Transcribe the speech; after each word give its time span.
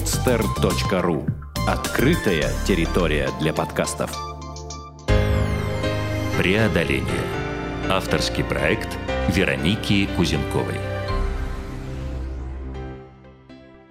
podster.ru 0.00 1.26
Открытая 1.68 2.50
территория 2.66 3.28
для 3.38 3.52
подкастов. 3.52 4.10
Преодоление. 6.38 7.04
Авторский 7.86 8.42
проект 8.42 8.88
Вероники 9.28 10.08
Кузенковой. 10.16 10.99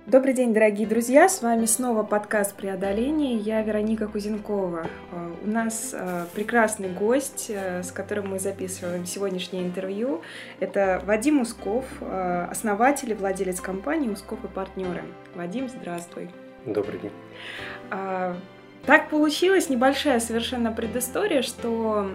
Добрый 0.10 0.34
день, 0.34 0.56
дорогие 0.56 0.88
друзья! 0.88 1.30
С 1.30 1.44
вами 1.44 1.68
снова 1.68 2.02
подкаст 2.02 2.56
«Преодоление». 2.56 3.36
Я 3.36 3.62
Вероника 3.62 4.08
Кузенкова. 4.08 4.88
Э, 5.12 5.32
у 5.44 5.48
нас 5.48 5.92
э, 5.94 6.26
прекрасный 6.34 6.90
гость, 6.90 7.52
э, 7.54 7.84
с 7.84 7.92
которым 7.92 8.32
мы 8.32 8.40
записываем 8.40 9.06
сегодняшнее 9.06 9.68
интервью. 9.68 10.24
Это 10.60 11.00
Вадим 11.06 11.42
Усков, 11.42 11.86
основатель 12.02 13.12
и 13.12 13.14
владелец 13.14 13.62
компании 13.62 14.10
«Усков 14.10 14.44
и 14.44 14.48
партнеры». 14.48 15.04
Вадим, 15.36 15.70
здравствуй! 15.70 16.32
Добрый 16.66 17.00
день! 17.00 17.12
Так 18.88 19.10
получилась 19.10 19.70
небольшая 19.70 20.20
совершенно 20.20 20.72
предыстория, 20.72 21.44
что 21.44 22.10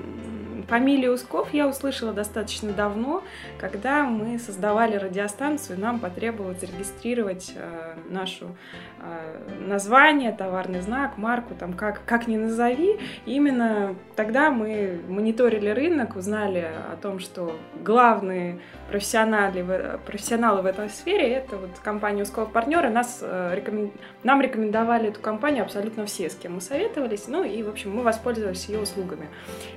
Фамилию 0.68 1.14
Усков 1.14 1.52
я 1.52 1.68
услышала 1.68 2.12
достаточно 2.12 2.72
давно, 2.72 3.22
когда 3.58 4.04
мы 4.04 4.38
создавали 4.38 4.96
радиостанцию, 4.96 5.78
нам 5.78 5.98
потребовалось 5.98 6.60
зарегистрировать 6.60 7.52
э, 7.56 7.94
нашу 8.08 8.56
э, 9.00 9.64
название, 9.66 10.32
товарный 10.32 10.80
знак, 10.80 11.16
марку, 11.16 11.54
там 11.54 11.72
как, 11.74 12.04
как 12.04 12.26
ни 12.26 12.36
назови. 12.36 12.98
Именно 13.26 13.94
тогда 14.16 14.50
мы 14.50 15.00
мониторили 15.08 15.68
рынок, 15.68 16.16
узнали 16.16 16.70
о 16.92 16.96
том, 16.96 17.18
что 17.18 17.56
главные 17.82 18.60
профессионалы, 18.90 19.98
профессионалы 20.06 20.62
в 20.62 20.66
этой 20.66 20.88
сфере 20.88 21.28
это 21.28 21.56
вот 21.56 21.70
компания 21.82 22.22
Усков 22.22 22.52
партнеры. 22.52 22.90
Нас, 22.90 23.20
э, 23.22 23.54
рекомен... 23.54 23.92
Нам 24.22 24.40
рекомендовали 24.40 25.08
эту 25.08 25.20
компанию 25.20 25.64
абсолютно 25.64 26.06
все, 26.06 26.30
с 26.30 26.34
кем 26.34 26.54
мы 26.54 26.60
советовались. 26.60 27.28
Ну 27.28 27.44
и, 27.44 27.62
в 27.62 27.68
общем, 27.68 27.94
мы 27.94 28.02
воспользовались 28.02 28.66
ее 28.66 28.80
услугами. 28.80 29.28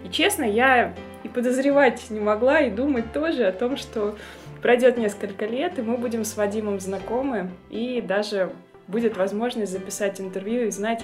И 0.04 0.10
честно, 0.10 0.44
я 0.44 0.77
и 1.24 1.28
подозревать 1.28 2.10
не 2.10 2.20
могла, 2.20 2.62
и 2.62 2.70
думать 2.70 3.12
тоже 3.14 3.46
о 3.46 3.52
том, 3.52 3.78
что 3.78 4.16
пройдет 4.62 4.98
несколько 4.98 5.46
лет, 5.46 5.78
и 5.80 5.82
мы 5.82 5.98
будем 5.98 6.24
с 6.24 6.36
Вадимом 6.36 6.80
знакомы, 6.80 7.50
и 7.70 8.02
даже 8.02 8.52
будет 8.88 9.18
возможность 9.18 9.72
записать 9.72 10.20
интервью 10.22 10.68
и 10.68 10.72
знать 10.72 11.04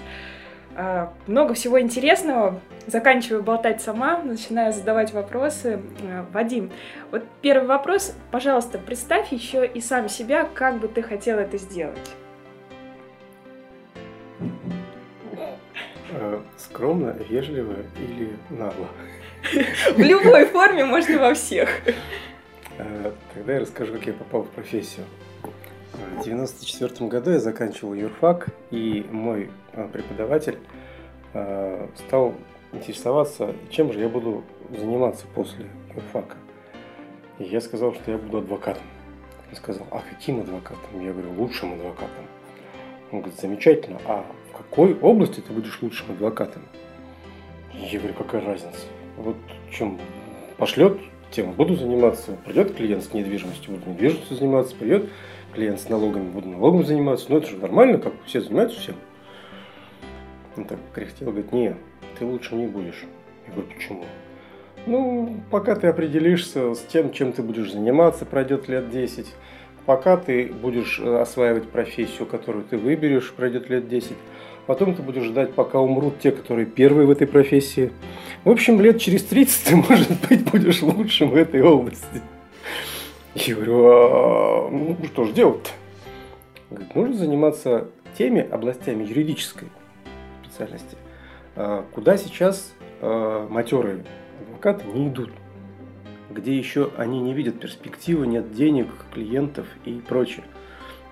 э, 0.75 1.07
много 1.27 1.53
всего 1.53 1.79
интересного. 1.79 2.59
Заканчиваю 2.87 3.43
болтать 3.43 3.81
сама, 3.81 4.17
начинаю 4.17 4.73
задавать 4.73 5.13
вопросы. 5.13 5.81
Э, 6.01 6.23
Вадим, 6.31 6.71
вот 7.11 7.23
первый 7.41 7.67
вопрос, 7.67 8.15
пожалуйста, 8.31 8.77
представь 8.77 9.31
еще 9.31 9.65
и 9.65 9.81
сам 9.81 10.09
себя, 10.09 10.47
как 10.53 10.79
бы 10.79 10.87
ты 10.87 11.01
хотел 11.01 11.37
это 11.37 11.57
сделать. 11.57 12.15
Э, 16.11 16.39
скромно, 16.57 17.15
вежливо 17.29 17.75
или 17.97 18.37
нагло? 18.49 18.87
В 19.95 19.99
любой 19.99 20.45
форме, 20.45 20.85
можно 20.85 21.19
во 21.19 21.33
всех. 21.33 21.69
Э, 22.77 23.11
тогда 23.33 23.53
я 23.53 23.59
расскажу, 23.59 23.93
как 23.93 24.05
я 24.07 24.13
попал 24.13 24.43
в 24.43 24.49
профессию. 24.49 25.05
В 25.91 26.21
1994 26.21 27.09
году 27.09 27.31
я 27.31 27.39
заканчивал 27.39 27.93
юрфак, 27.93 28.47
и 28.71 29.05
мой 29.11 29.51
э, 29.73 29.87
преподаватель 29.91 30.57
э, 31.33 31.87
стал 31.95 32.33
интересоваться, 32.71 33.53
чем 33.69 33.93
же 33.93 33.99
я 33.99 34.09
буду 34.09 34.43
заниматься 34.71 35.25
после 35.35 35.67
юрфака. 35.93 36.37
И 37.39 37.43
я 37.43 37.61
сказал, 37.61 37.93
что 37.93 38.11
я 38.11 38.17
буду 38.17 38.39
адвокатом. 38.39 38.83
Он 39.49 39.55
сказал, 39.55 39.85
а 39.91 40.01
каким 40.09 40.39
адвокатом? 40.39 41.03
Я 41.03 41.11
говорю, 41.11 41.31
лучшим 41.33 41.73
адвокатом. 41.73 42.25
Он 43.11 43.19
говорит, 43.19 43.39
замечательно, 43.39 43.99
а 44.05 44.25
в 44.49 44.57
какой 44.57 44.97
области 44.99 45.41
ты 45.41 45.53
будешь 45.53 45.79
лучшим 45.81 46.11
адвокатом? 46.11 46.63
Я 47.73 47.99
говорю, 47.99 48.15
какая 48.15 48.43
разница? 48.43 48.87
Вот 49.17 49.37
чем 49.71 49.99
пошлет, 50.57 50.97
тем 51.31 51.51
буду 51.53 51.75
заниматься. 51.75 52.37
Придет 52.45 52.75
клиент 52.75 53.03
с 53.03 53.13
недвижимостью, 53.13 53.75
буду 53.75 53.89
недвижимостью 53.89 54.37
заниматься. 54.37 54.75
Придет 54.75 55.09
клиент 55.53 55.79
с 55.79 55.89
налогами, 55.89 56.29
буду 56.29 56.49
налогом 56.49 56.85
заниматься. 56.85 57.27
Ну, 57.29 57.37
это 57.37 57.47
же 57.47 57.57
нормально, 57.57 57.97
как 57.97 58.13
все 58.25 58.41
занимаются 58.41 58.79
всем. 58.79 58.95
Он 60.55 60.65
так 60.65 60.77
кряхтел, 60.93 61.31
говорит, 61.31 61.51
не, 61.51 61.75
ты 62.19 62.25
лучше 62.25 62.55
не 62.55 62.67
будешь. 62.67 63.05
Я 63.47 63.53
говорю, 63.53 63.69
почему? 63.73 64.05
Ну, 64.85 65.41
пока 65.49 65.75
ты 65.75 65.87
определишься 65.87 66.75
с 66.75 66.81
тем, 66.81 67.11
чем 67.11 67.31
ты 67.31 67.41
будешь 67.41 67.71
заниматься, 67.71 68.25
пройдет 68.25 68.67
лет 68.67 68.89
10. 68.89 69.33
Пока 69.85 70.17
ты 70.17 70.45
будешь 70.45 70.99
э, 70.99 71.19
осваивать 71.19 71.69
профессию, 71.69 72.25
которую 72.25 72.63
ты 72.65 72.77
выберешь, 72.77 73.31
пройдет 73.31 73.69
лет 73.69 73.87
10. 73.87 74.15
Потом 74.65 74.95
ты 74.95 75.01
будешь 75.01 75.23
ждать, 75.23 75.53
пока 75.53 75.79
умрут 75.79 76.19
те, 76.19 76.31
которые 76.31 76.65
первые 76.65 77.05
в 77.05 77.11
этой 77.11 77.27
профессии. 77.27 77.91
В 78.45 78.49
общем, 78.49 78.79
лет 78.79 78.99
через 78.99 79.23
30 79.23 79.63
ты, 79.65 79.75
может 79.89 80.11
быть, 80.29 80.49
будешь 80.49 80.81
лучшим 80.81 81.31
в 81.31 81.35
этой 81.35 81.61
области. 81.61 82.21
Я 83.35 83.55
говорю, 83.55 83.85
а 83.87 84.69
ну 84.69 84.97
что 85.05 85.25
же 85.25 85.33
делать-то? 85.33 85.69
Говорит, 86.69 86.95
нужно 86.95 87.15
заниматься 87.15 87.87
теми 88.17 88.47
областями 88.47 89.03
юридической 89.03 89.67
специальности, 90.43 90.95
а, 91.55 91.83
куда 91.91 92.15
сейчас 92.17 92.73
а, 93.01 93.47
матерые 93.49 94.05
адвокаты 94.41 94.85
не 94.87 95.07
идут, 95.09 95.31
где 96.29 96.55
еще 96.55 96.91
они 96.95 97.19
не 97.19 97.33
видят 97.33 97.59
перспективы, 97.59 98.27
нет 98.27 98.53
денег, 98.53 98.87
клиентов 99.13 99.67
и 99.83 99.93
прочее. 100.07 100.45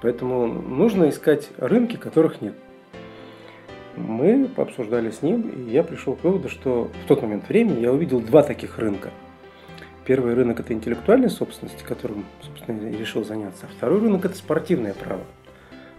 Поэтому 0.01 0.47
нужно 0.47 1.09
искать 1.09 1.50
рынки, 1.57 1.95
которых 1.95 2.41
нет 2.41 2.56
мы 3.96 4.47
пообсуждали 4.47 5.12
с 5.12 5.22
ним, 5.22 5.50
и 5.50 5.72
я 5.72 5.84
пришел 5.84 6.16
к 6.16 6.24
выводу, 6.24 6.50
что 6.50 6.91
в 7.03 7.07
тот 7.07 7.22
момент 7.22 7.47
времени 7.50 7.81
я 7.81 7.91
увидел 7.91 8.19
два 8.19 8.44
таких 8.44 8.79
рынка. 8.79 9.12
Первый 10.06 10.34
рынок– 10.34 10.59
это 10.62 10.74
интеллектуальная 10.74 11.29
собственность, 11.29 11.84
которым, 11.84 12.25
собственно, 12.41 12.90
я 12.90 12.97
решил 12.97 13.24
заняться. 13.24 13.66
А 13.66 13.69
второй 13.75 14.01
рынок– 14.01 14.25
это 14.25 14.35
спортивное 14.35 14.94
право. 14.94 15.22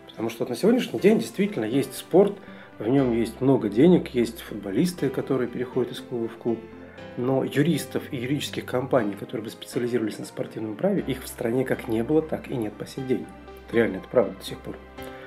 Потому 0.06 0.28
что 0.28 0.44
на 0.44 0.56
сегодняшний 0.56 0.98
день 0.98 1.20
действительно 1.20 1.64
есть 1.64 1.94
спорт, 1.94 2.36
в 2.78 2.88
нем 2.88 3.12
есть 3.12 3.40
много 3.40 3.68
денег, 3.68 4.08
есть 4.08 4.40
футболисты, 4.40 5.08
которые 5.08 5.48
переходят 5.48 5.92
из 5.92 6.00
клуба 6.00 6.28
в 6.28 6.36
клуб. 6.36 6.58
Но 7.16 7.44
юристов 7.44 8.02
и 8.10 8.16
юридических 8.16 8.64
компаний, 8.64 9.14
которые 9.14 9.44
бы 9.44 9.50
специализировались 9.50 10.18
на 10.18 10.24
спортивном 10.24 10.76
праве, 10.76 11.04
их 11.06 11.22
в 11.22 11.28
стране 11.28 11.64
как 11.64 11.86
не 11.86 12.02
было, 12.02 12.22
так 12.22 12.50
и 12.50 12.56
нет 12.56 12.72
по 12.72 12.86
сей 12.86 13.04
день. 13.04 13.26
Это 13.66 13.76
реально, 13.76 13.96
это 13.98 14.08
правда 14.08 14.34
до 14.38 14.44
сих 14.44 14.58
пор. 14.58 14.76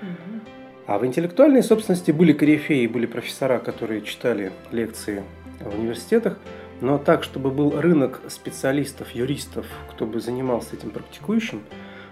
Угу. 0.02 0.55
А 0.88 1.00
в 1.00 1.06
интеллектуальной 1.06 1.64
собственности 1.64 2.12
были 2.12 2.32
корифеи, 2.32 2.86
были 2.86 3.08
профессора, 3.08 3.58
которые 3.58 4.02
читали 4.02 4.52
лекции 4.72 5.24
в 5.60 5.80
университетах, 5.80 6.38
но 6.80 6.98
так, 7.00 7.24
чтобы 7.24 7.50
был 7.50 7.80
рынок 7.80 8.22
специалистов, 8.28 9.12
юристов, 9.12 9.66
кто 9.90 10.06
бы 10.06 10.20
занимался 10.20 10.76
этим 10.76 10.92
практикующим, 10.92 11.64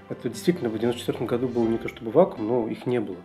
это 0.10 0.30
действительно 0.30 0.70
в 0.70 0.76
1994 0.76 1.26
году 1.28 1.48
было 1.48 1.68
не 1.68 1.78
то 1.78 1.88
чтобы 1.88 2.12
вакуум, 2.12 2.48
но 2.48 2.68
их 2.68 2.88
не 2.88 3.00
было. 3.00 3.18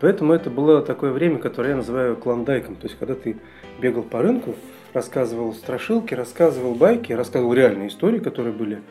Поэтому 0.00 0.32
это 0.32 0.50
было 0.50 0.82
такое 0.82 1.12
время, 1.12 1.38
которое 1.38 1.70
я 1.70 1.76
называю 1.76 2.16
клондайком. 2.16 2.76
То 2.76 2.88
есть, 2.88 2.98
когда 2.98 3.14
ты 3.14 3.36
бегал 3.80 4.02
по 4.02 4.22
рынку, 4.22 4.54
рассказывал 4.92 5.54
страшилки, 5.54 6.14
рассказывал 6.14 6.74
байки, 6.74 7.12
рассказывал 7.12 7.54
реальные 7.54 7.88
истории, 7.88 8.18
которые 8.18 8.52
были, 8.52 8.82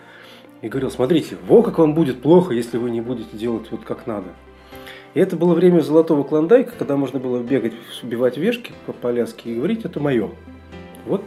и 0.61 0.69
говорил, 0.69 0.89
смотрите, 0.89 1.37
во 1.47 1.61
как 1.61 1.77
вам 1.77 1.93
будет 1.93 2.21
плохо, 2.21 2.53
если 2.53 2.77
вы 2.77 2.89
не 2.89 3.01
будете 3.01 3.35
делать 3.35 3.69
вот 3.69 3.83
как 3.83 4.07
надо. 4.07 4.29
И 5.13 5.19
это 5.19 5.35
было 5.35 5.53
время 5.53 5.81
золотого 5.81 6.23
клондайка, 6.23 6.73
когда 6.77 6.97
можно 6.97 7.19
было 7.19 7.39
бегать, 7.41 7.73
убивать 8.01 8.37
вешки 8.37 8.71
по 8.85 8.93
поляске 8.93 9.51
и 9.51 9.55
говорить, 9.55 9.85
это 9.85 9.99
мое. 9.99 10.29
Вот 11.05 11.23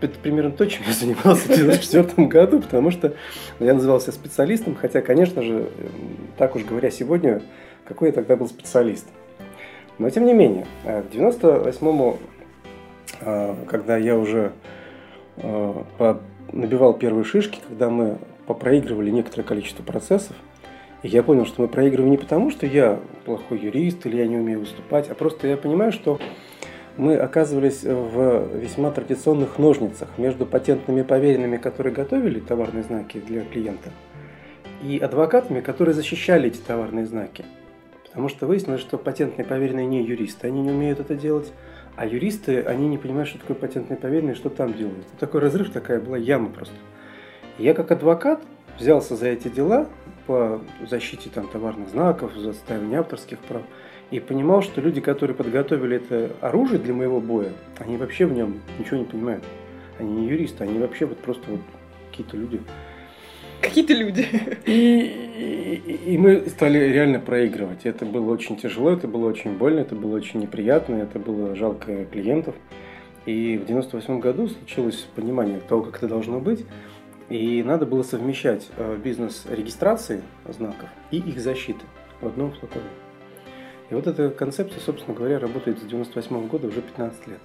это 0.00 0.18
примерно 0.18 0.50
то, 0.50 0.66
чем 0.66 0.82
я 0.86 0.92
занимался 0.92 1.42
в 1.42 1.50
1994 1.50 2.28
году, 2.28 2.60
потому 2.60 2.90
что 2.90 3.14
я 3.60 3.74
назывался 3.74 4.12
специалистом, 4.12 4.74
хотя, 4.74 5.00
конечно 5.00 5.42
же, 5.42 5.68
так 6.36 6.56
уж 6.56 6.64
говоря 6.64 6.90
сегодня, 6.90 7.42
какой 7.84 8.08
я 8.08 8.12
тогда 8.12 8.36
был 8.36 8.48
специалист. 8.48 9.06
Но 9.98 10.10
тем 10.10 10.24
не 10.24 10.34
менее, 10.34 10.66
э, 10.84 11.02
к 11.02 11.14
98-му, 11.14 12.18
э, 13.20 13.54
когда 13.68 13.96
я 13.96 14.18
уже 14.18 14.52
э, 15.36 16.14
набивал 16.52 16.94
первые 16.94 17.24
шишки, 17.24 17.60
когда 17.68 17.90
мы 17.90 18.18
попроигрывали 18.46 19.10
некоторое 19.10 19.44
количество 19.44 19.82
процессов, 19.82 20.34
и 21.02 21.08
я 21.08 21.22
понял, 21.22 21.46
что 21.46 21.62
мы 21.62 21.68
проигрываем 21.68 22.10
не 22.10 22.18
потому, 22.18 22.50
что 22.50 22.66
я 22.66 23.00
плохой 23.24 23.58
юрист 23.58 24.06
или 24.06 24.16
я 24.16 24.26
не 24.26 24.36
умею 24.36 24.60
выступать, 24.60 25.10
а 25.10 25.14
просто 25.14 25.48
я 25.48 25.56
понимаю, 25.56 25.92
что 25.92 26.20
мы 26.96 27.16
оказывались 27.16 27.82
в 27.82 28.58
весьма 28.58 28.90
традиционных 28.90 29.58
ножницах 29.58 30.08
между 30.18 30.46
патентными 30.46 31.02
поверенными, 31.02 31.56
которые 31.56 31.92
готовили 31.94 32.38
товарные 32.38 32.84
знаки 32.84 33.18
для 33.18 33.44
клиента, 33.44 33.90
и 34.82 34.98
адвокатами, 34.98 35.60
которые 35.60 35.94
защищали 35.94 36.48
эти 36.48 36.58
товарные 36.58 37.06
знаки. 37.06 37.44
Потому 38.04 38.28
что 38.28 38.46
выяснилось, 38.46 38.82
что 38.82 38.98
патентные 38.98 39.46
поверенные 39.46 39.86
не 39.86 40.02
юристы, 40.02 40.46
они 40.46 40.60
не 40.60 40.70
умеют 40.70 41.00
это 41.00 41.14
делать, 41.14 41.50
а 41.96 42.06
юристы, 42.06 42.60
они 42.60 42.88
не 42.88 42.98
понимают, 42.98 43.28
что 43.28 43.38
такое 43.38 43.56
патентные 43.56 43.96
поверенные, 43.96 44.34
что 44.34 44.50
там 44.50 44.74
делают. 44.74 45.06
Такой 45.18 45.40
разрыв, 45.40 45.70
такая 45.70 45.98
была 45.98 46.18
яма 46.18 46.50
просто. 46.50 46.74
Я 47.58 47.72
как 47.74 47.90
адвокат 47.90 48.42
взялся 48.78 49.16
за 49.16 49.28
эти 49.28 49.48
дела, 49.48 49.88
по 50.26 50.60
защите 50.88 51.30
там, 51.32 51.48
товарных 51.48 51.88
знаков, 51.88 52.34
за 52.34 52.50
отстаивание 52.50 53.00
авторских 53.00 53.38
прав. 53.38 53.62
И 54.10 54.20
понимал, 54.20 54.62
что 54.62 54.80
люди, 54.80 55.00
которые 55.00 55.34
подготовили 55.34 55.96
это 55.96 56.36
оружие 56.40 56.78
для 56.78 56.92
моего 56.92 57.20
боя, 57.20 57.52
они 57.78 57.96
вообще 57.96 58.26
в 58.26 58.32
нем 58.32 58.60
ничего 58.78 58.98
не 58.98 59.04
понимают. 59.04 59.44
Они 59.98 60.12
не 60.12 60.28
юристы, 60.28 60.64
они 60.64 60.78
вообще 60.78 61.06
вот 61.06 61.18
просто 61.18 61.50
вот 61.50 61.60
какие-то 62.10 62.36
люди. 62.36 62.60
Какие-то 63.62 63.94
люди. 63.94 64.26
И, 64.66 65.80
и, 65.86 66.12
и 66.12 66.18
мы 66.18 66.44
стали 66.48 66.78
реально 66.78 67.20
проигрывать. 67.20 67.86
Это 67.86 68.04
было 68.04 68.30
очень 68.32 68.56
тяжело, 68.56 68.90
это 68.90 69.08
было 69.08 69.28
очень 69.28 69.56
больно, 69.56 69.80
это 69.80 69.94
было 69.94 70.16
очень 70.16 70.40
неприятно, 70.40 70.96
это 70.96 71.18
было 71.18 71.54
жалко 71.54 72.04
клиентов. 72.06 72.54
И 73.24 73.56
в 73.56 73.66
98 73.66 74.18
году 74.18 74.48
случилось 74.48 75.06
понимание 75.14 75.60
того, 75.60 75.82
как 75.82 75.98
это 75.98 76.08
должно 76.08 76.40
быть. 76.40 76.66
И 77.32 77.62
надо 77.62 77.86
было 77.86 78.02
совмещать 78.02 78.68
э, 78.76 78.98
бизнес 79.02 79.46
регистрации 79.48 80.20
знаков 80.46 80.90
и 81.10 81.16
их 81.16 81.40
защиты 81.40 81.80
в 82.20 82.26
одном 82.26 82.52
флаконе. 82.52 82.84
И 83.88 83.94
вот 83.94 84.06
эта 84.06 84.28
концепция, 84.28 84.80
собственно 84.80 85.16
говоря, 85.16 85.38
работает 85.38 85.78
с 85.78 85.82
98 85.82 86.46
года 86.48 86.66
уже 86.66 86.82
15 86.82 87.26
лет. 87.28 87.38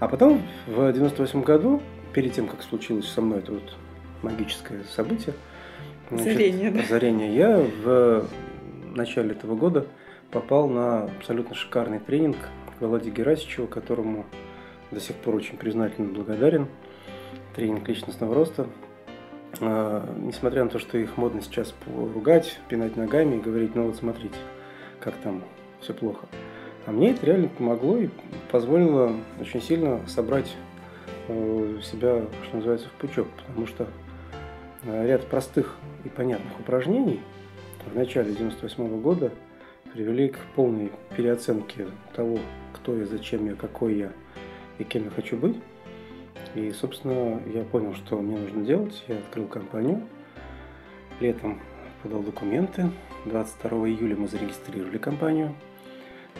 А 0.00 0.08
потом, 0.08 0.42
в 0.66 0.92
98 0.92 1.42
году, 1.42 1.80
перед 2.12 2.32
тем, 2.32 2.48
как 2.48 2.64
случилось 2.64 3.06
со 3.06 3.22
мной 3.22 3.38
это 3.38 3.52
вот 3.52 3.76
магическое 4.22 4.82
событие, 4.92 5.36
значит, 6.10 6.74
да. 6.74 6.80
озарение, 6.80 7.32
я 7.32 7.64
в 7.84 8.26
начале 8.92 9.30
этого 9.30 9.54
года 9.54 9.86
попал 10.32 10.68
на 10.68 11.04
абсолютно 11.04 11.54
шикарный 11.54 12.00
тренинг 12.00 12.38
к 12.76 12.80
Володе 12.80 13.10
Герасичеву, 13.10 13.68
которому 13.68 14.26
до 14.90 14.98
сих 14.98 15.14
пор 15.14 15.36
очень 15.36 15.58
признателен 15.58 16.08
и 16.08 16.12
благодарен. 16.12 16.66
Тренинг 17.54 17.88
личностного 17.88 18.34
роста. 18.34 18.66
А, 19.60 20.08
несмотря 20.18 20.64
на 20.64 20.70
то, 20.70 20.78
что 20.78 20.98
их 20.98 21.16
модно 21.16 21.42
сейчас 21.42 21.74
поругать, 21.84 22.58
пинать 22.68 22.96
ногами 22.96 23.36
и 23.36 23.40
говорить, 23.40 23.74
ну 23.74 23.86
вот 23.86 23.96
смотрите, 23.96 24.36
как 25.00 25.14
там 25.16 25.42
все 25.80 25.94
плохо. 25.94 26.26
А 26.86 26.92
мне 26.92 27.10
это 27.10 27.26
реально 27.26 27.48
помогло 27.48 27.98
и 27.98 28.08
позволило 28.50 29.14
очень 29.40 29.60
сильно 29.60 30.00
собрать 30.06 30.54
э, 31.28 31.78
себя, 31.82 32.24
что 32.44 32.56
называется, 32.56 32.88
в 32.88 32.92
пучок, 32.92 33.28
потому 33.46 33.66
что 33.66 33.86
э, 34.84 35.06
ряд 35.06 35.26
простых 35.26 35.76
и 36.04 36.08
понятных 36.08 36.58
упражнений 36.58 37.20
в 37.84 37.94
начале 37.94 38.32
98 38.32 39.00
года 39.00 39.30
привели 39.92 40.28
к 40.28 40.38
полной 40.54 40.92
переоценке 41.16 41.86
того, 42.14 42.38
кто 42.72 42.96
я, 42.96 43.04
зачем 43.06 43.46
я, 43.46 43.54
какой 43.54 43.94
я 43.94 44.12
и 44.78 44.84
кем 44.84 45.04
я 45.04 45.10
хочу 45.10 45.36
быть. 45.36 45.56
И, 46.54 46.72
собственно, 46.72 47.40
я 47.52 47.62
понял, 47.62 47.94
что 47.94 48.20
мне 48.20 48.36
нужно 48.36 48.64
делать. 48.64 49.04
Я 49.08 49.18
открыл 49.18 49.46
компанию. 49.46 50.02
Летом 51.20 51.60
подал 52.02 52.22
документы. 52.22 52.90
22 53.26 53.88
июля 53.88 54.16
мы 54.16 54.28
зарегистрировали 54.28 54.98
компанию. 54.98 55.54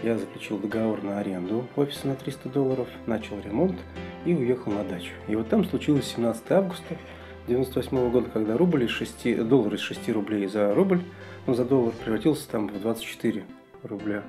Я 0.02 0.16
заключил 0.16 0.58
договор 0.58 1.02
на 1.02 1.18
аренду 1.18 1.66
офиса 1.76 2.08
на 2.08 2.14
300 2.14 2.48
долларов, 2.48 2.88
начал 3.06 3.38
ремонт 3.40 3.78
и 4.24 4.34
уехал 4.34 4.72
на 4.72 4.84
дачу. 4.84 5.12
И 5.28 5.36
вот 5.36 5.48
там 5.48 5.64
случилось 5.64 6.06
17 6.06 6.50
августа 6.52 6.96
98 7.48 8.10
года, 8.10 8.30
когда 8.30 8.56
рубль 8.56 8.84
из 8.84 8.90
6, 8.90 9.46
доллар 9.46 9.74
из 9.74 9.80
6 9.80 10.08
рублей 10.10 10.46
за 10.46 10.74
рубль, 10.74 11.02
ну, 11.46 11.54
за 11.54 11.64
доллар 11.64 11.92
превратился 12.04 12.48
там 12.48 12.68
в 12.68 12.80
24 12.80 13.44
рубля. 13.82 14.22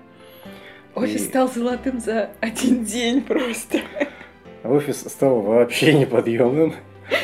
Офис 0.95 1.21
и... 1.21 1.27
стал 1.27 1.47
золотым 1.47 1.99
за 1.99 2.31
один 2.41 2.83
день 2.83 3.21
просто. 3.21 3.81
Офис 4.63 5.01
стал 5.01 5.41
вообще 5.41 5.93
неподъемным. 5.99 6.73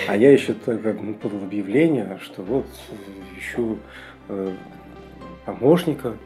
А 0.07 0.17
я 0.17 0.31
еще 0.31 0.53
только 0.53 0.93
ну, 0.93 1.13
подал 1.13 1.43
объявление, 1.43 2.19
что 2.21 2.41
вот 2.41 2.65
ищу 3.37 3.77
э, 4.27 4.53
помощника. 5.45 6.17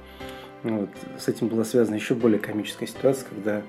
Вот. 0.64 0.90
С 1.20 1.28
этим 1.28 1.48
была 1.48 1.64
связана 1.64 1.96
еще 1.96 2.16
более 2.16 2.40
комическая 2.40 2.88
ситуация, 2.88 3.28
когда 3.30 3.62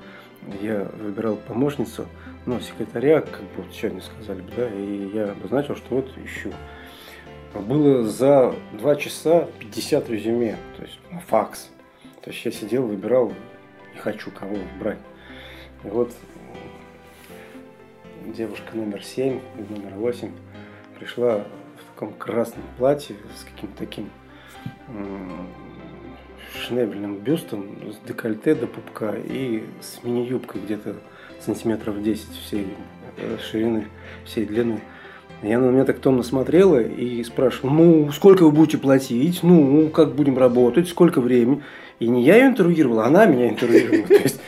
я 0.60 0.88
выбирал 0.98 1.36
помощницу, 1.36 2.06
ну, 2.46 2.60
секретаря, 2.60 3.20
как 3.20 3.40
бы 3.40 3.62
вот 3.62 3.74
сегодня 3.74 4.00
сказали 4.00 4.40
бы, 4.40 4.50
да, 4.56 4.68
и 4.68 5.10
я 5.14 5.30
обозначил, 5.30 5.76
что 5.76 5.96
вот 5.96 6.10
ищу. 6.18 6.52
Было 7.54 8.04
за 8.04 8.54
два 8.72 8.96
часа 8.96 9.48
50 9.60 10.08
резюме, 10.08 10.56
то 10.76 10.82
есть 10.82 10.98
на 11.10 11.20
факс. 11.20 11.70
То 12.22 12.30
есть 12.30 12.44
я 12.44 12.50
сидел, 12.50 12.86
выбирал 12.86 13.32
не 13.94 14.00
хочу 14.00 14.30
кого 14.30 14.56
брать. 14.80 14.98
И 15.84 15.88
вот 15.88 16.12
девушка 18.34 18.76
номер 18.76 19.02
7 19.02 19.38
и 19.38 19.72
номер 19.72 19.94
8 19.94 20.30
пришла 20.98 21.38
в 21.38 21.92
таком 21.92 22.12
красном 22.14 22.62
платье 22.78 23.16
с 23.36 23.44
каким-то 23.44 23.78
таким 23.78 24.08
шнебельным 26.66 27.16
бюстом, 27.16 27.66
с 27.92 28.06
декольте 28.06 28.54
до 28.54 28.66
пупка 28.66 29.14
и 29.16 29.64
с 29.80 30.02
мини-юбкой 30.04 30.60
где-то 30.64 30.96
сантиметров 31.40 32.02
10 32.02 32.28
всей 32.46 32.68
э, 33.16 33.38
ширины, 33.38 33.88
всей 34.24 34.46
длины. 34.46 34.80
Она 35.42 35.58
на 35.58 35.70
меня 35.70 35.84
так 35.84 35.98
томно 35.98 36.22
смотрела 36.22 36.80
и 36.80 37.24
спрашивала, 37.24 37.72
ну, 37.72 38.12
сколько 38.12 38.44
вы 38.44 38.52
будете 38.52 38.78
платить, 38.78 39.40
ну, 39.42 39.88
как 39.88 40.14
будем 40.14 40.38
работать, 40.38 40.88
сколько 40.88 41.20
времени. 41.20 41.62
И 41.98 42.06
не 42.06 42.22
я 42.22 42.36
ее 42.36 42.46
интервьюировал, 42.46 43.00
она 43.00 43.26
меня 43.26 43.48
интервьюировала. 43.48 44.06
То 44.08 44.14
есть 44.14 44.40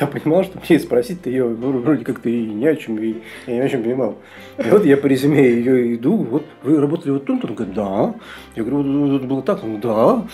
я 0.00 0.06
понимал, 0.06 0.44
что 0.44 0.60
мне 0.68 0.78
спросить-то 0.78 1.30
ее 1.30 1.46
вроде 1.46 2.04
как-то 2.04 2.28
и 2.28 2.46
не 2.46 2.66
о 2.66 2.76
чем, 2.76 2.98
и 2.98 3.22
я 3.46 3.54
не 3.54 3.60
о 3.60 3.68
чем 3.68 3.82
понимал. 3.82 4.18
И 4.58 4.68
вот 4.68 4.84
я 4.84 4.96
по 4.96 5.06
резюме 5.06 5.48
ее 5.48 5.94
иду, 5.94 6.16
вот 6.16 6.44
вы 6.62 6.80
работали 6.80 7.12
вот 7.12 7.24
тут, 7.24 7.44
он 7.44 7.54
говорит, 7.54 7.74
да. 7.74 8.14
Я 8.56 8.64
говорю, 8.64 9.06
вот 9.06 9.16
это 9.18 9.26
было 9.26 9.42
так, 9.42 9.62
он 9.64 9.80
да. 9.80 10.26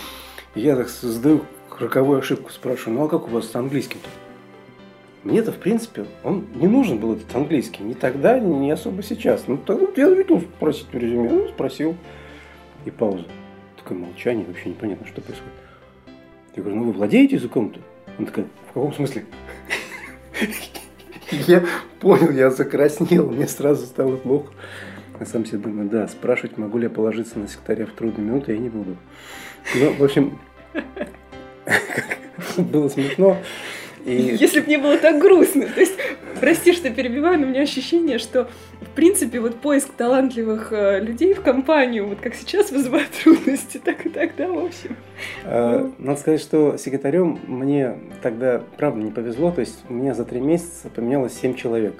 И 0.55 0.61
я 0.61 0.75
так 0.75 0.89
задаю 0.89 1.41
роковую 1.79 2.19
ошибку, 2.19 2.51
спрашиваю, 2.51 2.97
ну 2.97 3.05
а 3.05 3.09
как 3.09 3.27
у 3.27 3.31
вас 3.31 3.49
с 3.49 3.55
английским-то? 3.55 4.09
Мне-то, 5.23 5.53
в 5.53 5.57
принципе, 5.57 6.05
он 6.23 6.45
не 6.55 6.67
нужен 6.67 6.97
был 6.97 7.13
этот 7.13 7.33
английский. 7.33 7.81
Ни 7.81 7.93
тогда, 7.93 8.39
ни 8.39 8.69
особо 8.69 9.01
сейчас. 9.03 9.45
Ну, 9.47 9.57
тогда 9.57 9.85
я 9.95 10.13
решил 10.13 10.41
спросить 10.41 10.87
в 10.91 10.97
резюме. 10.97 11.29
Ну, 11.29 11.47
спросил. 11.47 11.95
И 12.83 12.91
пауза. 12.91 13.25
Такое 13.77 13.97
молчание, 13.97 14.45
вообще 14.45 14.69
непонятно, 14.69 15.07
что 15.07 15.21
происходит. 15.21 15.53
Я 16.55 16.61
говорю, 16.61 16.79
ну 16.79 16.83
вы 16.87 16.91
владеете 16.91 17.37
языком-то? 17.37 17.79
Он 18.19 18.25
такая, 18.25 18.45
в 18.69 18.73
каком 18.73 18.93
смысле? 18.93 19.25
Я 21.31 21.63
понял, 21.99 22.31
я 22.31 22.51
закраснел, 22.51 23.29
мне 23.29 23.47
сразу 23.47 23.85
стало 23.85 24.17
плохо. 24.17 24.53
Я 25.19 25.25
сам 25.25 25.45
себе 25.45 25.59
думаю, 25.59 25.89
да, 25.89 26.07
спрашивать, 26.07 26.57
могу 26.57 26.77
ли 26.77 26.85
я 26.85 26.89
положиться 26.89 27.39
на 27.39 27.47
секретаря 27.47 27.85
в 27.85 27.91
трудные 27.91 28.25
минуты, 28.25 28.53
я 28.53 28.57
не 28.57 28.69
буду. 28.69 28.97
Ну, 29.75 29.93
в 29.93 30.03
общем, 30.03 30.39
было 32.57 32.89
смешно. 32.89 33.37
И... 34.05 34.11
Если 34.39 34.59
бы 34.59 34.67
не 34.67 34.77
было 34.77 34.97
так 34.97 35.19
грустно. 35.19 35.65
То 35.67 35.79
есть, 35.79 35.93
прости, 36.39 36.73
что 36.73 36.89
перебиваю, 36.89 37.39
но 37.39 37.47
у 37.47 37.49
меня 37.49 37.61
ощущение, 37.61 38.17
что, 38.17 38.49
в 38.81 38.89
принципе, 38.95 39.39
вот 39.39 39.55
поиск 39.55 39.89
талантливых 39.93 40.71
э, 40.71 40.99
людей 40.99 41.33
в 41.33 41.41
компанию, 41.41 42.07
вот 42.07 42.19
как 42.19 42.35
сейчас 42.35 42.71
вызывает 42.71 43.09
трудности, 43.23 43.79
так 43.83 44.05
и 44.05 44.09
тогда, 44.09 44.47
в 44.47 44.65
общем. 44.65 44.95
А, 45.45 45.91
надо 45.97 46.19
сказать, 46.19 46.41
что 46.41 46.77
секретарем 46.77 47.39
мне 47.47 47.97
тогда, 48.21 48.61
правда, 48.77 49.01
не 49.01 49.11
повезло. 49.11 49.51
То 49.51 49.61
есть, 49.61 49.83
у 49.89 49.93
меня 49.93 50.13
за 50.13 50.25
три 50.25 50.39
месяца 50.39 50.89
поменялось 50.89 51.33
семь 51.33 51.55
человек. 51.55 51.95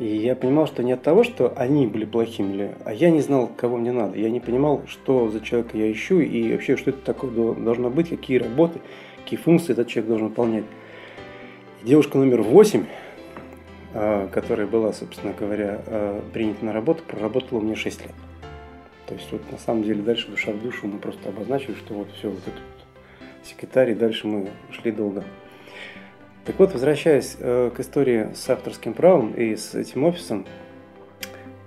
И 0.00 0.16
я 0.16 0.34
понимал, 0.34 0.66
что 0.66 0.82
не 0.82 0.92
от 0.92 1.02
того, 1.02 1.24
что 1.24 1.52
они 1.56 1.86
были 1.86 2.06
плохими, 2.06 2.74
а 2.86 2.94
я 2.94 3.10
не 3.10 3.20
знал, 3.20 3.50
кого 3.54 3.76
мне 3.76 3.92
надо. 3.92 4.16
Я 4.18 4.30
не 4.30 4.40
понимал, 4.40 4.80
что 4.86 5.28
за 5.28 5.40
человека 5.40 5.76
я 5.76 5.92
ищу 5.92 6.20
и 6.20 6.52
вообще, 6.52 6.78
что 6.78 6.88
это 6.88 7.00
такое 7.00 7.30
должно 7.54 7.90
быть, 7.90 8.08
какие 8.08 8.38
работы, 8.38 8.80
какие 9.22 9.38
функции 9.38 9.72
этот 9.72 9.88
человек 9.88 10.08
должен 10.08 10.28
выполнять. 10.28 10.64
Девушка 11.82 12.18
номер 12.18 12.42
восемь, 12.42 12.84
а, 13.94 14.28
которая 14.28 14.66
была, 14.66 14.92
собственно 14.92 15.32
говоря, 15.32 15.80
а, 15.86 16.22
принята 16.30 16.62
на 16.62 16.74
работу, 16.74 17.02
проработала 17.04 17.58
меня 17.60 17.74
6 17.74 18.02
лет. 18.02 18.12
То 19.06 19.14
есть 19.14 19.32
вот 19.32 19.50
на 19.50 19.56
самом 19.56 19.82
деле 19.82 20.02
дальше 20.02 20.28
душа 20.28 20.52
в 20.52 20.62
душу 20.62 20.86
мы 20.86 20.98
просто 20.98 21.30
обозначили, 21.30 21.74
что 21.74 21.94
вот 21.94 22.08
все, 22.18 22.28
вот 22.28 22.40
этот 22.40 22.60
секретарь, 23.44 23.92
и 23.92 23.94
дальше 23.94 24.26
мы 24.26 24.50
шли 24.70 24.92
долго. 24.92 25.24
Так 26.44 26.58
вот, 26.58 26.74
возвращаясь 26.74 27.36
э, 27.38 27.70
к 27.74 27.80
истории 27.80 28.28
с 28.34 28.50
авторским 28.50 28.92
правом 28.92 29.32
и 29.32 29.56
с 29.56 29.74
этим 29.74 30.04
офисом, 30.04 30.44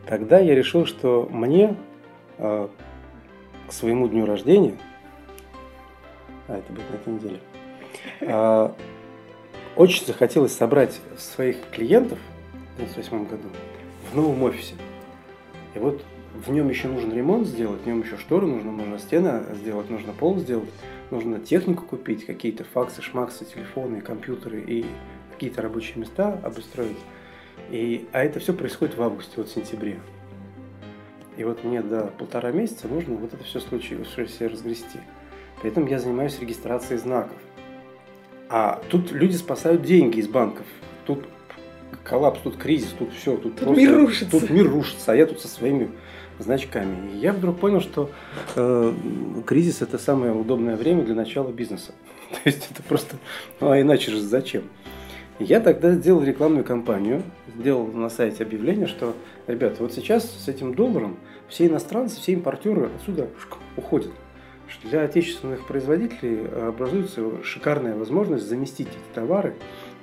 тогда 0.06 0.38
я 0.38 0.54
решил, 0.54 0.86
что 0.86 1.28
мне 1.32 1.76
э, 2.38 2.68
к 3.68 3.74
своему 3.74 4.08
дню 4.08 4.28
рождения, 4.28 4.78
а 6.48 6.60
это 6.60 6.72
будет 6.72 6.92
на 6.92 6.96
этой 6.98 7.14
неделе, 7.14 7.40
очень 9.76 10.06
захотелось 10.06 10.54
собрать 10.54 11.00
своих 11.18 11.58
клиентов 11.72 12.20
в 12.78 12.82
1998 12.82 13.26
году 13.28 13.50
в 14.12 14.16
новом 14.16 14.44
офисе. 14.44 14.76
И 15.76 15.80
вот 15.80 16.04
в 16.34 16.52
нем 16.52 16.70
еще 16.70 16.88
нужен 16.88 17.14
ремонт 17.14 17.48
сделать, 17.48 17.82
в 17.82 17.88
нем 17.88 18.02
еще 18.02 18.18
шторы 18.18 18.48
нужно, 18.48 18.72
нужно 18.72 19.00
стены 19.00 19.44
сделать, 19.56 19.90
нужно 19.90 20.14
пол 20.14 20.38
сделать, 20.40 20.70
нужно 21.12 21.40
технику 21.40 21.86
купить, 21.86 22.26
какие-то 22.26 22.64
факсы, 22.64 23.02
шмаксы, 23.02 23.46
телефоны, 23.46 24.02
компьютеры 24.02 24.62
и 24.62 24.86
какие-то 25.32 25.62
рабочие 25.62 25.98
места 25.98 26.40
обустроить. 26.44 26.98
И, 27.70 28.08
а 28.12 28.24
это 28.24 28.40
все 28.40 28.54
происходит 28.54 28.98
в 28.98 29.02
августе, 29.02 29.34
вот 29.38 29.48
в 29.48 29.54
сентябре. 29.54 30.00
И 31.38 31.44
вот 31.44 31.64
мне 31.64 31.82
до 31.82 32.08
полтора 32.18 32.52
месяца 32.52 32.88
нужно 32.88 33.16
вот 33.16 33.34
это 33.34 33.44
все 33.44 33.60
все 33.60 34.48
разгрести. 34.48 35.00
Поэтому 35.62 35.88
я 35.88 36.00
занимаюсь 36.00 36.40
регистрацией 36.40 37.00
знаков. 37.00 37.38
А 38.56 38.80
тут 38.90 39.12
люди 39.12 39.36
спасают 39.36 39.82
деньги 39.82 40.20
из 40.20 40.28
банков. 40.28 40.68
Тут 41.08 41.26
коллапс, 42.04 42.40
тут 42.44 42.56
кризис, 42.56 42.94
тут 43.00 43.12
все, 43.12 43.36
тут, 43.36 43.56
тут 43.56 43.76
мир 43.76 43.98
рушится. 43.98 44.30
Тут 44.30 44.52
мир 44.52 44.70
рушится, 44.70 45.12
а 45.12 45.16
я 45.16 45.26
тут 45.26 45.42
со 45.42 45.48
своими 45.48 45.90
значками. 46.38 47.14
И 47.14 47.18
я 47.18 47.34
вдруг 47.34 47.58
понял, 47.58 47.82
что 47.82 48.12
э, 48.56 48.94
кризис 49.48 49.82
это 49.82 49.98
самое 49.98 50.34
удобное 50.34 50.76
время 50.76 51.02
для 51.02 51.16
начала 51.16 51.52
бизнеса. 51.52 51.94
То 52.30 52.38
есть 52.46 52.70
это 52.70 52.84
просто, 52.84 53.16
ну 53.60 53.72
а 53.72 53.82
иначе 53.82 54.12
же 54.12 54.22
зачем? 54.22 54.66
Я 55.40 55.60
тогда 55.60 55.90
сделал 55.96 56.22
рекламную 56.22 56.64
кампанию, 56.64 57.24
сделал 57.58 57.88
на 57.88 58.12
сайте 58.12 58.44
объявление, 58.44 58.86
что, 58.86 59.16
ребята, 59.48 59.78
вот 59.80 59.94
сейчас 59.94 60.30
с 60.30 60.48
этим 60.48 60.76
долларом 60.76 61.18
все 61.50 61.66
иностранцы, 61.66 62.22
все 62.22 62.34
импортеры 62.34 62.92
отсюда 63.00 63.30
уходят. 63.78 64.12
Что 64.74 64.88
для 64.88 65.04
отечественных 65.04 65.68
производителей 65.68 66.48
образуется 66.48 67.44
шикарная 67.44 67.96
возможность 67.96 68.46
заместить 68.46 68.88
эти 68.88 69.14
товары, 69.16 69.54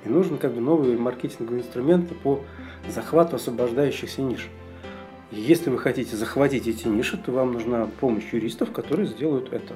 и 0.05 0.09
нужен 0.09 0.37
как 0.37 0.53
бы 0.53 0.61
новые 0.61 0.97
маркетинговые 0.97 1.61
инструменты 1.61 2.15
по 2.15 2.39
захвату 2.87 3.35
освобождающихся 3.35 4.21
ниш. 4.21 4.47
И 5.31 5.39
если 5.41 5.69
вы 5.69 5.77
хотите 5.77 6.15
захватить 6.15 6.67
эти 6.67 6.87
ниши, 6.87 7.17
то 7.17 7.33
вам 7.33 7.51
нужна 7.51 7.89
помощь 7.99 8.31
юристов, 8.31 8.71
которые 8.71 9.07
сделают 9.07 9.51
это. 9.51 9.75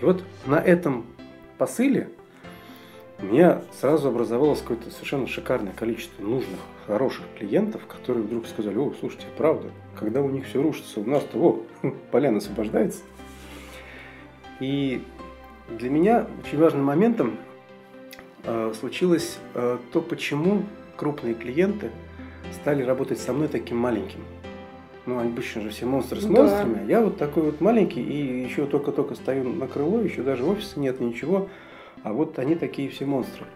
И 0.00 0.04
вот 0.04 0.22
на 0.46 0.60
этом 0.60 1.06
посыле 1.56 2.10
у 3.20 3.24
меня 3.24 3.62
сразу 3.80 4.08
образовалось 4.08 4.60
какое-то 4.60 4.90
совершенно 4.90 5.26
шикарное 5.26 5.72
количество 5.72 6.22
нужных, 6.22 6.60
хороших 6.86 7.24
клиентов, 7.38 7.86
которые 7.86 8.24
вдруг 8.24 8.46
сказали, 8.46 8.76
о, 8.76 8.92
слушайте, 9.00 9.26
правда, 9.38 9.70
когда 9.98 10.20
у 10.20 10.28
них 10.28 10.46
все 10.46 10.62
рушится, 10.62 11.00
у 11.00 11.04
нас-то, 11.04 11.38
о, 11.38 11.62
поляна 12.12 12.38
освобождается. 12.38 13.00
И 14.60 15.02
для 15.68 15.90
меня 15.90 16.26
очень 16.42 16.58
важным 16.58 16.84
моментом 16.84 17.36
э, 18.44 18.72
случилось 18.78 19.38
э, 19.54 19.78
то, 19.92 20.00
почему 20.00 20.64
крупные 20.96 21.34
клиенты 21.34 21.90
стали 22.52 22.82
работать 22.82 23.18
со 23.18 23.32
мной 23.32 23.48
таким 23.48 23.78
маленьким. 23.78 24.20
Ну, 25.06 25.18
обычно 25.18 25.62
же 25.62 25.70
все 25.70 25.86
монстры 25.86 26.20
с 26.20 26.24
ну 26.24 26.36
монстрами. 26.36 26.74
Да. 26.74 26.92
Я 26.92 27.00
вот 27.00 27.16
такой 27.16 27.44
вот 27.44 27.60
маленький, 27.60 28.02
и 28.02 28.44
еще 28.44 28.66
только-только 28.66 29.14
стою 29.14 29.44
на 29.44 29.66
крыло, 29.66 30.00
еще 30.00 30.22
даже 30.22 30.44
офиса 30.44 30.78
нет, 30.78 31.00
ничего. 31.00 31.48
А 32.02 32.12
вот 32.12 32.38
они 32.38 32.54
такие 32.54 32.90
все 32.90 33.06
монстры. 33.06 33.46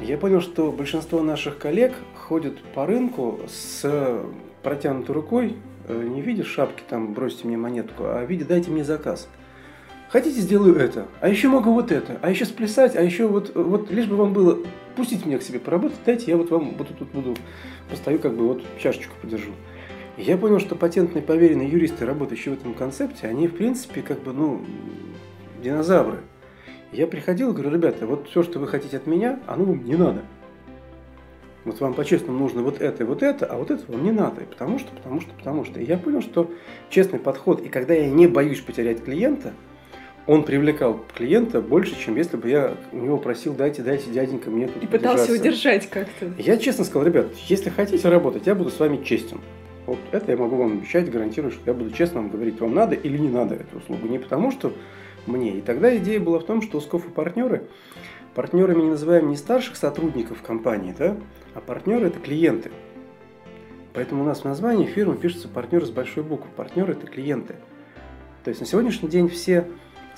Я 0.00 0.18
понял, 0.18 0.40
что 0.40 0.72
большинство 0.72 1.22
наших 1.22 1.58
коллег 1.58 1.94
ходят 2.16 2.60
по 2.74 2.86
рынку 2.86 3.40
с 3.48 4.22
протянутой 4.62 5.14
рукой, 5.14 5.56
э, 5.88 6.02
не 6.02 6.20
видя 6.20 6.44
шапки, 6.44 6.82
там, 6.88 7.12
бросьте 7.12 7.46
мне 7.46 7.56
монетку, 7.56 8.04
а 8.06 8.24
видя, 8.24 8.44
дайте 8.44 8.70
мне 8.70 8.84
заказ. 8.84 9.28
Хотите, 10.10 10.40
сделаю 10.40 10.74
это, 10.74 11.06
а 11.20 11.28
еще 11.28 11.46
могу 11.46 11.72
вот 11.72 11.92
это, 11.92 12.18
а 12.20 12.30
еще 12.30 12.44
сплясать, 12.44 12.96
а 12.96 13.02
еще 13.02 13.28
вот, 13.28 13.54
вот 13.54 13.92
лишь 13.92 14.06
бы 14.06 14.16
вам 14.16 14.32
было, 14.32 14.58
пустите 14.96 15.24
меня 15.24 15.38
к 15.38 15.42
себе 15.42 15.60
поработать, 15.60 15.98
дайте, 16.04 16.32
я 16.32 16.36
вот 16.36 16.50
вам 16.50 16.72
буду 16.72 16.92
тут 16.94 17.10
буду, 17.10 17.36
постою, 17.88 18.18
как 18.18 18.34
бы 18.34 18.48
вот 18.48 18.64
чашечку 18.82 19.14
подержу. 19.22 19.52
Я 20.16 20.36
понял, 20.36 20.58
что 20.58 20.74
патентные 20.74 21.22
поверенные 21.22 21.68
юристы, 21.68 22.06
работающие 22.06 22.52
в 22.52 22.58
этом 22.58 22.74
концепте, 22.74 23.28
они, 23.28 23.46
в 23.46 23.54
принципе, 23.54 24.02
как 24.02 24.20
бы, 24.20 24.32
ну, 24.32 24.62
динозавры. 25.62 26.18
Я 26.90 27.06
приходил 27.06 27.50
и 27.50 27.52
говорю, 27.52 27.70
ребята, 27.70 28.04
вот 28.04 28.28
все, 28.28 28.42
что 28.42 28.58
вы 28.58 28.66
хотите 28.66 28.96
от 28.96 29.06
меня, 29.06 29.38
оно 29.46 29.64
вам 29.64 29.84
не 29.84 29.94
надо. 29.94 30.22
Вот 31.64 31.78
вам 31.80 31.94
по-честному 31.94 32.36
нужно 32.36 32.62
вот 32.62 32.80
это 32.80 33.04
и 33.04 33.06
вот 33.06 33.22
это, 33.22 33.46
а 33.46 33.56
вот 33.56 33.70
это 33.70 33.84
вам 33.86 34.02
не 34.02 34.10
надо. 34.10 34.40
И 34.40 34.44
потому 34.44 34.80
что, 34.80 34.90
потому 34.90 35.20
что, 35.20 35.30
потому 35.34 35.64
что. 35.64 35.78
И 35.78 35.84
я 35.84 35.96
понял, 35.98 36.20
что 36.20 36.50
честный 36.88 37.20
подход, 37.20 37.60
и 37.60 37.68
когда 37.68 37.94
я 37.94 38.10
не 38.10 38.26
боюсь 38.26 38.60
потерять 38.60 39.04
клиента, 39.04 39.52
он 40.26 40.44
привлекал 40.44 41.04
клиента 41.14 41.60
больше, 41.60 41.98
чем 41.98 42.16
если 42.16 42.36
бы 42.36 42.48
я 42.48 42.76
у 42.92 42.98
него 42.98 43.16
просил, 43.16 43.54
дайте, 43.54 43.82
дайте, 43.82 44.10
дяденька, 44.10 44.50
мне 44.50 44.68
тут 44.68 44.82
И 44.82 44.86
пытался 44.86 45.32
удержать 45.32 45.88
как-то. 45.88 46.30
Я 46.38 46.56
честно 46.56 46.84
сказал, 46.84 47.06
ребят, 47.06 47.26
если 47.48 47.70
хотите 47.70 48.08
работать, 48.08 48.46
я 48.46 48.54
буду 48.54 48.70
с 48.70 48.78
вами 48.78 49.02
честен. 49.02 49.40
Вот 49.86 49.98
это 50.12 50.30
я 50.30 50.36
могу 50.36 50.56
вам 50.56 50.78
обещать, 50.78 51.10
гарантирую, 51.10 51.50
что 51.50 51.62
я 51.66 51.74
буду 51.74 51.90
честно 51.90 52.20
вам 52.20 52.30
говорить, 52.30 52.60
вам 52.60 52.74
надо 52.74 52.94
или 52.94 53.18
не 53.18 53.28
надо 53.28 53.56
эту 53.56 53.78
услугу. 53.78 54.06
Не 54.06 54.18
потому, 54.18 54.52
что 54.52 54.72
мне. 55.26 55.58
И 55.58 55.60
тогда 55.62 55.96
идея 55.96 56.20
была 56.20 56.38
в 56.38 56.44
том, 56.44 56.62
что 56.62 56.80
Скоф 56.80 57.06
и 57.06 57.10
партнеры, 57.10 57.64
партнерами 58.34 58.82
не 58.82 58.90
называем 58.90 59.30
не 59.30 59.36
старших 59.36 59.76
сотрудников 59.76 60.42
компании, 60.42 60.94
да, 60.96 61.16
а 61.54 61.60
партнеры 61.60 62.06
это 62.08 62.20
клиенты. 62.20 62.70
Поэтому 63.92 64.22
у 64.22 64.26
нас 64.26 64.42
в 64.42 64.44
названии 64.44 64.86
фирмы 64.86 65.16
пишется 65.16 65.48
партнеры 65.48 65.86
с 65.86 65.90
большой 65.90 66.22
буквы. 66.22 66.48
Партнеры 66.54 66.92
это 66.92 67.06
клиенты. 67.06 67.56
То 68.44 68.50
есть 68.50 68.60
на 68.60 68.66
сегодняшний 68.66 69.08
день 69.08 69.28
все 69.28 69.66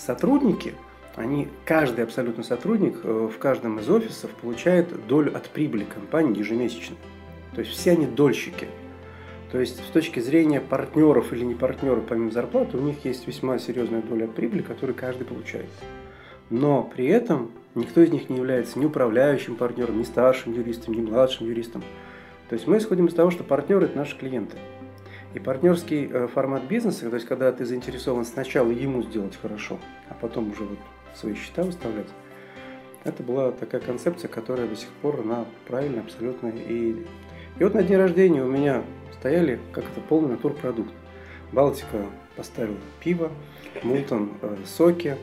сотрудники, 0.05 0.75
они, 1.17 1.49
каждый 1.65 2.05
абсолютно 2.05 2.43
сотрудник 2.43 2.97
э, 3.03 3.29
в 3.33 3.39
каждом 3.39 3.79
из 3.79 3.89
офисов 3.89 4.31
получает 4.31 5.07
долю 5.07 5.37
от 5.37 5.49
прибыли 5.49 5.85
компании 5.85 6.39
ежемесячно. 6.39 6.97
То 7.55 7.61
есть 7.61 7.73
все 7.73 7.93
они 7.93 8.07
дольщики– 8.07 8.69
то 9.53 9.61
есть 9.61 9.85
с 9.85 9.91
точки 9.91 10.19
зрения 10.19 10.63
партнеров 10.63 11.31
или 11.35 11.45
не 11.45 11.55
партнеров, 11.55 12.05
помимо 12.09 12.31
зарплаты, 12.31 12.79
у 12.79 12.81
них 12.81 13.05
есть 13.05 13.27
весьма 13.27 13.59
серьезная 13.59 14.01
доля 14.01 14.27
прибыли, 14.27 14.63
которую 14.63 14.97
каждый 14.97 15.27
получает. 15.27 15.69
Но 16.49 16.83
при 16.83 17.07
этом 17.09 17.51
никто 17.75 18.01
из 18.01 18.11
них 18.11 18.31
не 18.31 18.39
является 18.39 18.79
ни 18.79 18.87
управляющим 18.87 19.57
партнером, 19.57 19.99
ни 19.99 20.05
старшим 20.05 20.55
юристом, 20.55 20.95
ни 20.95 21.03
младшим 21.03 21.47
юристом. 21.47 21.85
То 22.49 22.55
есть 22.55 22.67
мы 22.67 22.79
исходим 22.79 23.07
из 23.07 23.15
того, 23.15 23.31
что 23.31 23.45
партнеры– 23.45 23.85
это 23.87 23.99
наши 23.99 24.17
клиенты. 24.17 24.57
И 25.35 25.39
партнерский 25.39 26.09
э, 26.13 26.29
формат 26.29 26.65
бизнеса, 26.65 27.09
то 27.09 27.17
есть 27.17 27.27
когда 27.27 27.51
ты 27.53 27.65
заинтересован 27.65 28.25
сначала 28.25 28.71
ему 28.71 29.03
сделать 29.03 29.39
хорошо, 29.41 29.79
а 30.11 30.15
потом 30.15 30.51
уже 30.51 30.65
вот 30.65 30.79
свои 31.15 31.35
счета 31.35 31.63
выставлять, 31.63 32.09
это 33.05 33.23
была 33.23 33.51
такая 33.53 33.81
концепция, 33.81 34.29
которая 34.29 34.69
до 34.69 34.77
сих 34.77 34.89
пор 35.01 35.21
она 35.21 35.47
правильная 35.67 36.03
абсолютно. 36.03 36.49
И, 36.49 37.05
и 37.59 37.65
вот 37.65 37.75
на 37.75 37.83
день 37.83 37.97
рождения 37.97 38.45
у 38.45 38.49
меня 38.49 38.83
стояли 39.19 39.59
как 39.73 39.85
это 39.85 40.01
полный 40.01 40.31
натурпродукт. 40.31 40.93
Балтика 41.51 42.07
поставила 42.37 42.77
пиво, 43.01 43.31
Мултон 43.83 44.33
э, 44.43 44.57
соки, 44.67 45.17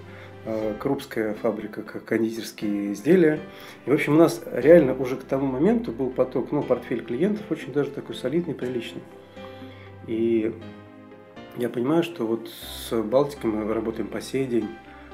э, 0.45 0.73
Крупская 0.79 1.35
фабрика 1.35 1.83
кондитерские 1.83 2.93
изделия. 2.93 3.39
И, 3.85 3.91
в 3.91 3.93
общем, 3.93 4.13
у 4.13 4.17
нас 4.17 4.41
реально 4.51 4.95
уже 4.95 5.15
к 5.15 5.23
тому 5.23 5.45
моменту 5.45 5.91
был 5.91 6.09
поток, 6.09 6.51
ну, 6.51 6.63
портфель 6.63 7.03
клиентов 7.03 7.45
очень 7.49 7.71
даже 7.71 7.91
такой 7.91 8.15
солидный, 8.15 8.55
приличный. 8.55 9.01
И 10.09 10.51
я 11.57 11.69
понимаю, 11.69 12.01
что 12.01 12.25
вот 12.25 12.49
с 12.49 12.91
Балтикой 12.99 13.51
мы 13.51 13.71
работаем 13.71 14.07
по 14.07 14.21
сей 14.21 14.47
день. 14.47 14.67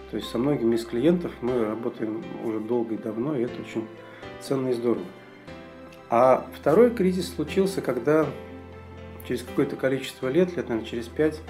То 0.10 0.16
есть 0.16 0.30
со 0.30 0.38
многими 0.38 0.76
из 0.76 0.86
клиентов 0.86 1.34
мы 1.42 1.66
работаем 1.66 2.24
уже 2.46 2.62
долго 2.62 2.96
и 2.96 2.98
давно, 2.98 3.36
и 3.36 3.42
это 3.42 3.62
очень 3.62 3.86
ценно 4.40 4.70
и 4.70 4.74
здорово. 4.74 5.06
А 6.10 6.48
второй 6.56 6.92
кризис 6.92 7.36
случился, 7.36 7.82
когда 7.82 8.26
через 9.28 9.42
какое-то 9.44 9.76
количество 9.76 10.30
лет, 10.30 10.56
лет, 10.56 10.70
наверное, 10.70 10.90
через 10.90 11.08
пять, 11.08 11.42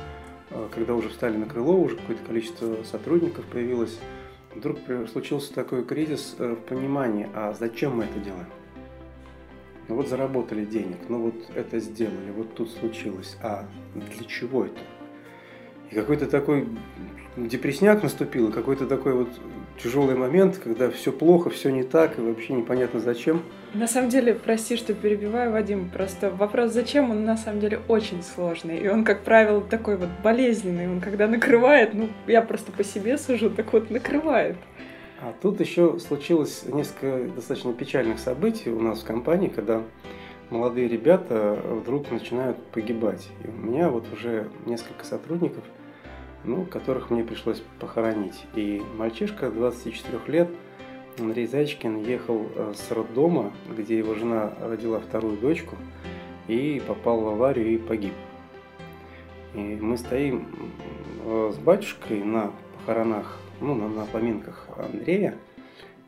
э, 0.50 0.68
когда 0.74 0.96
уже 0.96 1.10
встали 1.10 1.38
на 1.38 1.46
крыло, 1.46 1.80
уже 1.80 1.98
какое-то 1.98 2.24
количество 2.24 2.78
сотрудников 2.84 3.46
появилось, 3.46 4.00
вдруг 4.56 4.80
случился 5.12 5.54
такой 5.54 5.86
кризис 5.86 6.36
э, 6.40 6.56
в 6.56 6.68
понимании, 6.68 7.30
а 7.36 7.54
зачем 7.54 7.98
мы 7.98 8.06
это 8.06 8.20
делаем? 8.20 8.48
Ну 9.88 9.96
вот 9.96 10.08
заработали 10.08 10.66
денег, 10.66 10.98
ну 11.10 11.20
вот 11.20 11.36
это 11.54 11.80
сделали, 11.80 12.32
вот 12.36 12.56
тут 12.56 12.72
случилось, 12.72 13.38
а 13.44 13.66
для 13.94 14.26
чего 14.26 14.66
это? 14.66 14.80
И 15.92 15.96
какой-то 15.96 16.26
такой 16.26 16.68
депресняк 17.38 18.02
наступил, 18.02 18.52
какой-то 18.52 18.88
такой 18.88 19.14
вот 19.14 19.30
тяжелый 19.82 20.16
момент, 20.16 20.58
когда 20.58 20.90
все 20.90 21.12
плохо, 21.12 21.50
все 21.50 21.70
не 21.70 21.84
так, 21.84 22.18
и 22.18 22.22
вообще 22.22 22.54
непонятно 22.54 23.00
зачем. 23.00 23.44
На 23.74 23.88
самом 23.88 24.10
деле, 24.10 24.34
прости, 24.34 24.78
что 24.78 24.94
перебиваю, 24.94 25.52
Вадим, 25.52 25.90
просто 25.90 26.32
вопрос 26.32 26.72
«зачем?» 26.72 27.12
он 27.12 27.26
на 27.26 27.38
самом 27.38 27.60
деле 27.60 27.82
очень 27.88 28.24
сложный, 28.24 28.78
и 28.78 28.88
он, 28.88 29.04
как 29.04 29.24
правило, 29.24 29.62
такой 29.62 29.98
вот 29.98 30.10
болезненный, 30.24 30.90
он 30.90 31.02
когда 31.02 31.28
накрывает, 31.28 31.94
ну, 31.94 32.10
я 32.26 32.42
просто 32.42 32.72
по 32.72 32.84
себе 32.84 33.18
сужу, 33.18 33.50
так 33.50 33.72
вот 33.74 33.90
накрывает. 33.90 34.56
А 35.22 35.34
тут 35.42 35.60
еще 35.60 36.00
случилось 36.00 36.64
несколько 36.66 37.32
достаточно 37.34 37.74
печальных 37.74 38.20
событий 38.20 38.70
у 38.70 38.80
нас 38.80 39.00
в 39.00 39.06
компании, 39.06 39.48
когда 39.48 39.84
молодые 40.50 40.88
ребята 40.88 41.60
вдруг 41.64 42.12
начинают 42.12 42.58
погибать. 42.68 43.28
И 43.44 43.48
у 43.48 43.52
меня 43.52 43.90
вот 43.90 44.06
уже 44.14 44.50
несколько 44.66 45.06
сотрудников– 45.06 45.64
ну, 46.46 46.64
которых 46.66 47.10
мне 47.10 47.24
пришлось 47.24 47.62
похоронить. 47.80 48.46
И 48.56 48.82
мальчишка 48.98 49.50
24 49.50 50.20
лет, 50.28 50.50
Андрей 51.20 51.48
Зайчкин, 51.48 52.04
ехал 52.04 52.48
э, 52.56 52.74
с 52.76 52.92
роддома, 52.92 53.52
где 53.76 53.98
его 53.98 54.16
жена 54.16 54.54
родила 54.62 55.00
вторую 55.00 55.38
дочку, 55.38 55.76
и 56.48 56.82
попал 56.86 57.22
в 57.22 57.28
аварию 57.30 57.74
и 57.74 57.78
погиб. 57.78 58.14
И 59.54 59.78
мы 59.82 59.98
стоим 59.98 60.48
э, 61.26 61.52
с 61.54 61.58
батюшкой 61.58 62.24
на 62.24 62.52
похоронах, 62.78 63.40
ну, 63.66 63.76
на, 63.76 63.88
на 63.88 64.06
поминках 64.06 64.68
Андрея, 64.78 65.36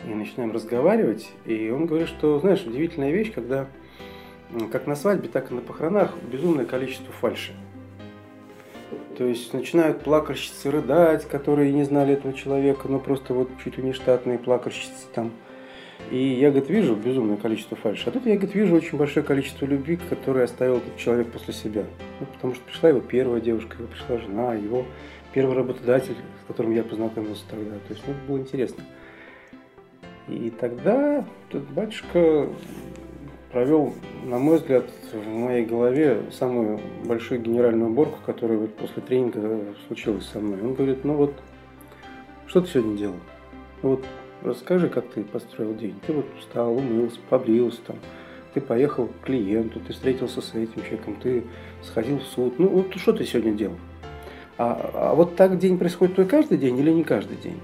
и 0.06 0.14
начинаем 0.14 0.52
разговаривать, 0.52 1.30
и 1.46 1.70
он 1.70 1.88
говорит, 1.88 2.08
что, 2.08 2.40
знаешь, 2.40 2.64
удивительная 2.64 3.12
вещь, 3.12 3.34
когда 3.34 3.68
как 4.72 4.88
на 4.88 4.96
свадьбе, 4.96 5.28
так 5.28 5.52
и 5.52 5.56
на 5.56 5.62
похоронах 5.62 6.16
безумное 6.32 6.66
количество 6.66 7.12
фальши. 7.12 7.54
То 9.18 9.26
есть 9.26 9.52
начинают 9.54 10.04
плакальщицы 10.04 10.70
рыдать, 10.70 11.28
которые 11.28 11.74
не 11.74 11.84
знали 11.84 12.14
этого 12.14 12.34
человека, 12.34 12.88
но 12.88 13.00
просто 13.00 13.34
вот 13.34 13.50
чуть 13.64 13.78
ли 13.78 13.84
не 13.84 13.94
штатные 13.94 14.38
плакальщицы 14.38 15.08
там. 15.14 15.32
И 16.12 16.18
я, 16.18 16.52
говорит, 16.52 16.70
вижу 16.70 16.96
безумное 16.96 17.38
количество 17.38 17.76
фальши. 17.76 18.08
А 18.08 18.12
тут 18.12 18.26
я, 18.28 18.36
говорит, 18.36 18.56
вижу 18.56 18.76
очень 18.76 18.98
большое 18.98 19.26
количество 19.26 19.66
любви, 19.66 20.00
которое 20.10 20.46
оставил 20.46 20.78
этот 20.78 20.96
человек 20.98 21.32
после 21.32 21.54
себя. 21.54 21.84
Ну, 22.20 22.28
потому 22.28 22.54
что 22.54 22.64
пришла 22.64 22.90
его 22.90 23.02
первая 23.02 23.42
девушка, 23.42 23.78
его 23.80 23.88
пришла 23.88 24.20
жена, 24.20 24.54
его 24.54 24.86
первый 25.34 25.56
работодатель, 25.56 26.16
которым 26.48 26.74
я 26.74 26.84
познакомился 26.84 27.44
тогда. 27.50 27.76
То 27.88 27.94
есть, 27.94 28.04
ну, 28.08 28.14
это 28.14 28.22
было 28.28 28.38
интересно. 28.40 28.84
И 30.28 30.50
тогда 30.50 31.26
этот 31.50 31.70
батюшка 31.72 32.50
провел, 33.52 33.94
на 34.26 34.38
мой 34.40 34.58
взгляд, 34.58 34.86
в 35.14 35.28
моей 35.28 35.66
голове 35.66 36.24
самую 36.32 36.80
большую 37.06 37.42
генеральную 37.42 37.90
уборку, 37.90 38.20
которая 38.26 38.58
вот 38.58 38.76
после 38.76 39.02
тренинга 39.02 39.74
случилась 39.88 40.26
со 40.26 40.40
мной. 40.40 40.62
Он 40.62 40.74
говорит, 40.74 41.06
ну 41.06 41.14
вот, 41.14 41.34
что 42.46 42.62
ты 42.62 42.68
сегодня 42.68 42.98
делал? 42.98 43.16
Ну 43.82 43.90
вот 43.92 44.06
расскажи, 44.44 44.90
как 44.90 45.08
ты 45.10 45.24
построил 45.24 45.74
день. 45.76 45.96
Ты 46.06 46.14
вот 46.14 46.26
встал, 46.40 46.76
умылся, 46.76 47.20
побрился 47.30 47.80
там, 47.88 47.98
ты 48.54 48.62
поехал 48.62 49.08
к 49.08 49.26
клиенту, 49.26 49.80
ты 49.80 49.94
встретился 49.94 50.42
с 50.42 50.54
этим 50.54 50.82
человеком, 50.84 51.16
ты 51.22 51.44
сходил 51.84 52.20
в 52.20 52.24
суд. 52.24 52.60
Ну 52.60 52.68
вот 52.68 52.94
что 52.96 53.14
ты 53.14 53.24
сегодня 53.24 53.54
делал? 53.54 53.78
А, 54.58 54.92
а 54.94 55.16
вот 55.16 55.36
так 55.36 55.58
день 55.60 55.78
происходит 55.78 56.16
твой 56.16 56.28
каждый 56.28 56.58
день 56.58 56.78
или 56.78 56.92
не 56.92 57.04
каждый 57.04 57.38
день? 57.38 57.60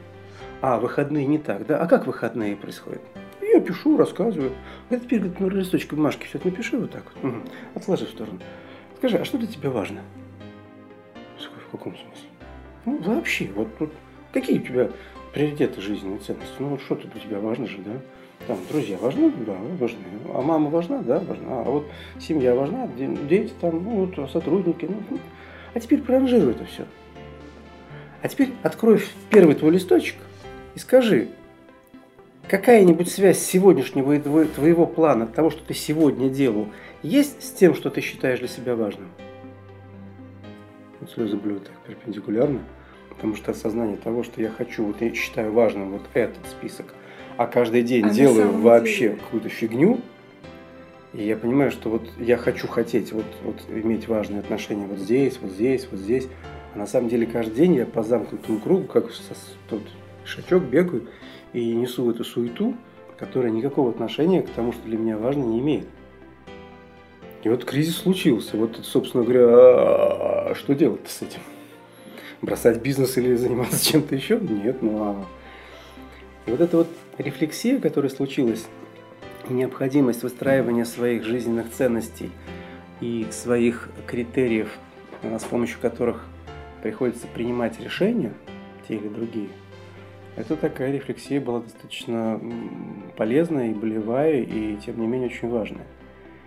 А, 0.62 0.80
выходные 0.80 1.26
не 1.26 1.40
так, 1.40 1.66
да? 1.66 1.80
А 1.80 1.88
как 1.88 2.08
выходные 2.08 2.56
происходят? 2.56 3.02
Я 3.42 3.60
пишу, 3.60 3.98
рассказываю. 3.98 4.52
А 4.90 4.96
теперь, 4.98 5.20
говорит, 5.20 5.40
на 5.40 5.46
листочке 5.48 5.96
бумажки 5.96 6.26
все 6.26 6.38
это 6.38 6.48
напиши 6.48 6.78
вот 6.78 6.92
так 6.92 7.04
вот. 7.16 7.32
Угу. 7.32 7.42
Отложи 7.76 8.06
в 8.06 8.10
сторону. 8.10 8.40
Скажи, 8.98 9.18
а 9.18 9.26
что 9.26 9.38
для 9.38 9.48
тебя 9.48 9.70
важно? 9.70 10.02
В 11.38 11.76
каком 11.76 11.94
смысле? 11.94 12.30
Ну, 12.86 13.02
вообще, 13.02 13.50
вот, 13.56 13.68
вот 13.80 13.92
какие 14.32 14.60
у 14.60 14.62
тебя 14.62 14.90
приоритеты 15.34 15.82
жизненные 15.82 16.20
ценности? 16.20 16.54
Ну, 16.60 16.68
вот 16.70 16.82
что-то 16.82 17.08
для 17.08 17.20
тебя 17.20 17.40
важно 17.40 17.66
же, 17.68 17.80
да? 17.80 17.94
Там, 18.48 18.58
друзья 18.70 18.98
важны? 19.02 19.32
Да, 19.46 19.56
важны. 19.80 20.00
А 20.34 20.42
мама 20.42 20.70
важна? 20.70 21.00
Да, 21.00 21.20
важна. 21.20 21.48
А 21.48 21.64
вот 21.64 21.88
семья 22.20 22.54
важна? 22.54 22.88
Дети 22.88 23.54
там, 23.60 23.84
ну, 23.84 24.06
вот, 24.06 24.32
сотрудники. 24.32 24.86
Ну, 24.86 24.98
ну. 25.10 25.20
А 25.74 25.80
теперь 25.80 26.02
проранжируй 26.02 26.52
это 26.52 26.66
все. 26.66 26.86
А 28.22 28.28
теперь 28.28 28.52
открой 28.64 29.02
первый 29.30 29.56
твой 29.56 29.72
листочек 29.72 30.16
и 30.76 30.80
скажи, 30.80 31.28
какая-нибудь 32.48 33.10
связь 33.10 33.40
сегодняшнего 33.40 34.18
твоего 34.48 34.86
плана, 34.86 35.28
того, 35.28 35.50
что 35.50 35.64
ты 35.64 35.74
сегодня 35.74 36.30
делал, 36.30 36.70
есть 37.02 37.44
с 37.44 37.52
тем, 37.52 37.76
что 37.76 37.90
ты 37.90 38.02
считаешь 38.02 38.40
для 38.40 38.48
себя 38.48 38.76
важным? 38.76 39.10
Вот 41.00 41.12
слезы 41.12 41.36
блюют 41.36 41.66
так 41.66 41.78
перпендикулярно, 41.80 42.60
потому 43.10 43.36
что 43.36 43.52
осознание 43.52 43.98
того, 43.98 44.24
что 44.24 44.42
я 44.42 44.50
хочу, 44.50 44.86
вот 44.86 45.02
я 45.02 45.14
считаю 45.14 45.52
важным 45.52 45.92
вот 45.92 46.04
этот 46.14 46.48
список, 46.48 46.94
а 47.36 47.46
каждый 47.46 47.82
день 47.82 48.06
а 48.06 48.10
делаю 48.10 48.52
вообще 48.52 49.10
деле... 49.10 49.16
какую-то 49.18 49.50
фигню, 49.50 50.00
и 51.14 51.26
я 51.26 51.38
понимаю, 51.38 51.72
что 51.72 51.90
вот 51.90 52.10
я 52.20 52.38
хочу 52.38 52.68
хотеть 52.68 53.12
вот, 53.12 53.26
вот 53.44 53.58
иметь 53.70 54.08
важные 54.08 54.40
отношения 54.40 54.88
вот 54.88 54.98
здесь, 54.98 55.38
вот 55.42 55.52
здесь, 55.52 55.88
вот 55.92 56.00
здесь, 56.00 56.28
а 56.74 56.80
на 56.80 56.88
самом 56.88 57.10
деле 57.10 57.28
каждый 57.28 57.56
день 57.56 57.76
я 57.76 57.86
по 57.86 58.02
замкнутому 58.02 58.60
кругу, 58.60 58.88
как 58.88 59.12
тот 59.70 59.82
шачок 60.26 60.64
бегаю, 60.64 61.08
и 61.54 61.74
несу 61.76 62.10
эту 62.10 62.24
суету, 62.24 62.76
которая 63.18 63.52
никакого 63.52 63.92
отношения 63.92 64.42
к 64.42 64.50
тому, 64.50 64.74
что 64.74 64.82
для 64.84 64.98
меня 64.98 65.18
важно, 65.18 65.44
не 65.44 65.60
имеет. 65.60 65.86
И 67.44 67.50
вот 67.50 67.66
кризис 67.66 67.98
случился. 67.98 68.58
Вот, 68.58 68.80
собственно 68.84 69.24
говоря, 69.24 69.46
а, 69.46 70.54
что 70.56 70.74
делать 70.74 71.08
с 71.08 71.22
этим? 71.22 71.42
Бросать 72.42 72.82
бизнес 72.82 73.18
или 73.18 73.36
заниматься 73.36 73.86
чем-то 73.92 74.16
еще? 74.16 74.40
Нет, 74.40 74.82
ну 74.82 74.98
а... 75.04 75.26
И 76.46 76.52
вот 76.52 76.60
эта 76.60 76.78
вот 76.78 76.88
рефлексия, 77.18 77.80
которая 77.80 78.10
случилась, 78.10 78.66
необходимость 79.50 80.24
выстраивания 80.24 80.86
своих 80.86 81.24
жизненных 81.24 81.72
ценностей 81.72 82.32
и 83.02 83.28
своих 83.32 83.90
критериев, 84.08 84.70
с 85.24 85.44
помощью 85.44 85.80
которых 85.80 86.26
приходится 86.82 87.28
принимать 87.28 87.80
решения, 87.80 88.34
те 88.88 88.96
или 88.96 89.08
другие– 89.08 89.50
это 90.36 90.56
такая 90.56 90.92
рефлексия 90.92 91.40
была 91.40 91.60
достаточно 91.60 92.42
полезная 93.16 93.70
и 93.70 93.74
болевая, 93.74 94.42
и 94.42 94.78
тем 94.78 95.00
не 95.00 95.06
менее 95.06 95.30
очень 95.30 95.50
важная. 95.50 95.86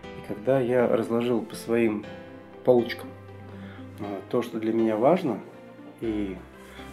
И 0.03 0.27
когда 0.27 0.59
я 0.59 0.89
разложил 0.89 1.41
по 1.43 1.55
своим 1.55 2.05
полочкам 2.65 3.09
а, 4.01 4.21
то, 4.29 4.43
что 4.43 4.59
для 4.59 4.73
меня 4.73 4.97
важно, 4.97 5.39
и 6.01 6.37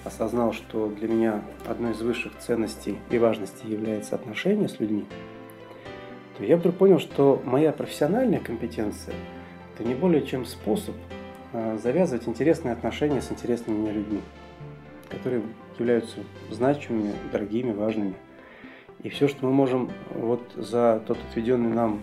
осознал, 0.03 0.53
что 0.53 0.87
для 0.87 1.07
меня 1.07 1.41
одной 1.65 1.93
из 1.93 2.01
высших 2.01 2.37
ценностей 2.37 2.99
и 3.09 3.17
важностей 3.17 3.67
является 3.69 4.13
отношение 4.13 4.69
с 4.69 4.79
людьми, 4.79 5.05
то 6.37 6.43
я 6.43 6.57
вдруг 6.57 6.75
понял, 6.75 6.99
что 6.99 7.41
моя 7.45 7.71
профессиональная 7.71 8.39
компетенция– 8.39 9.15
это 9.75 9.87
не 9.87 9.95
более 9.95 10.25
чем 10.25 10.45
способ 10.45 10.95
а, 11.51 11.77
завязывать 11.81 12.27
интересные 12.27 12.73
отношения 12.73 13.21
с 13.21 13.31
интересными 13.31 13.77
мне 13.77 13.91
людьми 13.91 14.21
которые 15.13 15.43
являются 15.77 16.17
значимыми, 16.49 17.13
дорогими, 17.31 17.71
важными. 17.71 18.15
И 19.03 19.09
все, 19.09 19.27
что 19.27 19.45
мы 19.45 19.51
можем 19.51 19.91
вот 20.13 20.41
за 20.55 21.01
тот 21.05 21.17
отведенный 21.29 21.73
нам 21.73 22.01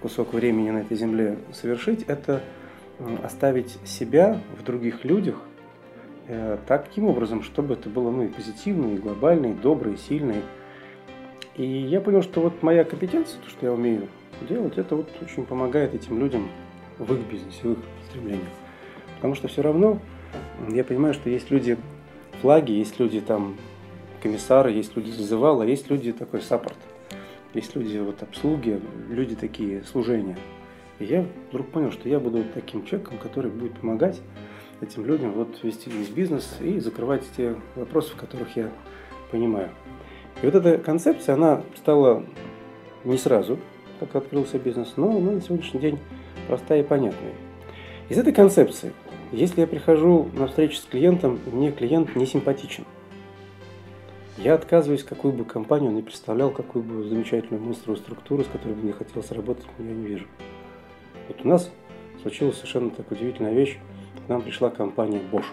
кусок 0.00 0.32
времени 0.32 0.70
на 0.70 0.78
этой 0.78 0.96
земле 0.96 1.38
совершить, 1.52 2.04
это 2.04 2.42
оставить 3.22 3.78
себя 3.84 4.40
в 4.58 4.62
других 4.62 5.04
людях 5.04 5.36
э, 6.28 6.58
таким 6.66 7.06
образом, 7.06 7.42
чтобы 7.42 7.74
это 7.74 7.88
было 7.88 8.10
ну, 8.10 8.24
и 8.24 8.28
позитивно, 8.28 8.94
и 8.94 8.98
глобально, 8.98 9.46
и 9.46 9.54
добро, 9.54 9.90
и 9.90 9.96
сильно. 9.96 10.34
Я 11.56 12.00
понял, 12.00 12.22
что 12.22 12.40
вот 12.40 12.62
моя 12.62 12.84
компетенция, 12.84 13.40
то, 13.42 13.50
что 13.50 13.66
я 13.66 13.72
умею 13.72 14.08
делать, 14.48 14.78
это 14.78 14.96
вот 14.96 15.08
очень 15.20 15.44
помогает 15.44 15.94
этим 15.94 16.18
людям 16.18 16.48
в 16.98 17.12
их 17.12 17.20
бизнесе, 17.30 17.60
в 17.62 17.72
их 17.72 17.78
стремлениях. 18.08 18.48
Потому 19.16 19.34
что 19.34 19.48
все 19.48 19.62
равно 19.62 19.98
я 20.70 20.84
понимаю, 20.84 21.14
что 21.14 21.30
есть 21.30 21.50
люди, 21.50 21.76
флаги, 22.40 22.72
есть 22.72 22.98
люди 22.98 23.20
там 23.20 23.56
комиссары, 24.22 24.72
есть 24.72 24.96
люди 24.96 25.10
зазывала, 25.10 25.62
есть 25.62 25.90
люди 25.90 26.12
такой 26.12 26.40
саппорт. 26.40 26.76
Есть 27.54 27.76
люди 27.76 27.98
вот 27.98 28.22
обслуги, 28.22 28.80
люди 29.10 29.36
такие 29.36 29.82
служения. 29.84 30.38
И 30.98 31.04
я 31.04 31.26
вдруг 31.50 31.68
понял, 31.70 31.92
что 31.92 32.08
я 32.08 32.18
буду 32.18 32.44
таким 32.54 32.86
человеком, 32.86 33.18
который 33.18 33.50
будет 33.50 33.78
помогать 33.78 34.20
этим 34.80 35.04
людям 35.04 35.32
вот 35.32 35.62
вести 35.62 35.90
весь 35.90 36.08
бизнес 36.08 36.56
и 36.60 36.80
закрывать 36.80 37.22
те 37.36 37.56
вопросы, 37.76 38.12
в 38.12 38.16
которых 38.16 38.56
я 38.56 38.70
понимаю. 39.30 39.70
И 40.42 40.46
вот 40.46 40.54
эта 40.54 40.78
концепция, 40.78 41.36
она 41.36 41.62
стала 41.76 42.24
не 43.04 43.16
сразу, 43.16 43.58
как 44.00 44.14
открылся 44.16 44.58
бизнес, 44.58 44.94
но 44.96 45.16
она 45.16 45.32
на 45.32 45.40
сегодняшний 45.40 45.80
день 45.80 45.98
простая 46.48 46.80
и 46.80 46.86
понятная. 46.86 47.32
Из 48.08 48.18
этой 48.18 48.32
концепции 48.32 48.92
если 49.32 49.62
я 49.62 49.66
прихожу 49.66 50.28
на 50.34 50.46
встречу 50.46 50.76
с 50.76 50.84
клиентом, 50.84 51.40
и 51.46 51.50
мне 51.50 51.72
клиент 51.72 52.14
не 52.14 52.26
симпатичен, 52.26 52.84
я 54.36 54.54
отказываюсь, 54.54 55.04
какую 55.04 55.32
бы 55.32 55.44
компанию 55.44 55.88
он 55.88 55.96
не 55.96 56.02
представлял, 56.02 56.50
какую 56.50 56.82
бы 56.82 57.04
замечательную 57.04 57.62
монстровую 57.62 57.96
структуру, 57.96 58.44
с 58.44 58.48
которой 58.48 58.74
бы 58.74 58.82
мне 58.82 58.92
хотелось 58.92 59.30
работать, 59.30 59.64
я 59.78 59.84
не 59.86 60.06
вижу. 60.06 60.26
Вот 61.28 61.38
у 61.44 61.48
нас 61.48 61.70
случилась 62.20 62.56
совершенно 62.56 62.90
так 62.90 63.10
удивительная 63.10 63.54
вещь. 63.54 63.78
К 64.26 64.28
нам 64.28 64.42
пришла 64.42 64.68
компания 64.68 65.20
Bosch 65.32 65.46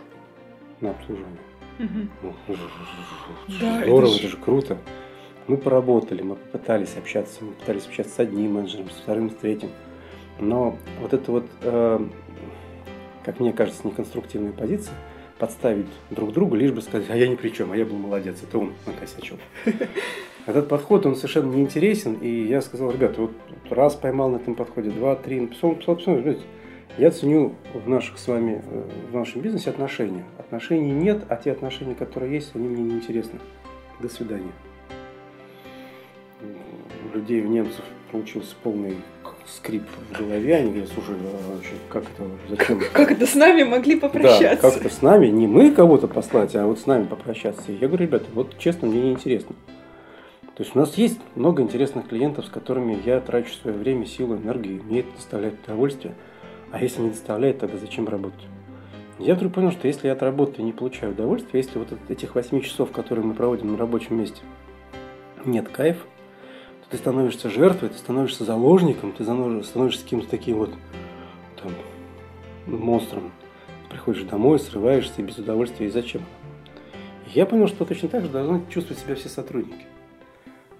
на 0.81 0.91
обслуживание. 0.91 1.48
Да, 3.59 3.83
Здорово, 3.83 4.15
это 4.15 4.27
же... 4.27 4.37
круто. 4.37 4.77
Мы 5.47 5.57
поработали, 5.57 6.21
мы 6.21 6.35
попытались 6.35 6.95
общаться, 6.97 7.43
мы 7.43 7.53
пытались 7.53 7.87
общаться 7.87 8.13
с 8.15 8.19
одним 8.19 8.53
менеджером, 8.53 8.89
с 8.89 8.93
вторым, 8.93 9.31
с 9.31 9.35
третьим. 9.35 9.71
Но 10.39 10.77
вот 11.01 11.13
это 11.13 11.31
вот 11.31 11.45
э, 11.61 12.07
как 13.29 13.39
мне 13.39 13.53
кажется, 13.53 13.81
неконструктивная 13.85 14.51
позиция, 14.51 14.95
подставить 15.37 15.85
друг 16.09 16.33
другу, 16.33 16.55
лишь 16.55 16.71
бы 16.71 16.81
сказать, 16.81 17.09
а 17.09 17.15
я 17.15 17.27
ни 17.27 17.35
при 17.35 17.49
чем, 17.49 17.71
а 17.71 17.77
я 17.77 17.85
был 17.85 17.95
молодец, 17.95 18.37
это 18.41 18.57
он 18.57 18.73
накосячил. 18.85 19.37
Этот 20.45 20.67
подход, 20.67 21.05
он 21.05 21.15
совершенно 21.15 21.53
неинтересен, 21.53 22.15
и 22.15 22.27
я 22.27 22.61
сказал, 22.61 22.91
ребята, 22.91 23.21
вот 23.21 23.31
раз 23.69 23.95
поймал 23.95 24.29
на 24.29 24.37
этом 24.37 24.55
подходе, 24.55 24.89
два, 24.89 25.15
три, 25.15 25.41
написал, 25.41 25.71
написал, 25.71 25.95
написал, 25.95 26.41
я 26.97 27.11
ценю 27.11 27.55
в 27.73 27.87
наших 27.87 28.17
с 28.17 28.27
вами, 28.27 28.61
э, 28.65 28.83
в 29.11 29.15
нашем 29.15 29.41
бизнесе 29.41 29.69
отношения. 29.69 30.23
Отношений 30.37 30.91
нет, 30.91 31.23
а 31.29 31.35
те 31.35 31.51
отношения, 31.51 31.95
которые 31.95 32.33
есть, 32.33 32.55
они 32.55 32.67
мне 32.67 32.83
неинтересны. 32.83 33.39
До 33.99 34.09
свидания. 34.09 34.51
У 36.41 37.17
людей, 37.17 37.41
у 37.41 37.47
немцев 37.47 37.83
получился 38.11 38.55
полный 38.63 38.95
скрип 39.47 39.83
в 40.11 40.17
голове, 40.17 40.55
они 40.55 40.69
говорят, 40.71 40.89
слушай, 40.93 41.15
а 41.21 41.59
как 41.91 42.03
это, 42.03 42.23
зачем? 42.49 42.81
Как 42.93 43.11
это 43.11 43.25
с 43.25 43.35
нами 43.35 43.63
могли 43.63 43.99
попрощаться? 43.99 44.61
Да, 44.61 44.69
как 44.69 44.77
это 44.79 44.93
с 44.93 45.01
нами, 45.01 45.27
не 45.27 45.47
мы 45.47 45.71
кого-то 45.71 46.07
послать, 46.07 46.55
а 46.55 46.65
вот 46.65 46.79
с 46.79 46.85
нами 46.85 47.05
попрощаться. 47.05 47.71
Я 47.71 47.87
говорю, 47.87 48.05
ребята, 48.05 48.25
вот 48.33 48.57
честно, 48.57 48.87
мне 48.87 49.01
не 49.01 49.11
интересно. 49.11 49.55
То 50.55 50.63
есть 50.63 50.75
у 50.75 50.79
нас 50.79 50.95
есть 50.95 51.19
много 51.35 51.63
интересных 51.63 52.07
клиентов, 52.09 52.45
с 52.45 52.49
которыми 52.49 52.99
я 53.05 53.21
трачу 53.21 53.53
свое 53.53 53.75
время, 53.75 54.05
силу, 54.05 54.35
энергию, 54.35 54.83
мне 54.83 54.99
это 54.99 55.11
доставляет 55.15 55.55
удовольствие. 55.63 56.13
А 56.71 56.81
если 56.81 57.01
не 57.01 57.09
доставляет, 57.09 57.59
тогда 57.59 57.77
зачем 57.77 58.07
работать? 58.07 58.45
Я 59.17 59.35
вдруг 59.35 59.53
понял, 59.53 59.71
что 59.71 59.87
если 59.87 60.07
я 60.07 60.13
от 60.13 60.21
работы 60.21 60.61
не 60.61 60.71
получаю 60.71 61.11
удовольствия, 61.11 61.59
если 61.59 61.77
вот 61.77 61.91
от 61.91 62.09
этих 62.09 62.35
8 62.35 62.61
часов, 62.61 62.91
которые 62.91 63.25
мы 63.25 63.33
проводим 63.33 63.71
на 63.71 63.77
рабочем 63.77 64.17
месте, 64.17 64.41
нет 65.45 65.67
кайфа, 65.67 66.05
то 66.83 66.91
ты 66.91 66.97
становишься 66.97 67.49
жертвой, 67.49 67.89
ты 67.89 67.97
становишься 67.97 68.45
заложником, 68.45 69.11
ты 69.11 69.23
становишься 69.23 70.03
каким-то 70.03 70.29
таким 70.29 70.59
вот 70.59 70.71
там, 71.61 71.73
монстром. 72.65 73.31
Приходишь 73.89 74.23
домой, 74.23 74.59
срываешься 74.59 75.21
без 75.23 75.37
удовольствия, 75.37 75.87
и 75.87 75.89
зачем? 75.89 76.21
И 77.25 77.31
я 77.37 77.45
понял, 77.45 77.67
что 77.67 77.85
точно 77.85 78.07
так 78.07 78.23
же 78.23 78.29
должны 78.29 78.61
чувствовать 78.69 79.01
себя 79.03 79.15
все 79.15 79.27
сотрудники. 79.27 79.85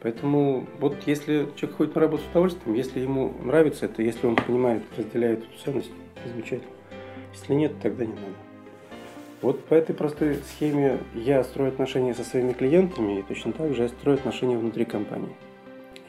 Поэтому 0.02 0.66
вот 0.80 0.96
если 1.06 1.50
человек 1.56 1.78
ходит 1.78 1.96
на 1.96 2.02
работу 2.02 2.24
с 2.24 2.32
удовольствием, 2.32 2.76
если 2.76 3.02
ему 3.02 3.34
нравится 3.44 3.86
это, 3.86 4.02
если 4.02 4.28
он 4.28 4.36
понимает, 4.36 4.84
разделяет 4.98 5.40
эту 5.40 5.64
ценность, 5.64 5.92
замечательно. 6.26 6.72
Если 7.34 7.54
нет, 7.54 7.74
тогда 7.82 8.06
не 8.06 8.14
надо. 8.14 8.50
Вот 9.42 9.64
по 9.66 9.74
этой 9.74 9.96
простой 9.96 10.36
схеме 10.36 11.00
я 11.14 11.44
строю 11.44 11.70
отношения 11.70 12.14
со 12.14 12.24
своими 12.24 12.54
клиентами, 12.54 13.20
и 13.20 13.24
точно 13.24 13.54
так 13.54 13.74
же 13.74 13.84
я 13.84 13.90
строю 13.90 14.18
отношения 14.18 14.58
внутри 14.58 14.86
компании. 14.86 15.36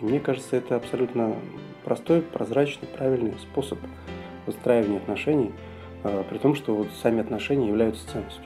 И 0.00 0.05
мне 0.05 0.18
кажется, 0.18 0.57
это 0.57 0.76
абсолютно 0.76 1.37
простой, 1.85 2.22
прозрачный, 2.22 2.88
правильный 2.88 3.35
способ 3.40 3.79
выстраивания 4.46 4.98
отношений, 4.98 5.53
а, 6.03 6.24
при 6.24 6.38
том, 6.38 6.55
что 6.55 6.74
вот 6.74 6.88
сами 7.03 7.20
отношения 7.20 7.68
являются 7.68 8.09
ценностью. 8.09 8.44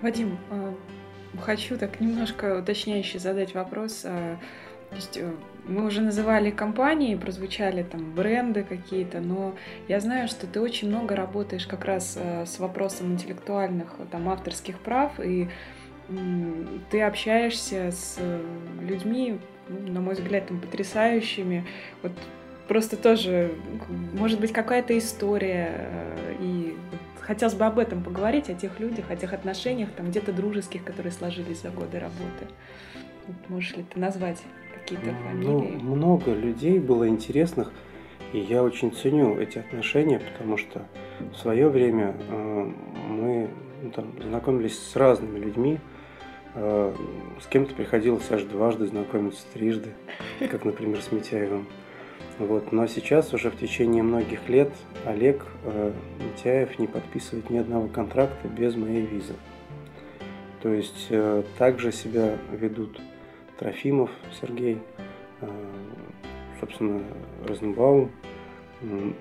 Вадим, 0.00 0.38
а, 0.50 0.74
хочу 1.36 1.76
так 1.76 2.00
немножко 2.00 2.58
уточняющий 2.58 3.18
задать 3.18 3.54
вопрос. 3.54 4.02
А, 4.04 4.38
то 4.90 4.96
есть 4.96 5.16
э, 5.16 5.32
мы 5.66 5.84
уже 5.84 6.00
называли 6.00 6.50
компании, 6.50 7.16
прозвучали 7.16 7.82
там 7.82 8.12
бренды 8.14 8.62
какие-то, 8.62 9.20
но 9.20 9.54
я 9.88 10.00
знаю, 10.00 10.28
что 10.28 10.46
ты 10.46 10.60
очень 10.60 10.88
много 10.88 11.16
работаешь 11.16 11.66
как 11.66 11.84
раз 11.84 12.16
э, 12.16 12.46
с 12.46 12.58
вопросом 12.58 13.12
интеллектуальных 13.12 13.88
там 14.10 14.28
авторских 14.28 14.78
прав, 14.78 15.18
и 15.20 15.48
ты 16.90 17.02
общаешься 17.02 17.90
с 17.90 18.18
людьми, 18.80 19.40
на 19.68 20.00
мой 20.00 20.14
взгляд, 20.14 20.46
там, 20.46 20.60
потрясающими. 20.60 21.66
Вот 22.02 22.12
просто 22.68 22.96
тоже, 22.96 23.52
может 24.12 24.40
быть, 24.40 24.52
какая-то 24.52 24.96
история, 24.96 25.72
э, 25.74 26.34
и 26.40 26.76
хотелось 27.26 27.54
бы 27.54 27.64
об 27.64 27.78
этом 27.78 28.02
поговорить, 28.02 28.48
о 28.48 28.54
тех 28.54 28.78
людях, 28.78 29.10
о 29.10 29.16
тех 29.16 29.32
отношениях, 29.32 29.90
там 29.96 30.10
где-то 30.10 30.32
дружеских, 30.32 30.84
которые 30.84 31.12
сложились 31.12 31.62
за 31.62 31.70
годы 31.70 31.98
работы. 31.98 32.46
Можешь 33.48 33.76
ли 33.76 33.82
ты 33.82 33.98
назвать 33.98 34.42
какие-то 34.74 35.10
ну, 35.10 35.28
фамилии? 35.28 35.78
Ну, 35.82 35.96
много 35.96 36.32
людей 36.32 36.78
было 36.78 37.08
интересных, 37.08 37.72
и 38.32 38.38
я 38.38 38.62
очень 38.62 38.92
ценю 38.92 39.38
эти 39.38 39.58
отношения, 39.58 40.20
потому 40.20 40.56
что 40.56 40.86
в 41.32 41.36
свое 41.36 41.68
время 41.68 42.14
э, 42.28 42.72
мы 43.08 43.50
ну, 43.82 43.90
там, 43.90 44.12
знакомились 44.22 44.78
с 44.78 44.94
разными 44.94 45.38
людьми, 45.38 45.80
э, 46.54 46.94
с 47.40 47.46
кем-то 47.48 47.74
приходилось 47.74 48.30
аж 48.30 48.44
дважды 48.44 48.86
знакомиться 48.86 49.44
трижды, 49.52 49.90
как, 50.38 50.64
например, 50.64 51.00
с 51.02 51.10
Митяевым. 51.10 51.66
Вот. 52.38 52.72
Но 52.72 52.86
сейчас 52.86 53.32
уже 53.32 53.50
в 53.50 53.56
течение 53.58 54.02
многих 54.02 54.48
лет 54.48 54.70
Олег 55.04 55.46
э, 55.64 55.92
Митяев 56.18 56.78
не 56.78 56.86
подписывает 56.86 57.48
ни 57.50 57.58
одного 57.58 57.88
контракта 57.88 58.48
без 58.48 58.76
моей 58.76 59.06
визы. 59.06 59.34
То 60.62 60.72
есть 60.72 61.06
э, 61.10 61.42
также 61.58 61.92
себя 61.92 62.36
ведут 62.52 63.00
Трофимов 63.58 64.10
Сергей, 64.40 64.78
э, 65.40 65.46
собственно, 66.60 67.02
Розенбаум 67.46 68.10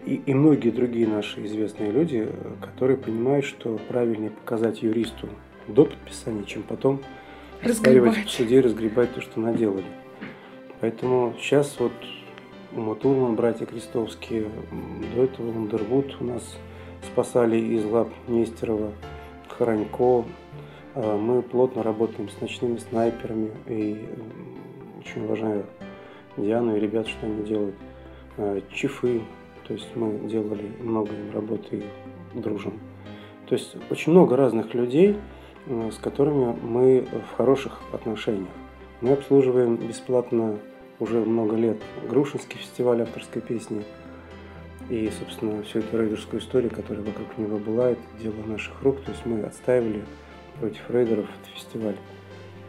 и, 0.06 0.22
и 0.26 0.34
многие 0.34 0.70
другие 0.70 1.08
наши 1.08 1.46
известные 1.46 1.92
люди, 1.92 2.28
которые 2.62 2.98
понимают, 2.98 3.46
что 3.46 3.80
правильнее 3.88 4.32
показать 4.32 4.84
юристу 4.84 5.30
до 5.68 5.86
подписания, 5.86 6.44
чем 6.44 6.64
потом 6.64 7.02
разгребать 7.62 8.26
в 8.26 8.30
суде 8.30 8.60
разгребать 8.60 9.14
то, 9.14 9.22
что 9.22 9.40
наделали. 9.40 9.86
Поэтому 10.82 11.34
сейчас 11.40 11.80
вот 11.80 11.94
Ума 12.76 12.94
Турман, 12.96 13.38
братья 13.38 13.66
Крестовские, 13.66 14.50
до 15.16 15.24
этого 15.24 15.50
Вандервуд 15.50 16.18
у 16.20 16.26
нас 16.26 16.58
спасали 17.02 17.56
из 17.58 17.86
лап 17.86 18.10
Нестерова, 18.28 18.92
Хранько. 19.48 20.26
А, 20.94 21.18
мы 21.18 21.42
плотно 21.42 21.84
работаем 21.84 22.28
с 22.28 22.42
ночными 22.42 22.76
снайперами 22.76 23.52
и 23.68 24.06
очень 25.00 25.24
уважаю 25.24 25.66
Диану 26.36 26.76
и 26.76 26.82
ребят, 26.82 27.08
что 27.08 27.26
они 27.26 27.44
делают. 27.44 27.76
А, 28.38 28.62
чифы, 28.74 29.22
то 29.66 29.74
есть 29.74 29.96
мы 29.96 30.28
делали 30.28 30.70
много 30.82 31.14
им 31.14 31.32
работы 31.34 31.82
и 32.34 32.38
дружим. 32.38 32.74
То 33.48 33.56
есть 33.56 33.78
очень 33.90 34.12
много 34.12 34.36
разных 34.36 34.74
людей, 34.74 35.16
с 35.66 35.96
которыми 35.96 36.54
мы 36.62 37.08
в 37.32 37.38
хороших 37.38 37.80
отношениях. 37.94 38.50
Мы 39.00 39.14
обслуживаем 39.14 39.78
бесплатно 39.78 40.60
уже 41.00 41.20
много 41.20 41.56
лет 41.56 41.78
Грушинский 42.10 42.58
фестиваль 42.58 43.02
авторской 43.02 43.42
песни. 43.42 43.84
И, 44.90 45.12
собственно, 45.20 45.64
всю 45.64 45.80
эту 45.80 46.00
рейдерскую 46.00 46.40
историю, 46.42 46.70
которая 46.70 47.04
вокруг 47.04 47.38
него 47.38 47.58
была, 47.58 47.92
это 47.92 48.02
дело 48.22 48.36
наших 48.46 48.82
рук. 48.84 49.02
То 49.02 49.12
есть 49.12 49.26
мы 49.26 49.42
отстаивали 49.42 50.04
против 50.60 50.90
рейдеров 50.90 51.26
этот 51.26 51.54
фестиваль. 51.56 51.96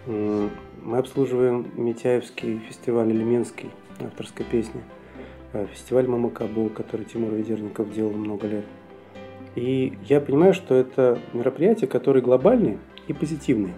Мы 0.07 0.99
обслуживаем 0.99 1.71
Митяевский 1.75 2.59
фестиваль 2.61 3.11
Элеменский 3.11 3.71
авторской 4.01 4.47
песни. 4.47 4.81
Э, 5.53 5.67
фестиваль 5.73 6.07
Мамакабу, 6.07 6.69
который 6.69 7.07
Тимур 7.07 7.33
Ведерников 7.33 7.93
делал 7.93 8.13
много 8.13 8.47
лет. 8.47 8.65
И 9.55 9.97
я 10.07 10.21
понимаю, 10.21 10.53
что 10.55 10.75
это 10.75 11.19
мероприятия, 11.33 11.87
которые 11.87 12.23
глобальные 12.23 12.79
и 13.09 13.13
позитивные. 13.13 13.75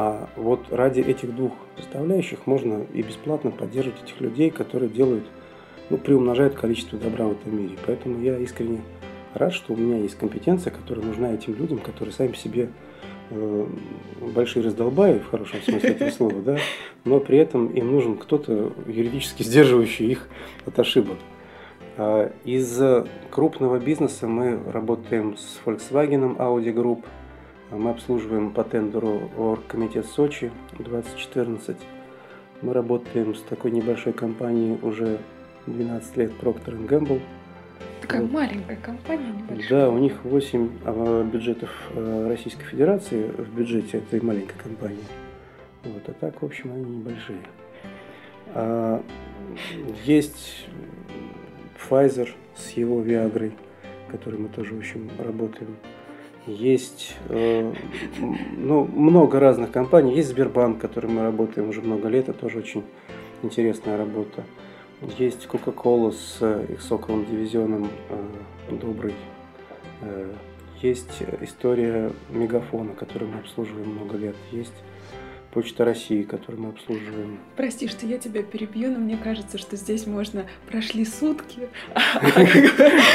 А 0.00 0.28
вот 0.36 0.66
ради 0.70 1.00
этих 1.00 1.34
двух 1.34 1.54
составляющих 1.76 2.46
можно 2.46 2.86
и 2.94 3.02
бесплатно 3.02 3.50
поддерживать 3.50 4.00
этих 4.04 4.20
людей, 4.20 4.48
которые 4.48 4.88
делают, 4.88 5.24
ну, 5.90 5.98
приумножают 5.98 6.54
количество 6.54 6.96
добра 6.96 7.24
в 7.24 7.32
этом 7.32 7.60
мире. 7.60 7.76
Поэтому 7.84 8.22
я 8.22 8.38
искренне 8.38 8.80
рад, 9.34 9.52
что 9.52 9.72
у 9.72 9.76
меня 9.76 9.98
есть 9.98 10.14
компетенция, 10.14 10.70
которая 10.70 11.04
нужна 11.04 11.34
этим 11.34 11.56
людям, 11.56 11.80
которые 11.80 12.14
сами 12.14 12.34
себе 12.34 12.70
э, 13.30 13.66
большие 14.20 14.64
раздолбаи, 14.64 15.18
в 15.18 15.30
хорошем 15.30 15.62
смысле 15.62 15.90
этого 15.90 16.10
слова, 16.10 16.42
да, 16.42 16.58
но 17.04 17.18
при 17.18 17.38
этом 17.38 17.66
им 17.66 17.90
нужен 17.90 18.18
кто-то 18.18 18.72
юридически 18.86 19.42
сдерживающий 19.42 20.12
их 20.12 20.28
от 20.64 20.78
ошибок. 20.78 21.18
А 21.96 22.30
из 22.44 22.80
крупного 23.32 23.80
бизнеса 23.80 24.28
мы 24.28 24.60
работаем 24.70 25.36
с 25.36 25.58
Volkswagen, 25.64 26.36
Audi 26.36 26.72
Group– 26.72 27.02
мы 27.70 27.90
обслуживаем 27.90 28.50
по 28.50 28.64
тендеру 28.64 29.30
Оргкомитет 29.36 30.06
Сочи 30.06 30.50
2014. 30.78 31.76
Мы 32.62 32.72
работаем 32.72 33.34
с 33.34 33.42
такой 33.42 33.70
небольшой 33.70 34.12
компанией 34.12 34.78
уже 34.82 35.18
12 35.66 36.16
лет 36.16 36.32
Procter 36.40 36.86
Gamble. 36.86 37.20
Такая 38.00 38.22
вот. 38.22 38.32
маленькая 38.32 38.76
компания, 38.76 39.32
небольшая. 39.32 39.68
Да, 39.68 39.90
у 39.90 39.98
них 39.98 40.24
8 40.24 40.70
а, 40.84 41.24
бюджетов 41.24 41.70
а, 41.94 42.28
Российской 42.28 42.64
Федерации 42.64 43.28
в 43.28 43.54
бюджете 43.54 43.98
этой 43.98 44.20
маленькой 44.20 44.56
компании. 44.58 45.04
Вот, 45.84 46.02
а 46.06 46.12
так, 46.12 46.40
в 46.40 46.44
общем, 46.46 46.72
они 46.72 46.84
небольшие. 46.84 47.40
А, 48.54 49.02
есть 50.04 50.66
Pfizer 51.78 52.30
с 52.56 52.70
его 52.70 53.02
Viagra, 53.02 53.52
который 54.10 54.38
мы 54.38 54.48
тоже, 54.48 54.74
в 54.74 54.78
общем, 54.78 55.10
работаем. 55.18 55.76
Есть 56.48 57.14
э, 57.28 57.74
ну, 58.56 58.84
много 58.86 59.38
разных 59.38 59.70
компаний. 59.70 60.14
Есть 60.14 60.30
Сбербанк, 60.30 60.80
который 60.80 61.10
мы 61.10 61.20
работаем 61.22 61.68
уже 61.68 61.82
много 61.82 62.08
лет, 62.08 62.30
это 62.30 62.38
тоже 62.38 62.60
очень 62.60 62.84
интересная 63.42 63.98
работа. 63.98 64.44
Есть 65.18 65.46
Coca-Cola 65.46 66.10
с 66.10 66.64
их 66.72 66.80
соковым 66.80 67.26
дивизионом 67.26 67.90
э, 68.08 68.76
добрый. 68.80 69.14
Э, 70.00 70.32
есть 70.80 71.22
история 71.42 72.12
Мегафона, 72.30 72.94
который 72.94 73.28
мы 73.28 73.40
обслуживаем 73.40 73.90
много 73.90 74.16
лет. 74.16 74.36
Есть 74.50 74.72
Почта 75.52 75.84
России, 75.84 76.22
которую 76.22 76.62
мы 76.62 76.68
обслуживаем. 76.70 77.38
Прости, 77.56 77.88
что 77.88 78.06
я 78.06 78.18
тебя 78.18 78.42
перебью, 78.42 78.90
но 78.90 78.98
мне 78.98 79.16
кажется, 79.16 79.56
что 79.56 79.76
здесь 79.76 80.06
можно 80.06 80.44
прошли 80.68 81.04
сутки. 81.04 81.68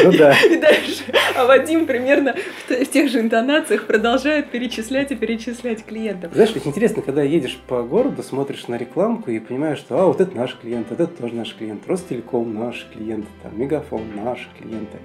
Ну. 0.04 0.12
И 0.12 0.58
дальше. 0.58 1.04
А 1.36 1.46
Вадим 1.46 1.86
примерно 1.86 2.36
в 2.68 2.86
тех 2.88 3.10
же 3.10 3.20
интонациях 3.20 3.86
продолжает 3.86 4.50
перечислять 4.50 5.12
и 5.12 5.16
перечислять 5.16 5.86
клиентов. 5.86 6.34
Знаешь, 6.34 6.54
ведь 6.56 6.66
интересно, 6.66 7.02
когда 7.02 7.22
едешь 7.22 7.60
по 7.68 7.84
городу, 7.84 8.24
смотришь 8.24 8.68
на 8.68 8.76
рекламку 8.76 9.32
и 9.32 9.40
понимаешь, 9.40 9.78
что 9.78 10.00
а, 10.00 10.08
вот 10.08 10.20
это 10.20 10.36
наш 10.36 10.58
клиент, 10.58 10.88
вот 10.90 11.00
это 11.00 11.16
тоже 11.16 11.36
наш 11.36 11.56
клиент, 11.56 11.88
Ростелеком 11.88 12.54
наши 12.54 12.86
клиенты, 12.92 13.28
там, 13.42 13.60
Мегафон 13.60 14.02
наши 14.16 14.48
клиенты. 14.58 14.98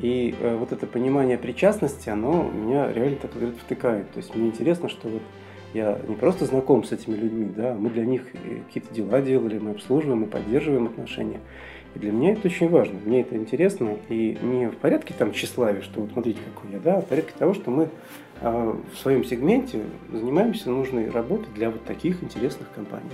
И 0.00 0.34
э, 0.40 0.56
вот 0.56 0.72
это 0.72 0.86
понимание 0.86 1.38
причастности, 1.38 2.08
оно 2.08 2.48
меня 2.48 2.92
реально 2.92 3.16
так 3.16 3.32
говорит 3.34 3.56
втыкает. 3.58 4.10
То 4.12 4.18
есть 4.18 4.34
мне 4.34 4.48
интересно, 4.48 4.88
что 4.88 5.08
вот 5.08 5.22
я 5.74 5.98
не 6.08 6.14
просто 6.14 6.46
знаком 6.46 6.84
с 6.84 6.92
этими 6.92 7.14
людьми, 7.14 7.50
да, 7.54 7.74
мы 7.74 7.90
для 7.90 8.04
них 8.04 8.22
какие-то 8.66 8.94
дела 8.94 9.20
делали, 9.20 9.58
мы 9.58 9.72
обслуживаем 9.72 10.24
и 10.24 10.26
поддерживаем 10.26 10.86
отношения. 10.86 11.40
И 11.94 11.98
для 11.98 12.12
меня 12.12 12.32
это 12.32 12.48
очень 12.48 12.68
важно, 12.68 12.98
мне 13.04 13.22
это 13.22 13.36
интересно, 13.36 13.96
и 14.08 14.38
не 14.42 14.68
в 14.68 14.76
порядке 14.76 15.14
там 15.16 15.32
тщеславия, 15.32 15.82
что 15.82 16.00
вот 16.00 16.12
смотрите, 16.12 16.40
какой 16.54 16.72
я, 16.72 16.78
да, 16.78 16.96
а 16.98 17.00
в 17.00 17.06
порядке 17.06 17.32
того, 17.38 17.54
что 17.54 17.70
мы 17.70 17.88
э, 18.40 18.74
в 18.92 18.98
своем 18.98 19.24
сегменте 19.24 19.82
занимаемся 20.12 20.70
нужной 20.70 21.10
работой 21.10 21.48
для 21.54 21.70
вот 21.70 21.84
таких 21.84 22.22
интересных 22.22 22.70
компаний. 22.74 23.10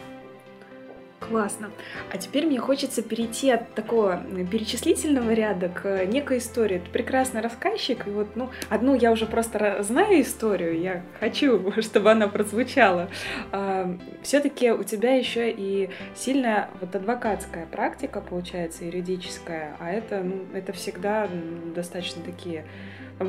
Классно. 1.28 1.70
А 2.12 2.18
теперь 2.18 2.46
мне 2.46 2.58
хочется 2.58 3.02
перейти 3.02 3.50
от 3.50 3.74
такого 3.74 4.22
перечислительного 4.50 5.32
ряда 5.32 5.70
к 5.70 6.04
некой 6.04 6.38
истории. 6.38 6.78
Ты 6.78 6.90
прекрасный 6.90 7.40
рассказчик, 7.40 8.06
и 8.06 8.10
вот, 8.10 8.37
ну, 8.37 8.50
одну 8.68 8.94
я 8.94 9.10
уже 9.10 9.24
просто 9.24 9.82
знаю 9.82 10.20
историю, 10.20 10.78
я 10.78 11.02
хочу, 11.20 11.72
чтобы 11.82 12.10
она 12.10 12.28
прозвучала. 12.28 13.08
А, 13.52 13.96
Все-таки 14.22 14.70
у 14.70 14.82
тебя 14.82 15.14
еще 15.16 15.50
и 15.50 15.88
сильная 16.14 16.68
вот 16.80 16.94
адвокатская 16.94 17.66
практика, 17.66 18.20
получается, 18.20 18.84
юридическая, 18.84 19.76
а 19.80 19.90
это, 19.90 20.22
ну, 20.22 20.44
это 20.52 20.72
всегда 20.72 21.28
достаточно 21.74 22.22
такие 22.22 22.64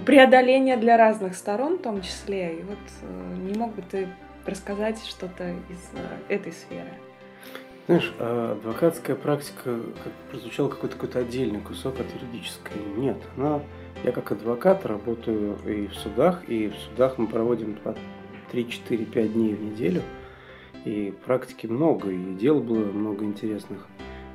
преодоления 0.05 0.75
для 0.75 0.97
разных 0.97 1.35
сторон 1.35 1.77
в 1.77 1.81
том 1.81 2.01
числе. 2.01 2.55
И 2.55 2.61
вот 2.63 2.79
э, 3.03 3.35
не 3.37 3.57
мог 3.57 3.73
бы 3.75 3.81
ты 3.83 4.09
рассказать 4.45 5.01
что-то 5.05 5.49
из 5.69 5.89
э, 5.93 6.33
этой 6.33 6.51
сферы? 6.51 6.91
Знаешь, 7.87 8.11
а 8.17 8.53
адвокатская 8.53 9.15
практика 9.15 9.79
как 10.03 10.13
прозвучал 10.31 10.69
какой-то 10.69 10.95
какой-то 10.95 11.19
отдельный 11.19 11.61
кусок 11.61 11.99
от 11.99 12.07
юридической. 12.15 12.81
Нет, 12.97 13.17
она, 13.37 13.61
я 14.03 14.11
как 14.11 14.31
адвокат 14.31 14.87
работаю 14.87 15.55
и 15.67 15.85
в 15.85 15.93
судах, 15.93 16.49
и 16.49 16.69
в 16.69 16.75
судах 16.77 17.19
мы 17.19 17.27
проводим 17.27 17.75
по 17.75 17.95
3-4-5 18.51 19.27
дней 19.27 19.53
в 19.53 19.63
неделю. 19.63 20.01
И 20.83 21.13
практики 21.25 21.67
много, 21.67 22.09
и 22.09 22.33
дел 22.33 22.59
было 22.59 22.85
много 22.85 23.23
интересных. 23.23 23.85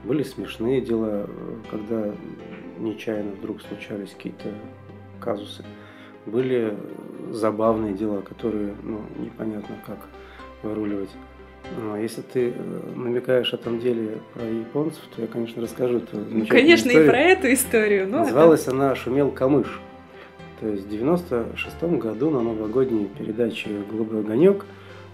Были 0.04 0.22
смешные 0.22 0.80
дела, 0.80 1.28
когда 1.72 2.14
нечаянно 2.78 3.32
вдруг 3.32 3.62
случались 3.62 4.10
какие-то 4.10 4.54
казусы. 5.20 5.64
Были 6.24 6.76
забавные 7.30 7.94
дела, 7.94 8.20
которые 8.20 8.76
ну, 8.84 9.00
непонятно 9.18 9.74
как 9.84 9.98
выруливать. 10.62 11.10
Ну, 11.78 11.94
а 11.94 11.98
если 11.98 12.22
ты 12.22 12.52
э, 12.56 12.90
намекаешь 12.96 13.52
о 13.54 13.56
том 13.56 13.78
деле 13.80 14.18
про 14.34 14.44
японцев, 14.44 15.00
то 15.14 15.22
я, 15.22 15.28
конечно, 15.28 15.62
расскажу 15.62 15.98
эту 15.98 16.16
замечательную 16.16 16.48
Конечно, 16.48 16.88
историю. 16.88 17.04
и 17.04 17.08
про 17.08 17.18
эту 17.18 17.52
историю. 17.52 18.08
Ну, 18.08 18.18
Называлась 18.18 18.62
это... 18.62 18.72
она 18.72 18.94
«Шумел 18.96 19.30
камыш». 19.30 19.80
То 20.60 20.68
есть 20.68 20.86
в 20.86 20.90
96 20.90 21.82
году 21.82 22.30
на 22.30 22.42
новогодней 22.42 23.06
передаче 23.06 23.70
«Голубой 23.90 24.20
огонек» 24.20 24.66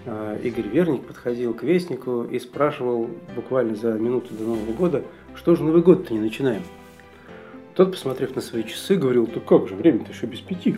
э, 0.06 0.38
Игорь 0.42 0.68
Верник 0.68 1.02
подходил 1.04 1.52
к 1.52 1.62
Вестнику 1.62 2.24
и 2.24 2.38
спрашивал 2.38 3.10
буквально 3.34 3.76
за 3.76 3.92
минуту 3.92 4.34
до 4.34 4.44
Нового 4.44 4.72
года, 4.72 5.02
что 5.34 5.54
же 5.56 5.62
Новый 5.62 5.82
год-то 5.82 6.14
не 6.14 6.20
начинаем? 6.20 6.62
Тот, 7.74 7.92
посмотрев 7.92 8.34
на 8.34 8.40
свои 8.40 8.64
часы, 8.64 8.96
говорил, 8.96 9.26
"То 9.26 9.38
как 9.40 9.68
же, 9.68 9.74
время-то 9.74 10.10
еще 10.10 10.24
без 10.26 10.40
пяти. 10.40 10.76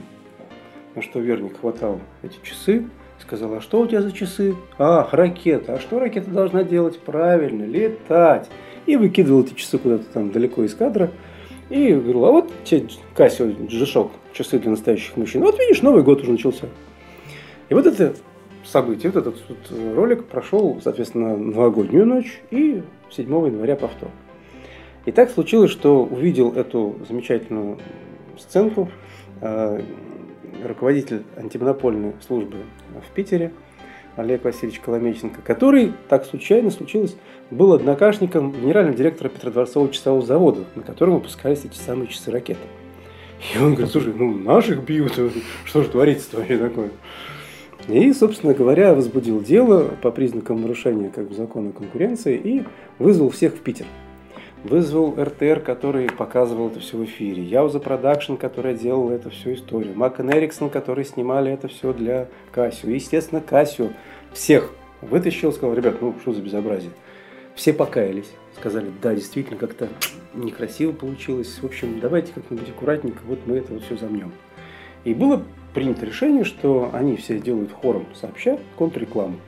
На 0.97 1.03
что 1.03 1.21
Верник 1.21 1.61
хватал 1.61 2.01
эти 2.25 2.39
часы, 2.43 2.85
Сказал, 3.21 3.55
а 3.55 3.61
что 3.61 3.81
у 3.81 3.87
тебя 3.87 4.03
за 4.03 4.13
часы? 4.13 4.55
Ах, 4.79 5.13
ракета. 5.13 5.75
А 5.75 5.81
что 5.81 5.99
ракета 5.99 6.31
должна 6.31 6.63
делать? 6.63 6.99
Правильно, 7.01 7.65
летать. 7.65 8.49
И 8.87 8.97
выкидывал 8.97 9.43
эти 9.43 9.55
часы 9.55 9.79
куда-то 9.79 10.05
там 10.13 10.31
далеко 10.31 10.65
из 10.65 10.75
кадра. 10.75 11.11
И 11.69 11.93
говорил, 11.93 12.25
а 12.25 12.33
вот 12.33 12.51
тебе 12.65 12.89
Кассио 13.15 13.47
G-Shock, 13.47 14.11
часы 14.33 14.59
для 14.59 14.71
настоящих 14.71 15.17
мужчин. 15.17 15.43
Вот 15.43 15.59
видишь, 15.59 15.83
Новый 15.83 16.03
год 16.03 16.23
уже 16.23 16.33
начался. 16.33 16.67
И 17.69 17.75
вот 17.75 17.87
это 17.87 18.15
событие, 18.65 19.13
вот 19.13 19.27
этот 19.27 19.43
вот 19.49 19.95
ролик 19.95 20.25
прошел, 20.25 20.81
соответственно, 20.83 21.37
новогоднюю 21.37 22.07
ночь 22.07 22.41
и 22.51 22.83
7 23.11 23.27
января 23.47 23.77
повтор. 23.77 24.09
И 25.05 25.13
так 25.13 25.31
случилось, 25.31 25.71
что 25.71 26.05
увидел 26.05 26.53
эту 26.53 26.97
замечательную 27.09 27.79
сценку 28.39 28.89
э, 29.41 29.83
руководитель 30.65 31.25
антимонопольной 31.37 32.15
службы 32.27 32.57
в 33.07 33.15
Питере, 33.15 33.53
Олег 34.17 34.45
Васильевич 34.45 34.81
Коломеченко, 34.81 35.41
который, 35.43 35.93
так 36.09 36.25
случайно 36.25 36.71
случилось, 36.71 37.17
был 37.51 37.73
однокашником 37.73 38.53
генерального 38.53 38.97
директора 38.97 39.29
Петродворцового 39.29 39.93
часового 39.93 40.27
завода, 40.27 40.65
на 40.75 40.83
котором 40.83 41.15
выпускались 41.15 41.65
эти 41.65 41.77
самые 41.77 42.09
часы 42.09 42.31
ракеты. 42.31 42.61
И 43.55 43.59
он 43.59 43.75
говорит, 43.75 43.93
слушай, 43.93 44.13
ну 44.13 44.37
наших 44.37 44.85
бьют, 44.85 45.13
что 45.65 45.83
же 45.83 45.89
творится 45.89 46.37
вообще 46.37 46.59
такое? 46.59 46.91
И, 47.87 48.13
собственно 48.13 48.55
говоря, 48.55 48.93
возбудил 48.93 49.41
дело 49.41 49.89
по 50.03 50.11
признакам 50.11 50.61
нарушения 50.61 51.11
как 51.15 51.29
бы, 51.29 51.35
закона 51.35 51.71
конкуренции 51.73 52.37
и 52.37 52.65
вызвал 52.99 53.31
всех 53.31 53.55
в 53.55 53.61
Питер 53.61 53.87
вызвал 54.65 55.15
РТР, 55.17 55.61
который 55.61 56.09
показывал 56.09 56.69
это 56.69 56.81
все 56.81 56.97
в 56.97 57.05
эфире, 57.05 57.43
Яуза 57.43 57.81
Продакшн, 57.81 58.35
который 58.35 58.75
делал 58.75 59.11
это 59.11 59.31
всю 59.31 59.55
историю, 59.55 59.97
McCann 59.97 60.31
Erickson, 60.31 60.71
которые 60.71 61.05
снимали 61.05 61.53
это 61.53 61.69
все 61.69 61.93
для 61.93 62.29
Casio. 62.53 62.91
Естественно, 62.91 63.41
Casio 63.41 63.89
всех 64.33 64.73
вытащил, 65.01 65.53
сказал, 65.53 65.75
ребят, 65.75 66.01
ну 66.01 66.15
что 66.21 66.33
за 66.33 66.43
безобразие. 66.43 66.93
Все 67.55 67.73
покаялись, 67.73 68.31
сказали, 68.57 68.91
да, 69.03 69.15
действительно, 69.15 69.59
как-то 69.59 69.89
некрасиво 70.35 70.93
получилось. 70.93 71.59
В 71.61 71.65
общем, 71.65 71.99
давайте 72.01 72.33
как-нибудь 72.33 72.69
аккуратненько, 72.69 73.21
вот 73.27 73.41
мы 73.47 73.57
это 73.57 73.73
вот 73.73 73.83
все 73.83 73.97
замнем. 73.97 74.33
И 75.05 75.15
было 75.15 75.43
принято 75.75 76.07
решение, 76.07 76.45
что 76.45 76.91
они 76.93 77.17
все 77.17 77.39
делают 77.39 77.73
хором 77.73 78.07
сообща 78.15 78.59
контррекламу 78.77 79.39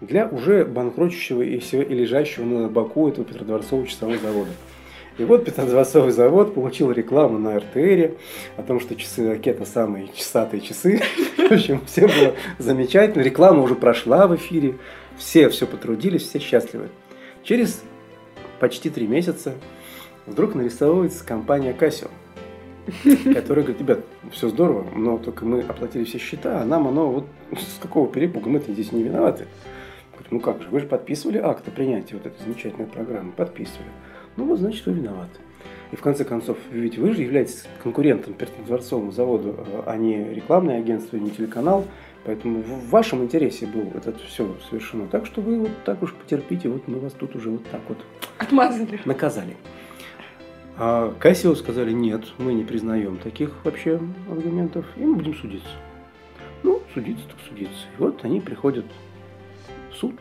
для 0.00 0.26
уже 0.28 0.64
банкротящего 0.64 1.42
и, 1.42 1.58
и 1.58 1.94
лежащего 1.94 2.44
на 2.44 2.68
боку 2.68 3.08
этого 3.08 3.24
Петродворцового 3.24 3.86
часового 3.86 4.18
завода. 4.18 4.50
И 5.16 5.24
вот 5.24 5.44
Петродворцовый 5.44 6.10
завод 6.10 6.54
получил 6.54 6.90
рекламу 6.90 7.38
на 7.38 7.58
РТР 7.58 8.14
о 8.56 8.62
том, 8.62 8.80
что 8.80 8.96
часы 8.96 9.28
ракета 9.28 9.64
самые 9.64 10.08
часатые 10.14 10.60
часы. 10.60 11.00
В 11.36 11.52
общем, 11.52 11.80
все 11.86 12.02
было 12.02 12.34
замечательно. 12.58 13.22
Реклама 13.22 13.62
уже 13.62 13.76
прошла 13.76 14.26
в 14.26 14.34
эфире. 14.34 14.76
Все 15.16 15.48
все 15.48 15.66
потрудились, 15.66 16.22
все 16.22 16.40
счастливы. 16.40 16.88
Через 17.44 17.82
почти 18.58 18.90
три 18.90 19.06
месяца 19.06 19.54
вдруг 20.26 20.56
нарисовывается 20.56 21.24
компания 21.24 21.76
Casio, 21.78 22.10
которая 23.34 23.64
говорит, 23.64 23.80
ребят, 23.80 24.00
все 24.32 24.48
здорово, 24.48 24.86
но 24.96 25.18
только 25.18 25.44
мы 25.44 25.60
оплатили 25.60 26.04
все 26.04 26.18
счета, 26.18 26.60
а 26.60 26.64
нам 26.64 26.88
оно 26.88 27.10
вот 27.10 27.26
с 27.52 27.80
какого 27.80 28.08
перепуга, 28.10 28.48
мы-то 28.48 28.72
здесь 28.72 28.90
не 28.90 29.04
виноваты. 29.04 29.46
Ну 30.30 30.40
как 30.40 30.62
же, 30.62 30.68
вы 30.68 30.80
же 30.80 30.86
подписывали 30.86 31.38
акт 31.38 31.66
о 31.68 31.70
принятии 31.70 32.14
вот 32.14 32.26
этой 32.26 32.42
замечательной 32.42 32.86
программы, 32.86 33.32
подписывали. 33.32 33.88
Ну 34.36 34.46
вот, 34.46 34.58
значит, 34.58 34.84
вы 34.86 34.94
виноваты. 34.94 35.38
И 35.92 35.96
в 35.96 36.00
конце 36.00 36.24
концов, 36.24 36.58
ведь 36.70 36.98
вы 36.98 37.12
же 37.14 37.22
являетесь 37.22 37.64
конкурентом 37.82 38.34
Дворцовому 38.66 39.12
заводу, 39.12 39.64
а 39.86 39.96
не 39.96 40.34
рекламное 40.34 40.78
агентство, 40.78 41.16
не 41.16 41.30
телеканал. 41.30 41.84
Поэтому 42.24 42.62
в 42.62 42.88
вашем 42.88 43.22
интересе 43.22 43.66
было 43.66 43.90
это 43.94 44.14
все 44.26 44.56
совершено. 44.68 45.06
Так 45.06 45.26
что 45.26 45.40
вы 45.42 45.60
вот 45.60 45.70
так 45.84 46.02
уж 46.02 46.14
потерпите, 46.14 46.68
вот 46.68 46.88
мы 46.88 46.98
вас 46.98 47.12
тут 47.12 47.36
уже 47.36 47.50
вот 47.50 47.64
так 47.70 47.82
вот 47.88 47.98
Отмазали. 48.38 48.98
наказали. 49.04 49.56
А 50.76 51.14
Кассио 51.20 51.54
сказали, 51.54 51.92
нет, 51.92 52.24
мы 52.38 52.54
не 52.54 52.64
признаем 52.64 53.18
таких 53.18 53.52
вообще 53.64 54.00
аргументов, 54.28 54.86
и 54.96 55.04
мы 55.04 55.14
будем 55.14 55.34
судиться. 55.34 55.68
Ну, 56.62 56.82
судиться 56.94 57.24
так 57.28 57.36
судиться. 57.48 57.86
И 57.98 58.02
вот 58.02 58.24
они 58.24 58.40
приходят 58.40 58.86
суд 59.94 60.14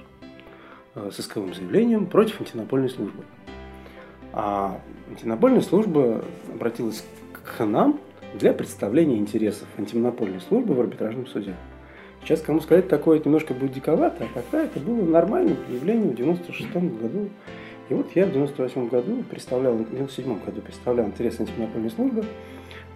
э, 0.95 1.09
с 1.11 1.19
исковым 1.19 1.53
заявлением 1.53 2.05
против 2.05 2.41
антинапольной 2.41 2.89
службы. 2.89 3.23
А 4.31 4.79
антинапольная 5.09 5.61
служба 5.61 6.23
обратилась 6.51 7.05
к 7.33 7.65
нам 7.65 7.99
для 8.33 8.53
представления 8.53 9.17
интересов 9.17 9.67
антимонопольной 9.77 10.41
службы 10.41 10.73
в 10.73 10.79
арбитражном 10.79 11.27
суде. 11.27 11.55
Сейчас 12.23 12.41
кому 12.41 12.61
сказать 12.61 12.87
такое 12.87 13.19
немножко 13.19 13.53
будет 13.53 13.73
диковато, 13.73 14.23
а 14.23 14.41
тогда 14.41 14.63
это 14.63 14.79
было 14.79 15.03
нормальным 15.03 15.57
явлением 15.69 16.11
в 16.11 16.15
96 16.15 16.73
году. 16.73 17.29
И 17.89 17.93
вот 17.93 18.09
я 18.15 18.25
в 18.25 18.31
98 18.31 18.87
году 18.87 19.23
представлял, 19.29 19.73
в 19.73 19.89
97 19.89 20.39
году 20.43 20.61
представлял 20.61 21.05
интересы 21.05 21.41
антимонопольной 21.41 21.91
службы 21.91 22.23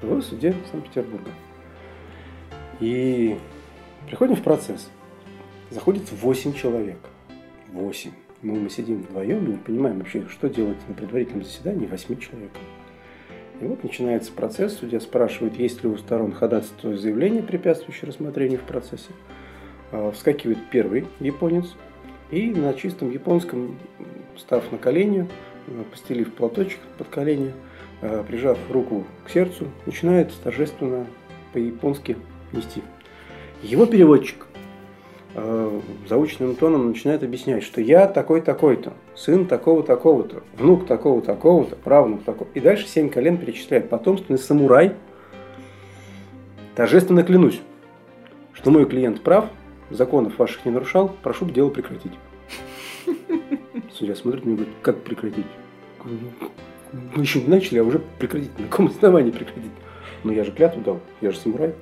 в 0.01 0.21
суде 0.21 0.55
Санкт-Петербурга. 0.71 1.29
И 2.79 3.37
приходим 4.07 4.35
в 4.35 4.43
процесс. 4.43 4.89
Заходит 5.69 6.09
8 6.11 6.53
человек. 6.53 6.97
8. 7.73 8.11
Ну, 8.41 8.55
мы 8.55 8.69
сидим 8.69 9.01
вдвоем 9.01 9.45
и 9.45 9.51
не 9.51 9.57
понимаем 9.57 9.99
вообще, 9.99 10.23
что 10.29 10.47
делать 10.47 10.77
на 10.87 10.93
предварительном 10.93 11.43
заседании 11.43 11.87
8 11.87 12.17
человек. 12.19 12.51
И 13.59 13.65
вот 13.65 13.83
начинается 13.83 14.31
процесс, 14.31 14.77
судья 14.77 14.99
спрашивает, 14.99 15.57
есть 15.57 15.83
ли 15.83 15.89
у 15.89 15.97
сторон 15.97 16.31
ходатайство 16.31 16.95
заявление, 16.95 17.43
препятствующее 17.43 18.07
рассмотрению 18.07 18.59
в 18.59 18.63
процессе. 18.63 19.09
А, 19.91 20.11
вскакивает 20.11 20.59
первый 20.71 21.05
японец 21.19 21.65
и 22.31 22.51
на 22.51 22.73
чистом 22.73 23.11
японском, 23.11 23.77
став 24.37 24.71
на 24.71 24.77
колени, 24.77 25.27
а, 25.67 25.83
постелив 25.91 26.33
платочек 26.33 26.79
под 26.97 27.09
колени, 27.09 27.51
а, 28.01 28.23
прижав 28.23 28.57
руку 28.69 29.05
к 29.25 29.29
сердцу, 29.31 29.67
начинает 29.85 30.31
торжественно 30.43 31.07
по-японски 31.51 32.15
нести. 32.53 32.81
Его 33.63 33.85
переводчик 33.85 34.46
э, 35.33 35.81
заученным 36.07 36.55
тоном 36.55 36.87
начинает 36.87 37.23
объяснять, 37.23 37.63
что 37.63 37.81
я 37.81 38.07
такой-такой-то, 38.07 38.93
сын 39.15 39.45
такого-такого-то, 39.47 40.43
внук 40.57 40.87
такого-такого-то, 40.87 41.75
правнук 41.75 42.23
такого. 42.23 42.49
И 42.53 42.59
дальше 42.59 42.87
семь 42.87 43.09
колен 43.09 43.37
перечисляет 43.37 43.89
потомственный 43.89 44.39
самурай. 44.39 44.93
Торжественно 46.75 47.23
клянусь, 47.23 47.59
что 48.53 48.71
мой 48.71 48.85
клиент 48.85 49.21
прав, 49.21 49.45
законов 49.89 50.37
ваших 50.37 50.65
не 50.65 50.71
нарушал, 50.71 51.11
прошу 51.23 51.45
дело 51.45 51.69
прекратить. 51.69 52.13
Судья 53.91 54.15
смотрит 54.15 54.45
на 54.45 54.49
меня 54.49 54.57
и 54.57 54.57
говорит, 54.57 54.75
как 54.81 55.01
прекратить? 55.01 55.45
Мы 57.15 57.21
еще 57.21 57.41
не 57.41 57.47
начали, 57.47 57.79
а 57.79 57.83
уже 57.83 57.99
прекратить. 58.19 58.57
На 58.59 58.67
каком 58.67 58.87
основании 58.87 59.31
прекратить? 59.31 59.71
Ну 60.23 60.31
я 60.31 60.43
же 60.43 60.51
клятву 60.51 60.81
дал, 60.81 60.99
я 61.21 61.31
же 61.31 61.37
самурай. 61.37 61.73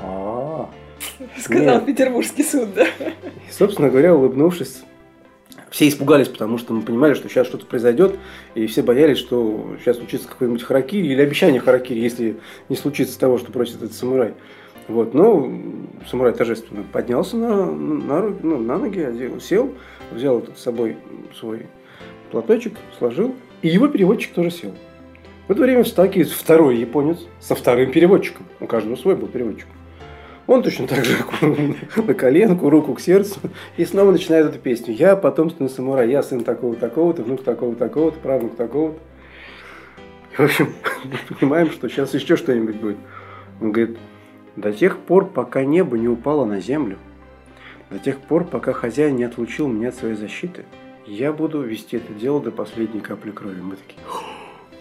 А, 0.00 0.68
Сказал 1.38 1.76
Нет. 1.76 1.86
петербургский 1.86 2.42
суд, 2.42 2.74
да. 2.74 2.86
И, 2.86 3.52
собственно 3.52 3.90
говоря, 3.90 4.14
улыбнувшись, 4.14 4.82
все 5.70 5.88
испугались, 5.88 6.28
потому 6.28 6.58
что 6.58 6.72
мы 6.72 6.82
понимали, 6.82 7.14
что 7.14 7.28
сейчас 7.28 7.46
что-то 7.46 7.66
произойдет, 7.66 8.16
и 8.54 8.66
все 8.66 8.82
боялись, 8.82 9.18
что 9.18 9.76
сейчас 9.80 9.98
случится 9.98 10.28
какой-нибудь 10.28 10.62
харакири 10.62 11.06
или 11.06 11.20
обещание 11.20 11.60
харакири, 11.60 11.98
если 11.98 12.36
не 12.68 12.76
случится 12.76 13.18
того, 13.18 13.38
что 13.38 13.52
просит 13.52 13.76
этот 13.76 13.92
самурай. 13.92 14.34
Вот, 14.88 15.14
но 15.14 15.52
самурай 16.08 16.32
торжественно 16.32 16.84
поднялся 16.92 17.36
на, 17.36 17.66
на, 17.66 18.22
ну, 18.42 18.58
на 18.58 18.78
ноги, 18.78 19.00
одел, 19.00 19.40
сел, 19.40 19.74
взял 20.12 20.44
с 20.56 20.62
собой 20.62 20.96
свой 21.38 21.66
платочек, 22.30 22.74
сложил, 22.98 23.34
и 23.62 23.68
его 23.68 23.88
переводчик 23.88 24.32
тоже 24.32 24.50
сел. 24.50 24.72
В 25.48 25.52
это 25.52 25.60
время 25.60 25.84
сталкивается 25.84 26.36
второй 26.36 26.76
японец 26.76 27.18
со 27.40 27.54
вторым 27.54 27.90
переводчиком. 27.92 28.46
У 28.60 28.66
каждого 28.66 28.96
свой 28.96 29.16
был 29.16 29.28
переводчик. 29.28 29.66
Он 30.46 30.62
точно 30.62 30.86
так 30.86 31.04
же 31.04 31.16
на 31.96 32.14
коленку, 32.14 32.70
руку 32.70 32.94
к 32.94 33.00
сердцу, 33.00 33.40
и 33.76 33.84
снова 33.84 34.12
начинает 34.12 34.46
эту 34.46 34.58
песню. 34.58 34.94
Я 34.94 35.16
потомственный 35.16 35.70
самурай, 35.70 36.08
я 36.10 36.22
сын 36.22 36.44
такого-такого-то, 36.44 37.24
внук 37.24 37.42
такого-такого-то, 37.42 38.18
правнук 38.20 38.56
такого-то. 38.56 38.98
В 40.36 40.40
общем, 40.40 40.72
мы 41.04 41.36
понимаем, 41.36 41.70
что 41.70 41.88
сейчас 41.88 42.14
еще 42.14 42.36
что-нибудь 42.36 42.76
будет. 42.76 42.98
Он 43.60 43.72
говорит, 43.72 43.98
до 44.54 44.72
тех 44.72 44.98
пор, 44.98 45.26
пока 45.26 45.64
небо 45.64 45.98
не 45.98 46.08
упало 46.08 46.44
на 46.44 46.60
землю, 46.60 46.98
до 47.90 47.98
тех 47.98 48.18
пор, 48.20 48.44
пока 48.44 48.72
хозяин 48.72 49.16
не 49.16 49.24
отлучил 49.24 49.66
меня 49.66 49.88
от 49.88 49.96
своей 49.96 50.14
защиты, 50.14 50.64
я 51.06 51.32
буду 51.32 51.62
вести 51.62 51.96
это 51.96 52.12
дело 52.12 52.40
до 52.40 52.50
последней 52.50 53.00
капли 53.00 53.30
крови. 53.30 53.60
Мы 53.60 53.76
такие, 53.76 54.00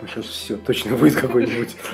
ну 0.02 0.08
сейчас 0.08 0.26
все, 0.26 0.58
точно 0.58 0.96
будет 0.96 1.16
какой-нибудь. 1.16 1.76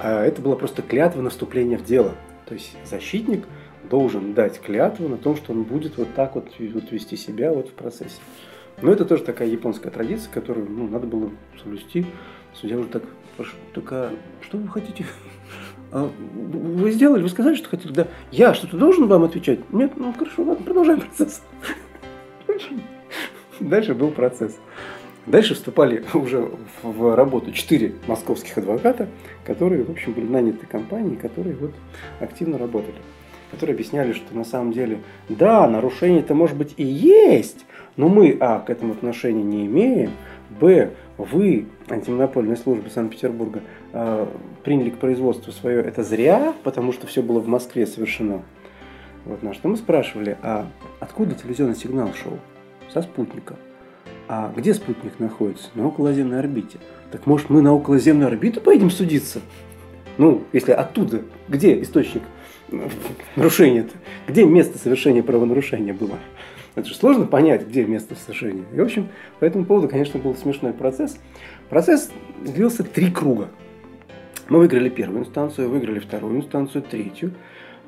А 0.00 0.24
это 0.24 0.40
была 0.40 0.54
просто 0.54 0.80
клятва 0.80 1.22
на 1.22 1.30
вступление 1.30 1.76
в 1.76 1.84
дело. 1.84 2.14
То 2.48 2.54
есть 2.54 2.76
защитник 2.84 3.44
должен 3.90 4.32
дать 4.32 4.58
клятву 4.60 5.06
на 5.06 5.18
том, 5.18 5.36
что 5.36 5.52
он 5.52 5.64
будет 5.64 5.98
вот 5.98 6.14
так 6.14 6.34
вот, 6.34 6.48
вот 6.58 6.90
вести 6.90 7.16
себя 7.16 7.52
вот 7.52 7.68
в 7.68 7.72
процессе. 7.72 8.20
Но 8.80 8.90
это 8.90 9.04
тоже 9.04 9.22
такая 9.22 9.48
японская 9.48 9.92
традиция, 9.92 10.32
которую 10.32 10.68
ну, 10.70 10.88
надо 10.88 11.06
было 11.06 11.30
соблюсти. 11.62 12.06
Судья 12.54 12.78
уже 12.78 12.88
так, 12.88 13.02
«Прошу, 13.36 13.56
так 13.74 13.92
а 13.92 14.10
что 14.40 14.58
вы 14.58 14.68
хотите? 14.68 15.04
А 15.90 16.06
вы 16.42 16.90
сделали, 16.90 17.22
вы 17.22 17.30
сказали, 17.30 17.54
что 17.54 17.70
хотели? 17.70 17.90
Да. 17.92 18.08
Я 18.30 18.52
что-то 18.52 18.76
должен 18.76 19.06
вам 19.06 19.24
отвечать? 19.24 19.60
Нет, 19.72 19.92
ну 19.96 20.12
хорошо, 20.12 20.42
ладно, 20.42 20.62
продолжаем 20.62 21.00
процесс. 21.00 21.42
Дальше 23.60 23.94
был 23.94 24.10
процесс. 24.10 24.58
Дальше 25.28 25.54
вступали 25.54 26.04
уже 26.14 26.50
в 26.82 27.14
работу 27.14 27.52
четыре 27.52 27.94
московских 28.06 28.56
адвоката, 28.56 29.08
которые, 29.44 29.84
в 29.84 29.90
общем, 29.90 30.12
были 30.12 30.26
наняты 30.26 30.66
компанией, 30.66 31.16
которые 31.16 31.54
вот 31.56 31.72
активно 32.20 32.56
работали. 32.56 32.96
Которые 33.50 33.74
объясняли, 33.74 34.12
что 34.12 34.34
на 34.34 34.44
самом 34.44 34.72
деле, 34.72 35.00
да, 35.28 35.68
нарушение-то 35.68 36.34
может 36.34 36.56
быть 36.56 36.74
и 36.76 36.84
есть, 36.84 37.64
но 37.96 38.08
мы, 38.08 38.36
а, 38.40 38.60
к 38.60 38.70
этому 38.70 38.92
отношения 38.92 39.42
не 39.42 39.66
имеем, 39.66 40.12
б, 40.60 40.90
вы, 41.18 41.66
антимонопольная 41.88 42.56
служба 42.56 42.88
Санкт-Петербурга, 42.88 43.60
э, 43.92 44.26
приняли 44.64 44.90
к 44.90 44.98
производству 44.98 45.52
свое 45.52 45.80
это 45.80 46.02
зря, 46.02 46.54
потому 46.62 46.92
что 46.92 47.06
все 47.06 47.22
было 47.22 47.40
в 47.40 47.48
Москве 47.48 47.86
совершено. 47.86 48.42
Вот 49.24 49.42
на 49.42 49.52
что 49.52 49.68
мы 49.68 49.76
спрашивали, 49.76 50.38
а 50.42 50.66
откуда 51.00 51.34
телевизионный 51.34 51.74
сигнал 51.74 52.12
шел? 52.14 52.38
Со 52.92 53.02
спутника. 53.02 53.56
А 54.28 54.52
где 54.54 54.74
спутник 54.74 55.18
находится? 55.18 55.70
На 55.74 55.86
околоземной 55.86 56.38
орбите. 56.38 56.78
Так 57.10 57.26
может 57.26 57.48
мы 57.48 57.62
на 57.62 57.72
околоземную 57.72 58.28
орбиту 58.28 58.60
поедем 58.60 58.90
судиться? 58.90 59.40
Ну, 60.18 60.44
если 60.52 60.72
оттуда, 60.72 61.22
где 61.48 61.80
источник 61.80 62.22
нарушения-то? 63.36 63.94
Где 64.26 64.44
место 64.44 64.78
совершения 64.78 65.22
правонарушения 65.22 65.94
было? 65.94 66.18
Это 66.74 66.86
же 66.86 66.94
сложно 66.94 67.24
понять, 67.24 67.66
где 67.66 67.86
место 67.86 68.14
совершения. 68.14 68.64
И, 68.74 68.78
в 68.78 68.82
общем, 68.82 69.08
по 69.40 69.46
этому 69.46 69.64
поводу, 69.64 69.88
конечно, 69.88 70.20
был 70.20 70.34
смешной 70.36 70.74
процесс. 70.74 71.18
Процесс 71.70 72.10
длился 72.44 72.84
три 72.84 73.10
круга. 73.10 73.48
Мы 74.50 74.58
выиграли 74.58 74.90
первую 74.90 75.22
инстанцию, 75.22 75.70
выиграли 75.70 76.00
вторую 76.00 76.36
инстанцию, 76.36 76.82
третью. 76.82 77.32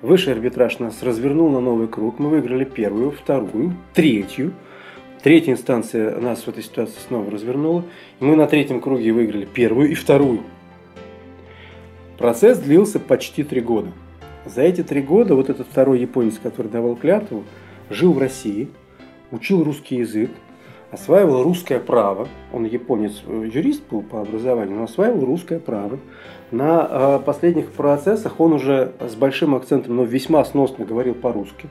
Высший 0.01 0.33
арбитраж 0.33 0.79
нас 0.79 1.03
развернул 1.03 1.51
на 1.51 1.61
новый 1.61 1.87
круг. 1.87 2.19
Мы 2.19 2.31
выиграли 2.31 2.65
первую, 2.65 3.11
вторую, 3.11 3.77
третью. 3.93 4.55
Третья 5.23 5.53
инстанция 5.53 6.19
нас 6.19 6.45
в 6.45 6.49
этой 6.49 6.63
ситуации 6.63 6.99
снова 7.07 7.31
развернула. 7.31 7.85
Мы 8.21 8.37
на 8.37 8.47
третьем 8.47 8.81
круге 8.81 9.13
выиграли 9.13 9.45
первую 9.45 9.91
и 9.91 9.95
вторую. 9.95 10.41
Процесс 12.17 12.59
длился 12.59 12.99
почти 12.99 13.45
три 13.45 13.61
года. 13.61 13.93
За 14.47 14.63
эти 14.63 14.83
три 14.83 15.03
года 15.03 15.35
вот 15.35 15.51
этот 15.51 15.67
второй 15.67 16.01
японец, 16.01 16.39
который 16.43 16.69
давал 16.69 16.97
клятву, 16.97 17.45
жил 17.91 18.15
в 18.15 18.19
России, 18.19 18.71
учил 19.31 19.63
русский 19.63 19.97
язык, 19.97 20.31
осваивал 20.91 21.43
русское 21.43 21.81
право. 21.81 22.27
Он 22.51 22.65
японец, 22.65 23.23
э, 23.27 23.51
юрист 23.53 23.83
был 23.91 24.01
по 24.01 24.23
образованию, 24.23 24.79
но 24.79 24.85
осваивал 24.85 25.27
русское 25.27 25.59
право. 25.59 25.99
На 26.51 26.89
э, 26.91 27.21
последних 27.27 27.71
процессах 27.73 28.41
он 28.41 28.55
уже 28.55 28.93
с 28.99 29.15
большим 29.17 29.55
акцентом, 29.55 29.97
но 29.97 30.05
весьма 30.05 30.43
сносно 30.47 30.87
говорил 30.87 31.13
по-русски. 31.13 31.69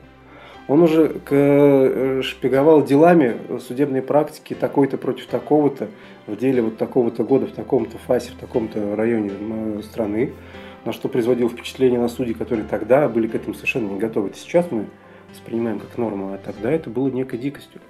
Он 0.69 0.84
уже 0.84 1.19
э, 1.32 2.21
шпиговал 2.23 2.86
делами 2.86 3.38
судебной 3.60 4.03
практики 4.03 4.53
такой-то 4.53 4.99
против 4.99 5.25
такого-то 5.25 5.88
в 6.27 6.38
деле 6.38 6.62
вот 6.62 6.77
такого-то 6.77 7.23
года 7.23 7.47
в 7.47 7.51
таком-то 7.53 7.97
фасе, 7.97 8.32
в 8.34 8.36
таком-то 8.36 8.95
районе 8.95 9.32
м, 9.32 9.82
страны, 9.82 10.32
на 10.86 10.93
что 10.93 11.10
производил 11.10 11.49
впечатление 11.49 11.99
на 11.99 12.08
судей, 12.08 12.36
которые 12.36 12.67
тогда 12.67 13.10
были 13.10 13.25
к 13.25 13.34
этому 13.34 13.55
совершенно 13.55 13.89
не 13.89 13.97
готовы. 13.97 14.27
Это 14.27 14.38
сейчас 14.38 14.67
мы 14.69 14.86
воспринимаем 15.32 15.79
как 15.79 15.97
норму, 15.97 16.34
а 16.34 16.38
тогда 16.38 16.71
это 16.71 16.91
было 16.91 17.10
некой 17.10 17.39
дикостью. 17.39 17.82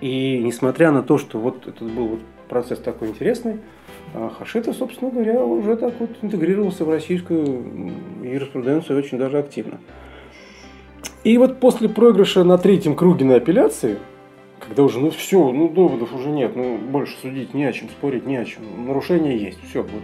И 0.00 0.40
несмотря 0.42 0.92
на 0.92 1.02
то, 1.02 1.18
что 1.18 1.38
вот 1.38 1.66
этот 1.68 1.92
был 1.92 2.06
вот 2.06 2.20
процесс 2.48 2.78
такой 2.78 3.08
интересный, 3.08 3.58
а 4.14 4.30
Хашита, 4.30 4.72
собственно 4.72 5.10
говоря, 5.10 5.44
уже 5.44 5.76
так 5.76 5.92
вот 6.00 6.08
интегрировался 6.22 6.86
в 6.86 6.88
российскую 6.88 7.92
юриспруденцию 8.22 8.98
очень 8.98 9.18
даже 9.18 9.38
активно. 9.38 9.80
И 11.24 11.36
вот 11.38 11.60
после 11.60 11.88
проигрыша 11.88 12.44
на 12.44 12.58
третьем 12.58 12.96
круге 12.96 13.24
на 13.24 13.36
апелляции, 13.36 13.98
когда 14.58 14.82
уже, 14.82 15.00
ну 15.00 15.10
все, 15.10 15.52
ну 15.52 15.68
доводов 15.68 16.14
уже 16.14 16.28
нет, 16.28 16.56
ну 16.56 16.78
больше 16.78 17.16
судить 17.18 17.54
не 17.54 17.64
о 17.64 17.72
чем, 17.72 17.88
спорить 17.88 18.26
не 18.26 18.36
о 18.36 18.44
чем, 18.44 18.62
нарушение 18.86 19.36
есть, 19.36 19.58
все, 19.68 19.82
вот. 19.82 20.02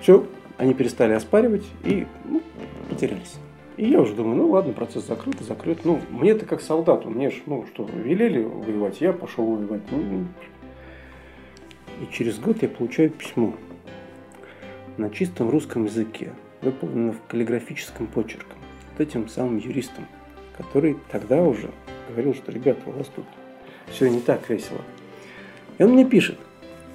Все, 0.00 0.24
они 0.58 0.74
перестали 0.74 1.12
оспаривать 1.12 1.64
и 1.84 2.06
ну, 2.24 2.42
потерялись. 2.88 3.34
И 3.76 3.90
я 3.90 4.00
уже 4.00 4.14
думаю, 4.14 4.36
ну 4.36 4.48
ладно, 4.48 4.72
процесс 4.72 5.06
закрыт, 5.06 5.38
закрыт. 5.40 5.80
Ну, 5.84 6.00
мне-то 6.10 6.46
как 6.46 6.62
солдату, 6.62 7.10
мне 7.10 7.30
ж, 7.30 7.42
ну 7.44 7.66
что, 7.74 7.86
велели 7.92 8.42
воевать, 8.42 9.00
я 9.00 9.12
пошел 9.12 9.44
воевать. 9.44 9.82
Ну, 9.90 10.26
и 12.00 12.12
через 12.12 12.38
год 12.38 12.62
я 12.62 12.68
получаю 12.68 13.10
письмо 13.10 13.54
на 14.96 15.10
чистом 15.10 15.50
русском 15.50 15.84
языке, 15.84 16.32
выполнено 16.62 17.12
в 17.12 17.22
каллиграфическом 17.28 18.06
почерком, 18.06 18.55
вот 18.96 19.06
этим 19.06 19.28
самым 19.28 19.58
юристом, 19.58 20.06
который 20.56 20.96
тогда 21.10 21.42
уже 21.42 21.70
говорил, 22.08 22.34
что, 22.34 22.52
ребята, 22.52 22.80
у 22.86 22.92
вас 22.92 23.08
тут 23.14 23.24
все 23.88 24.08
не 24.08 24.20
так 24.20 24.48
весело. 24.48 24.80
И 25.78 25.82
он 25.82 25.90
мне 25.90 26.04
пишет, 26.04 26.38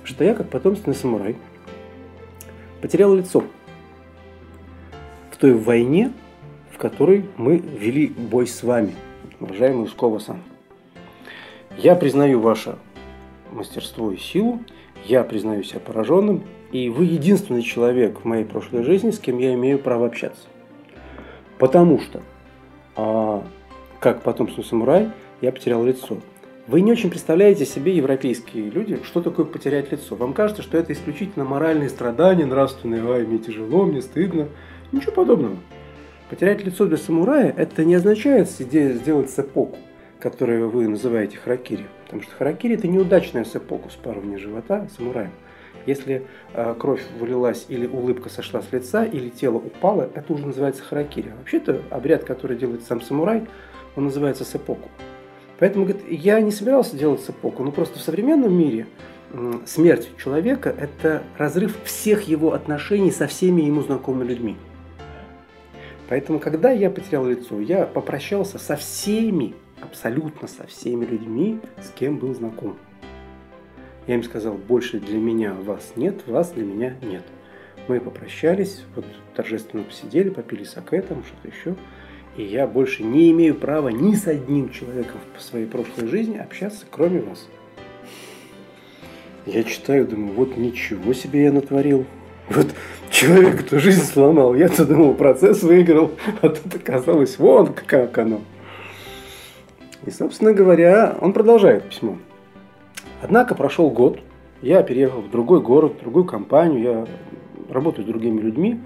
что 0.04 0.24
я, 0.24 0.34
как 0.34 0.50
потомственный 0.50 0.96
самурай, 0.96 1.36
потерял 2.82 3.14
лицо 3.16 3.44
в 5.32 5.38
той 5.38 5.54
войне, 5.54 6.12
в 6.72 6.78
которой 6.78 7.26
мы 7.38 7.58
вели 7.58 8.08
бой 8.08 8.48
с 8.48 8.64
вами, 8.64 8.96
уважаемый 9.40 9.84
Ускова-сан. 9.84 10.42
Я 11.78 11.96
признаю 11.96 12.40
ваше 12.40 12.78
мастерство 13.52 14.12
и 14.12 14.18
силу, 14.18 14.62
я 15.06 15.24
признаю 15.24 15.64
себя 15.64 15.80
пораженным, 15.80 16.44
и 16.72 16.90
вы 16.90 17.06
единственный 17.06 17.62
человек 17.62 18.22
в 18.22 18.26
моей 18.26 18.46
прошлой 18.46 18.84
жизни, 18.84 19.12
с 19.12 19.20
кем 19.20 19.38
я 19.38 19.54
имею 19.54 19.78
право 19.78 20.08
общаться. 20.08 20.51
Потому 21.62 22.00
что, 22.00 22.24
а, 22.96 23.44
как 24.00 24.24
потомственный 24.24 24.66
самурай, 24.66 25.12
я 25.42 25.52
потерял 25.52 25.86
лицо. 25.86 26.18
Вы 26.66 26.82
не 26.82 26.92
очень 26.92 27.12
представляете 27.12 27.68
себе, 27.68 27.96
европейские 27.96 28.72
люди, 28.72 29.00
что 29.04 29.22
такое 29.22 29.46
потерять 29.46 29.92
лицо. 29.92 30.16
Вам 30.16 30.34
кажется, 30.34 30.64
что 30.64 30.80
это 30.80 30.92
исключительно 30.92 31.46
моральные 31.46 31.90
страдания, 31.90 32.48
нравственные, 32.48 33.08
ай, 33.08 33.28
мне 33.28 33.38
тяжело, 33.38 33.86
мне 33.86 34.02
стыдно. 34.02 34.48
Ничего 34.92 35.12
подобного. 35.12 35.56
Потерять 36.32 36.66
лицо 36.66 36.88
для 36.88 36.98
самурая– 36.98 37.54
это 37.58 37.86
не 37.86 37.94
означает 37.94 38.50
сделать 38.50 39.30
сепоку, 39.30 39.78
которую 40.20 40.68
вы 40.68 40.88
называете 40.88 41.38
харакири. 41.38 41.86
Потому 42.06 42.24
что 42.24 42.36
харакири– 42.36 42.74
это 42.76 42.88
неудачная 42.88 43.46
сепоку 43.46 43.92
с 43.92 43.96
парования 43.98 44.40
живота 44.40 44.88
самураем. 44.98 45.32
Если 45.86 46.28
э, 46.54 46.76
кровь 46.78 47.02
вылилась 47.20 47.66
или 47.70 47.88
улыбка 47.88 48.30
сошла 48.30 48.62
с 48.62 48.72
лица, 48.72 49.04
или 49.04 49.30
тело 49.30 49.58
упало, 49.58 50.10
это 50.14 50.34
уже 50.34 50.46
называется 50.46 50.84
харакири. 50.84 51.34
Вообще-то 51.38 51.82
обряд, 51.90 52.24
который 52.24 52.58
делает 52.58 52.84
сам 52.84 53.02
самурай, 53.02 53.48
он 53.96 54.06
называется 54.06 54.46
сепоку. 54.46 54.90
Поэтому 55.60 55.86
говорит, 55.86 56.04
я 56.10 56.40
не 56.42 56.52
собирался 56.52 56.98
делать 56.98 57.22
сепоку, 57.22 57.64
но 57.64 57.72
просто 57.72 58.00
в 58.00 58.02
современном 58.02 58.54
мире 58.54 58.88
смерть 59.66 60.10
человека– 60.18 60.74
это 60.78 61.24
разрыв 61.38 61.84
всех 61.84 62.24
его 62.24 62.54
отношений 62.54 63.12
со 63.12 63.28
всеми 63.28 63.62
ему 63.62 63.82
знакомыми 63.82 64.28
людьми. 64.28 64.58
Поэтому, 66.10 66.40
когда 66.40 66.72
я 66.72 66.90
потерял 66.90 67.26
лицо, 67.26 67.62
я 67.62 67.86
попрощался 67.86 68.60
со 68.60 68.76
всеми, 68.76 69.54
абсолютно 69.82 70.48
со 70.48 70.68
всеми 70.68 71.06
людьми, 71.06 71.60
с 71.82 71.90
кем 71.92 72.18
был 72.18 72.34
знаком. 72.34 72.76
Я 74.08 74.16
им 74.16 74.24
сказал, 74.24 74.56
больше 74.56 75.00
для 75.00 75.18
меня 75.18 75.54
вас 75.54 75.94
нет, 75.96 76.28
вас 76.28 76.52
для 76.52 76.66
меня 76.66 76.96
нет. 77.02 77.24
Мы 77.88 78.00
попрощались, 78.00 78.84
вот 78.96 79.06
торжественно 79.36 79.84
посидели, 79.84 80.30
попили 80.30 80.64
саке, 80.64 81.02
там 81.02 81.24
что-то 81.24 81.48
еще. 81.48 81.76
И 82.38 82.44
я 82.44 82.66
больше 82.66 83.04
не 83.04 83.32
имею 83.32 83.56
права 83.56 83.90
ни 83.90 84.16
с 84.16 84.28
одним 84.28 84.70
человеком 84.70 85.20
в 85.38 85.42
своей 85.42 85.66
прошлой 85.66 86.08
жизни 86.08 86.38
общаться, 86.38 86.86
кроме 86.90 87.22
вас. 87.22 87.48
Я 89.46 89.64
читаю, 89.64 90.08
думаю, 90.08 90.34
вот 90.34 90.58
ничего 90.58 91.14
себе 91.14 91.44
я 91.44 91.52
натворил. 91.52 92.06
Вот 92.50 92.68
человек 93.10 93.62
эту 93.62 93.80
жизнь 93.80 94.04
сломал. 94.04 94.56
Я-то 94.56 94.86
думал, 94.86 95.14
процесс 95.14 95.64
выиграл, 95.64 96.12
а 96.42 96.50
тут 96.50 96.76
оказалось 96.76 97.38
вон 97.38 97.74
как 97.74 98.18
оно. 98.18 98.42
И, 100.06 100.12
собственно 100.12 100.54
говоря, 100.54 101.16
он 101.20 101.34
продолжает 101.34 101.90
письмо. 101.90 102.18
Однако 103.22 103.56
прошел 103.56 103.90
год, 103.90 104.20
я 104.62 104.84
переехал 104.84 105.22
в 105.22 105.30
другой 105.30 105.62
город, 105.62 105.94
в 105.98 106.02
другую 106.02 106.26
компанию, 106.26 106.82
я 106.82 107.08
работаю 107.70 108.06
с 108.06 108.08
другими 108.08 108.40
людьми, 108.42 108.80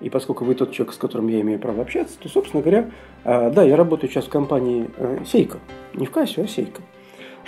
и 0.00 0.10
поскольку 0.10 0.44
вы 0.44 0.54
тот 0.54 0.72
человек, 0.72 0.94
с 0.94 0.98
которым 0.98 1.28
я 1.28 1.40
имею 1.40 1.58
право 1.58 1.82
общаться, 1.82 2.18
то, 2.18 2.28
собственно 2.28 2.62
говоря, 2.62 2.90
а, 3.24 3.50
да, 3.50 3.62
я 3.62 3.76
работаю 3.76 4.10
сейчас 4.10 4.26
в 4.26 4.28
компании 4.28 4.90
э, 4.96 5.18
Сейка. 5.26 5.58
Не 5.94 6.06
в 6.06 6.10
кассе, 6.10 6.42
а 6.42 6.46
Сейка. 6.46 6.82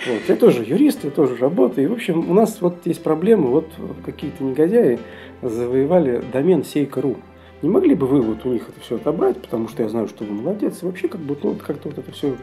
Вот. 0.05 0.21
Я 0.27 0.35
тоже 0.35 0.63
юрист, 0.63 1.03
я 1.03 1.11
тоже 1.11 1.35
работаю. 1.37 1.85
И, 1.85 1.89
в 1.89 1.93
общем, 1.93 2.29
у 2.29 2.33
нас 2.33 2.61
вот 2.61 2.85
есть 2.85 3.03
проблемы. 3.03 3.49
Вот 3.49 3.69
какие-то 4.05 4.43
негодяи 4.43 4.99
завоевали 5.41 6.23
домен 6.31 6.63
Сейка.ру. 6.63 7.17
Не 7.61 7.69
могли 7.69 7.95
бы 7.95 8.05
вы 8.05 8.21
вот 8.21 8.45
у 8.45 8.49
них 8.49 8.69
это 8.69 8.79
все 8.79 8.95
отобрать, 8.95 9.41
потому 9.41 9.67
что 9.67 9.83
я 9.83 9.89
знаю, 9.89 10.07
что 10.07 10.23
вы 10.23 10.33
молодец, 10.33 10.81
и 10.81 10.85
вообще 10.85 11.07
как 11.07 11.21
бы 11.21 11.35
ну, 11.41 11.55
как-то 11.55 11.89
вот 11.89 11.97
это 11.97 12.11
все 12.11 12.35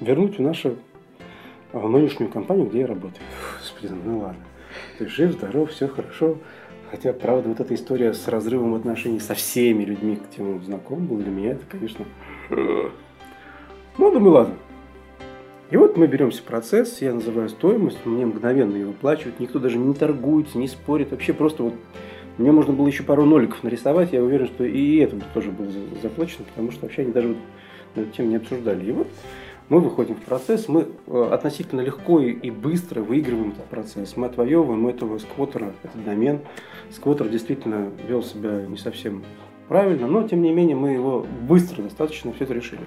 вернуть 0.00 0.38
в 0.38 0.42
нашу 0.42 0.76
в 1.72 1.88
нынешнюю 1.88 2.30
компанию, 2.30 2.66
где 2.66 2.80
я 2.80 2.86
работаю. 2.86 3.24
Господи, 3.58 3.92
ну 4.04 4.18
ладно. 4.18 4.44
Ты 4.98 5.06
жив, 5.06 5.32
здоров, 5.32 5.70
все 5.70 5.88
хорошо. 5.88 6.38
Хотя, 6.90 7.12
правда, 7.12 7.48
вот 7.48 7.60
эта 7.60 7.74
история 7.74 8.12
с 8.12 8.28
разрывом 8.28 8.74
отношений 8.74 9.20
со 9.20 9.34
всеми 9.34 9.84
людьми, 9.84 10.16
к 10.16 10.28
тем 10.34 10.62
знаком 10.62 11.06
был, 11.06 11.16
для 11.16 11.30
меня 11.30 11.52
это, 11.52 11.64
конечно... 11.70 12.04
Ну, 12.50 14.10
думаю, 14.10 14.32
ладно. 14.32 14.54
И 15.70 15.76
вот 15.78 15.96
мы 15.96 16.06
беремся 16.06 16.42
процесс, 16.42 17.00
я 17.00 17.14
называю 17.14 17.48
стоимость, 17.48 18.04
мне 18.04 18.26
мгновенно 18.26 18.76
ее 18.76 18.86
выплачивают, 18.86 19.40
никто 19.40 19.58
даже 19.58 19.78
не 19.78 19.94
торгуется, 19.94 20.58
не 20.58 20.68
спорит, 20.68 21.12
вообще 21.12 21.32
просто 21.32 21.62
вот 21.62 21.74
мне 22.36 22.52
можно 22.52 22.74
было 22.74 22.86
еще 22.86 23.04
пару 23.04 23.24
ноликов 23.24 23.62
нарисовать, 23.62 24.12
я 24.12 24.22
уверен, 24.22 24.48
что 24.48 24.64
и 24.64 24.96
это 24.96 25.16
тоже 25.32 25.50
было 25.50 25.68
заплачено, 26.02 26.44
потому 26.44 26.72
что 26.72 26.82
вообще 26.82 27.02
они 27.02 27.12
даже 27.12 27.28
вот 27.28 27.36
эту 27.94 28.10
тему 28.10 28.28
не 28.28 28.36
обсуждали. 28.36 28.84
И 28.84 28.92
вот 28.92 29.08
мы 29.72 29.80
выходим 29.80 30.16
в 30.16 30.20
процесс, 30.20 30.68
мы 30.68 30.88
э, 31.06 31.28
относительно 31.32 31.80
легко 31.80 32.20
и 32.20 32.50
быстро 32.50 33.00
выигрываем 33.00 33.52
этот 33.52 33.64
процесс. 33.64 34.18
Мы 34.18 34.26
отвоевываем 34.26 34.86
этого 34.86 35.16
сквотера, 35.16 35.72
этот 35.82 36.04
домен. 36.04 36.40
Сквотер 36.90 37.30
действительно 37.30 37.90
вел 38.06 38.22
себя 38.22 38.66
не 38.68 38.76
совсем 38.76 39.24
правильно, 39.68 40.06
но 40.06 40.28
тем 40.28 40.42
не 40.42 40.52
менее 40.52 40.76
мы 40.76 40.90
его 40.90 41.26
быстро 41.48 41.84
достаточно 41.84 42.34
все 42.34 42.44
это 42.44 42.52
решили. 42.52 42.82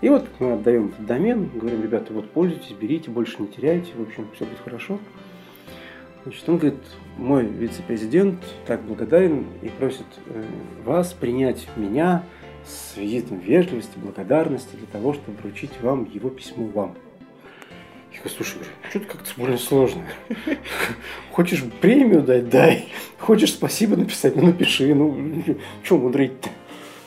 И 0.00 0.08
вот 0.08 0.26
мы 0.38 0.54
отдаем 0.54 0.86
этот 0.86 1.04
домен, 1.04 1.50
говорим, 1.54 1.82
ребята, 1.82 2.14
вот 2.14 2.30
пользуйтесь, 2.30 2.72
берите, 2.72 3.10
больше 3.10 3.42
не 3.42 3.48
теряйте, 3.48 3.92
в 3.94 4.00
общем, 4.00 4.26
все 4.34 4.46
будет 4.46 4.60
хорошо. 4.64 4.98
Значит, 6.24 6.48
он 6.48 6.56
говорит, 6.56 6.80
мой 7.18 7.44
вице-президент 7.44 8.42
так 8.66 8.80
благодарен 8.80 9.44
и 9.60 9.68
просит 9.68 10.06
э, 10.28 10.42
вас 10.82 11.12
принять 11.12 11.68
меня 11.76 12.24
с 12.66 12.96
визитом 12.96 13.38
вежливости, 13.38 13.96
благодарности 13.96 14.74
для 14.76 14.86
того, 14.86 15.14
чтобы 15.14 15.38
вручить 15.38 15.80
вам 15.80 16.10
его 16.12 16.30
письмо 16.30 16.66
вам. 16.66 16.96
Я 18.12 18.18
говорю, 18.18 18.36
слушай, 18.36 18.58
что-то 18.90 19.06
как-то 19.06 19.30
больно 19.36 19.58
сложно. 19.58 20.02
Хочешь 21.32 21.62
премию 21.80 22.22
дать, 22.22 22.48
дай. 22.48 22.88
Хочешь 23.18 23.52
спасибо 23.52 23.96
написать, 23.96 24.36
ну 24.36 24.46
напиши. 24.46 24.94
Ну, 24.94 25.34
что 25.82 25.98
мудрить-то? 25.98 26.48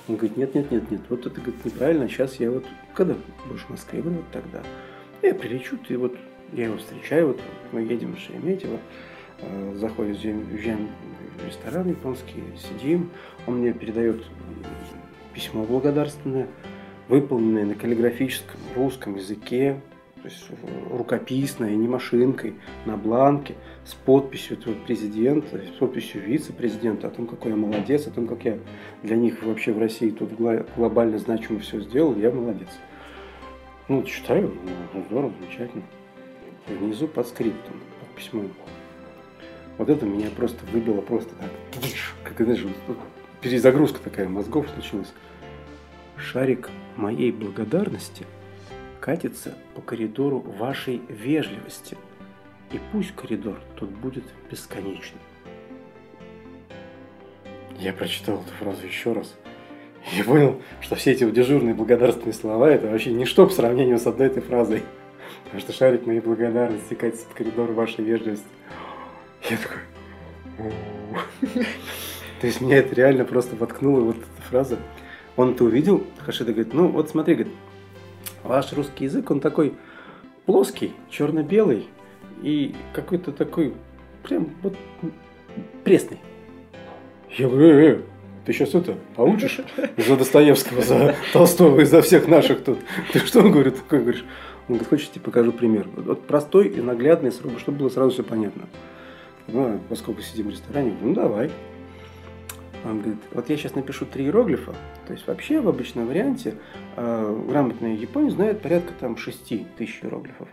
Он 0.08 0.16
говорит, 0.16 0.38
нет, 0.38 0.56
нет, 0.56 0.72
нет, 0.72 0.92
нет, 0.92 1.02
вот 1.10 1.26
это 1.26 1.40
говорит, 1.40 1.64
неправильно, 1.64 2.10
сейчас 2.10 2.40
я 2.40 2.50
вот, 2.50 2.66
когда 2.96 3.16
будешь 3.48 3.62
в 3.62 3.70
Москве, 3.70 4.02
говорю, 4.02 4.18
вот 4.18 4.32
тогда. 4.32 4.64
Я 5.22 5.36
прилечу, 5.36 5.78
ты 5.78 5.98
вот, 5.98 6.16
я 6.52 6.66
его 6.66 6.78
встречаю, 6.78 7.28
вот 7.28 7.42
мы 7.72 7.82
едем 7.82 8.16
в 8.16 8.20
Шереметьево, 8.20 8.80
э, 9.42 9.74
заходим 9.76 10.42
в 10.42 11.46
ресторан 11.46 11.90
японский, 11.90 12.44
сидим, 12.58 13.12
он 13.46 13.60
мне 13.60 13.72
передает 13.72 14.24
письмо 15.34 15.64
благодарственное, 15.64 16.48
выполненное 17.08 17.66
на 17.66 17.76
каллиграфическом 17.76 18.60
русском 18.76 19.16
языке, 19.16 19.82
то 20.22 20.28
есть 20.28 20.46
рукописное, 20.92 21.72
не 21.72 21.88
машинкой, 21.88 22.56
на 22.86 22.98
бланке, 22.98 23.56
с 23.86 23.94
подписью 23.94 24.58
этого 24.58 24.74
президента, 24.74 25.58
с 25.58 25.78
подписью 25.80 26.22
вице-президента 26.22 27.08
о 27.08 27.10
том, 27.10 27.26
какой 27.26 27.52
я 27.52 27.58
молодец, 27.58 28.06
о 28.06 28.12
том, 28.12 28.28
как 28.28 28.44
я 28.44 28.60
для 29.02 29.16
них 29.16 29.42
вообще 29.44 29.72
в 29.72 29.80
России 29.80 30.10
тут 30.10 30.34
глобально 30.76 31.20
значимо 31.20 31.60
все 31.60 31.80
сделал, 31.80 32.18
я 32.18 32.32
молодец. 32.32 32.68
Ну, 33.88 34.04
читаю, 34.04 34.54
ну, 34.94 35.04
здорово, 35.10 35.34
замечательно. 35.40 35.84
Внизу 36.68 37.08
под 37.08 37.26
скриптом, 37.28 37.80
под 38.00 38.10
письмом. 38.16 38.50
Вот 39.78 39.90
это 39.90 40.06
меня 40.06 40.28
просто 40.36 40.60
выбило 40.74 41.00
просто 41.00 41.34
так, 41.36 41.50
как, 42.24 42.46
знаешь, 42.46 42.66
перезагрузка 43.42 44.00
такая 44.00 44.28
мозгов 44.28 44.68
случилась. 44.70 45.12
Шарик 46.18 46.70
моей 46.96 47.32
благодарности 47.32 48.26
катится 49.00 49.56
по 49.76 49.82
коридору 49.82 50.40
вашей 50.40 51.02
вежливости. 51.08 51.98
И 52.72 52.80
пусть 52.92 53.16
коридор 53.16 53.60
тут 53.76 53.90
будет 53.90 54.26
бесконечным. 54.52 55.20
Я 57.80 57.94
прочитал 57.94 58.42
эту 58.42 58.52
фразу 58.60 58.86
еще 58.86 59.14
раз. 59.14 59.36
И 60.18 60.24
понял, 60.24 60.62
что 60.82 60.96
все 60.96 61.12
эти 61.12 61.30
дежурные 61.30 61.74
благодарственные 61.74 62.34
слова 62.34 62.70
это 62.70 62.88
вообще 62.88 63.12
ничто 63.12 63.48
по 63.48 63.54
сравнению 63.54 63.98
с 63.98 64.06
одной 64.06 64.28
этой 64.28 64.44
фразой. 64.44 64.84
Потому 65.46 65.62
что 65.62 65.74
шарик 65.74 66.06
моей 66.06 66.20
благодарности 66.20 66.94
катится 66.94 67.26
по 67.28 67.36
коридору 67.36 67.74
вашей 67.74 68.04
вежливости. 68.04 68.46
Я 69.50 69.58
такой... 69.58 70.74
То 72.40 72.48
есть 72.48 72.62
меня 72.62 72.78
это 72.78 72.96
реально 72.96 73.26
просто 73.26 73.56
воткнуло 73.56 74.02
вот 74.02 74.18
эта 74.18 74.42
фраза. 74.50 74.78
Он 75.36 75.52
это 75.52 75.64
увидел, 75.64 76.04
Хашида 76.20 76.54
говорит, 76.54 76.74
ну 76.74 76.88
вот 76.88 77.10
смотри, 77.10 77.36
говорит, 77.36 77.54
ваш 78.44 78.74
русский 78.74 79.06
язык, 79.06 79.30
он 79.32 79.40
такой 79.40 79.74
плоский, 80.46 80.94
черно-белый 81.10 81.88
и 82.42 82.76
какой-то 82.94 83.32
такой 83.32 83.74
прям 84.24 84.50
вот 84.62 84.76
пресный. 85.84 86.20
Я 87.38 87.48
говорю, 87.48 87.68
э, 87.68 87.92
э, 87.92 88.02
ты 88.46 88.54
сейчас 88.54 88.74
это 88.74 88.96
получишь 89.16 89.62
за 89.98 90.18
Достоевского, 90.18 90.82
за 90.82 91.16
Толстого 91.34 91.82
и 91.82 91.86
за 91.86 92.02
всех 92.02 92.28
наших 92.28 92.64
тут. 92.64 92.80
Ты 93.14 93.20
что, 93.20 93.44
говорит, 93.44 93.76
такой 93.76 94.00
говоришь? 94.00 94.26
Он 94.68 94.76
говорит, 94.76 94.88
хочешь, 94.88 95.10
тебе 95.10 95.22
покажу 95.22 95.52
пример. 95.52 95.88
Вот 95.96 96.26
простой 96.26 96.68
и 96.68 96.82
наглядный, 96.82 97.32
чтобы 97.32 97.78
было 97.78 97.90
сразу 97.90 98.12
все 98.12 98.24
понятно. 98.24 98.64
Ну, 99.48 99.80
поскольку 99.90 100.22
сидим 100.22 100.48
в 100.48 100.52
ресторане, 100.52 100.96
ну 101.02 101.14
давай. 101.14 101.52
Он 102.86 103.00
говорит, 103.00 103.20
вот 103.34 103.50
я 103.50 103.58
сейчас 103.58 103.76
напишу 103.76 104.06
три 104.06 104.26
иероглифа, 104.26 104.74
то 105.06 105.14
есть 105.14 105.28
вообще 105.28 105.60
в 105.60 105.68
обычном 105.68 106.08
варианте 106.08 106.56
э, 106.96 107.44
грамотный 107.50 107.96
японец 107.96 108.34
знает 108.34 108.62
порядка 108.62 108.94
там 109.00 109.18
6 109.18 109.76
тысяч 109.76 110.00
иероглифов. 110.02 110.48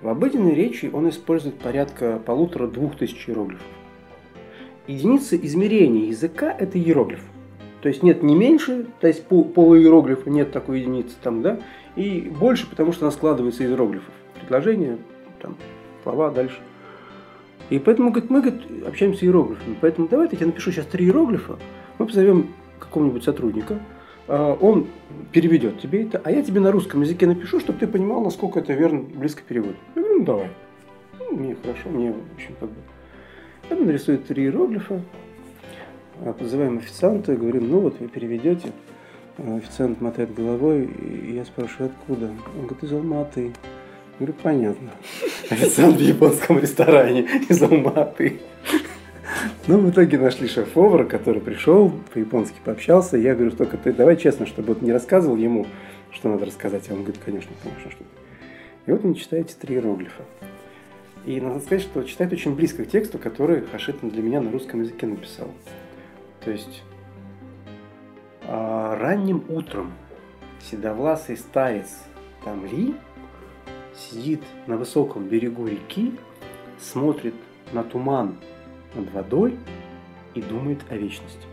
В 0.00 0.08
обыденной 0.08 0.54
речи 0.54 0.90
он 0.92 1.08
использует 1.08 1.58
порядка 1.58 2.20
полутора-двух 2.24 2.96
тысяч 2.96 3.28
иероглифов. 3.28 3.66
Единица 4.88 5.36
измерения 5.36 6.06
языка– 6.06 6.54
это 6.58 6.78
иероглиф. 6.78 7.22
То 7.80 7.88
есть 7.88 8.02
нет 8.02 8.22
не 8.22 8.34
меньше, 8.34 8.86
то 9.00 9.06
есть 9.06 9.24
пол, 9.26 9.44
полуиероглифа 9.44 10.30
нет 10.30 10.50
такой 10.50 10.80
единицы 10.80 11.14
там, 11.22 11.42
да, 11.42 11.60
и 11.94 12.20
больше, 12.20 12.68
потому 12.68 12.92
что 12.92 13.04
она 13.04 13.12
складывается 13.12 13.62
из 13.62 13.70
иероглифов. 13.70 14.12
Предложение, 14.40 14.98
там, 15.40 15.56
слова 16.02 16.30
дальше– 16.30 16.58
и 17.70 17.78
поэтому, 17.78 18.10
говорит, 18.10 18.30
мы 18.30 18.40
говорит, 18.40 18.86
общаемся 18.86 19.24
иероглифами. 19.24 19.76
Поэтому 19.80 20.08
давайте 20.08 20.36
я 20.38 20.46
напишу 20.46 20.72
сейчас 20.72 20.86
три 20.86 21.06
иероглифа, 21.06 21.58
мы 21.98 22.06
позовем 22.06 22.54
какого-нибудь 22.78 23.24
сотрудника, 23.24 23.78
а, 24.28 24.54
он 24.54 24.86
переведет 25.32 25.80
тебе 25.80 26.04
это, 26.04 26.20
а 26.24 26.30
я 26.30 26.42
тебе 26.42 26.60
на 26.60 26.70
русском 26.70 27.02
языке 27.02 27.26
напишу, 27.26 27.60
чтобы 27.60 27.78
ты 27.78 27.86
понимал, 27.86 28.22
насколько 28.22 28.60
это 28.60 28.72
верно, 28.72 29.00
близко 29.00 29.42
перевод. 29.46 29.74
Я 29.94 30.02
говорю, 30.02 30.18
ну 30.18 30.24
давай. 30.24 30.48
Ну, 31.18 31.36
мне 31.36 31.56
хорошо, 31.60 31.88
мне 31.88 32.14
очень 32.36 32.54
как 32.60 32.68
бы. 32.68 32.76
Он 33.70 33.86
нарисует 33.86 34.26
три 34.26 34.44
иероглифа, 34.44 35.00
а, 36.20 36.32
позываем 36.32 36.78
официанта, 36.78 37.36
говорим, 37.36 37.70
ну 37.70 37.80
вот 37.80 37.98
вы 38.00 38.08
переведете. 38.08 38.72
Официант 39.38 40.00
мотает 40.00 40.34
головой, 40.34 40.84
и 40.84 41.34
я 41.34 41.44
спрашиваю, 41.44 41.90
откуда? 41.90 42.26
Он 42.26 42.66
говорит, 42.66 42.84
из 42.84 42.92
Алматы. 42.92 43.52
Говорю, 44.18 44.34
понятно. 44.42 44.90
Официант 45.50 45.96
в 45.96 46.00
японском 46.00 46.58
ресторане 46.58 47.28
из 47.48 47.62
Алматы. 47.62 48.40
Ну, 49.66 49.78
в 49.78 49.90
итоге 49.90 50.18
нашли 50.18 50.48
шеф-повара, 50.48 51.04
который 51.04 51.40
пришел, 51.40 51.92
по-японски 52.12 52.56
пообщался. 52.64 53.16
Я 53.16 53.34
говорю, 53.34 53.52
только 53.52 53.76
ты 53.76 53.92
давай 53.92 54.16
честно, 54.16 54.46
чтобы 54.46 54.68
вот 54.68 54.82
не 54.82 54.92
рассказывал 54.92 55.36
ему, 55.36 55.66
что 56.10 56.28
надо 56.28 56.46
рассказать. 56.46 56.84
А 56.90 56.94
он 56.94 57.02
говорит, 57.02 57.20
конечно, 57.24 57.50
конечно, 57.62 57.90
что 57.90 58.04
И 58.86 58.92
вот 58.92 59.04
он 59.04 59.14
читает 59.14 59.46
эти 59.46 59.54
три 59.54 59.76
иероглифа. 59.76 60.22
И 61.24 61.40
надо 61.40 61.60
сказать, 61.60 61.82
что 61.82 62.02
читает 62.02 62.32
очень 62.32 62.54
близко 62.54 62.84
к 62.84 62.88
тексту, 62.88 63.18
который 63.18 63.62
Хашитин 63.62 64.10
для 64.10 64.22
меня 64.22 64.40
на 64.40 64.50
русском 64.50 64.82
языке 64.82 65.06
написал. 65.06 65.48
То 66.44 66.50
есть 66.50 66.82
а, 68.44 68.96
ранним 68.98 69.44
утром 69.48 69.92
седовласый 70.60 71.36
старец 71.36 72.02
Тамли 72.44 72.94
сидит 73.94 74.42
на 74.66 74.76
высоком 74.76 75.28
берегу 75.28 75.66
реки, 75.66 76.12
смотрит 76.78 77.34
на 77.72 77.82
туман 77.82 78.36
над 78.94 79.10
водой 79.12 79.58
и 80.34 80.42
думает 80.42 80.80
о 80.90 80.96
вечности. 80.96 81.46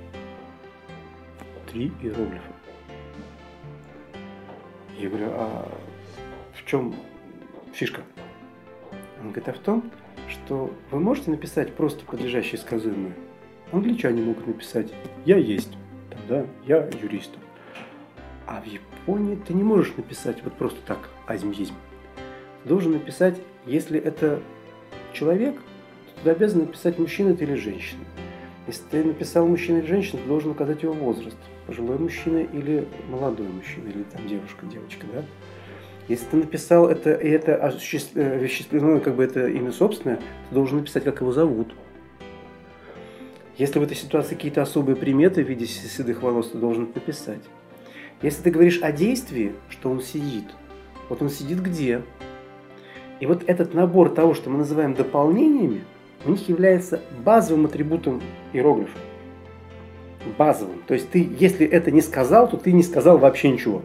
Три 1.72 1.92
иероглифа. 2.02 2.54
Я 4.98 5.10
говорю, 5.10 5.28
а 5.32 5.72
в 6.54 6.66
чем 6.66 6.94
фишка? 7.74 8.02
Он 9.22 9.28
говорит, 9.30 9.50
а 9.50 9.54
в 9.54 9.60
том, 9.60 9.92
что 10.28 10.72
вы 10.92 11.00
можете 11.00 11.32
написать 11.32 11.74
просто 11.74 12.04
подлежащее 12.06 12.60
сказуемое. 12.60 13.14
Англичане 13.72 14.24
могут 14.24 14.48
написать 14.48 14.92
«я 15.26 15.38
есть», 15.38 15.78
да, 16.28 16.46
«я 16.66 16.90
юрист». 17.02 17.32
А 18.48 18.62
в 18.62 18.66
Японии 18.66 19.36
ты 19.36 19.54
не 19.54 19.64
можешь 19.64 19.96
написать 19.96 20.44
вот 20.44 20.54
просто 20.54 20.80
так 20.88 21.10
«азм-езм». 21.28 21.76
Ты 21.76 21.89
должен 22.66 22.93
написать, 22.93 23.39
если 23.66 23.99
это 23.99 24.41
человек, 25.14 25.55
то 25.55 26.24
ты 26.24 26.30
обязан 26.32 26.62
написать 26.62 26.99
мужчина 26.99 27.36
ты 27.36 27.45
или 27.45 27.55
женщина. 27.55 28.03
Если 28.68 28.84
ты 28.91 29.03
написал 29.03 29.47
мужчина 29.47 29.78
или 29.78 29.88
женщина, 29.88 30.22
ты 30.22 30.28
должен 30.28 30.51
указать 30.51 30.84
его 30.84 30.93
возраст. 30.93 31.38
Пожилой 31.66 31.97
мужчина 31.97 32.39
или 32.39 32.88
молодой 33.10 33.47
мужчина, 33.47 33.88
или 33.89 34.03
там 34.03 34.28
девушка, 34.28 34.66
девочка, 34.66 35.05
да? 35.14 35.26
Если 36.07 36.26
ты 36.26 36.38
написал 36.38 36.88
это, 36.88 37.14
и 37.14 37.30
это 37.30 37.55
осуществлено, 37.55 38.99
как 38.99 39.16
бы 39.16 39.24
это 39.24 39.47
имя 39.47 39.72
собственное, 39.72 40.18
ты 40.18 40.55
должен 40.55 40.80
написать, 40.80 41.03
как 41.03 41.22
его 41.22 41.32
зовут. 41.32 41.74
Если 43.57 43.78
в 43.78 43.84
этой 43.84 43.95
ситуации 43.95 44.36
какие-то 44.36 44.62
особые 44.62 44.95
приметы 44.95 45.43
в 45.43 45.47
виде 45.49 45.66
седых 45.66 46.24
волос, 46.24 46.51
ты 46.51 46.57
должен 46.57 46.91
написать. 46.95 47.43
Если 48.22 48.41
ты 48.41 48.51
говоришь 48.51 48.82
о 48.82 48.91
действии, 48.91 49.53
что 49.70 49.91
он 49.91 50.01
сидит, 50.01 50.45
вот 51.10 51.22
он 51.22 51.30
сидит 51.30 51.62
где? 51.62 52.01
И 53.20 53.26
вот 53.26 53.43
этот 53.47 53.74
набор 53.74 54.09
того, 54.09 54.34
что 54.34 54.49
мы 54.49 54.57
называем 54.57 54.93
дополнениями, 54.93 55.82
у 56.26 56.32
них 56.32 56.47
является 56.49 57.01
базовым 57.24 57.65
атрибутом 57.65 58.22
иероглифа. 58.53 58.97
Базовым. 60.38 60.82
То 60.88 60.93
есть 60.93 61.09
ты, 61.09 61.30
если 61.39 61.65
это 61.65 61.91
не 61.91 62.01
сказал, 62.01 62.49
то 62.49 62.57
ты 62.57 62.72
не 62.72 62.84
сказал 62.84 63.17
вообще 63.17 63.49
ничего. 63.49 63.82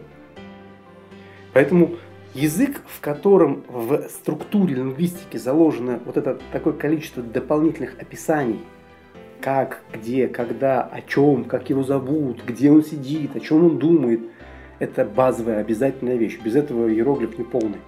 Поэтому 1.53 1.95
Язык, 2.35 2.81
в 2.85 2.99
котором 2.99 3.63
в 3.69 4.09
структуре 4.09 4.75
лингвистики 4.75 5.37
заложено 5.37 6.01
вот 6.03 6.17
это 6.17 6.37
такое 6.51 6.73
количество 6.73 7.23
дополнительных 7.23 7.97
описаний, 7.97 8.59
как, 9.39 9.79
где, 9.93 10.27
когда, 10.27 10.81
о 10.81 10.99
чем, 10.99 11.45
как 11.45 11.69
его 11.69 11.81
зовут, 11.81 12.43
где 12.45 12.69
он 12.69 12.83
сидит, 12.83 13.37
о 13.37 13.39
чем 13.39 13.63
он 13.63 13.79
думает, 13.79 14.19
это 14.79 15.05
базовая 15.05 15.61
обязательная 15.61 16.17
вещь. 16.17 16.37
Без 16.43 16.57
этого 16.57 16.89
иероглиф 16.89 17.37
не 17.37 17.45
полный. 17.45 17.79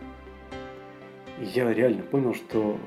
Я 1.41 1.71
реально 1.73 2.03
понял, 2.03 2.33
что 2.33 2.77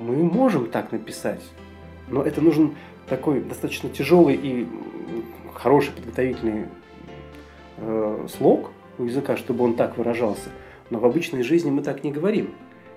мы 0.00 0.16
можем 0.16 0.70
так 0.70 0.92
написать, 0.92 1.42
но 2.08 2.22
это 2.22 2.40
нужен 2.40 2.76
такой 3.08 3.40
достаточно 3.40 3.88
тяжелый 3.88 4.34
и 4.34 4.66
хороший 5.54 5.92
подготовительный 5.92 6.66
э, 7.78 8.26
слог– 8.28 8.70
у 8.98 9.04
языка, 9.04 9.36
чтобы 9.36 9.64
он 9.64 9.74
так 9.74 9.96
выражался. 9.96 10.50
Но 10.90 10.98
в 10.98 11.04
обычной 11.04 11.42
жизни 11.42 11.70
мы 11.70 11.82
так 11.82 12.04
не 12.04 12.12
говорим. 12.12 12.50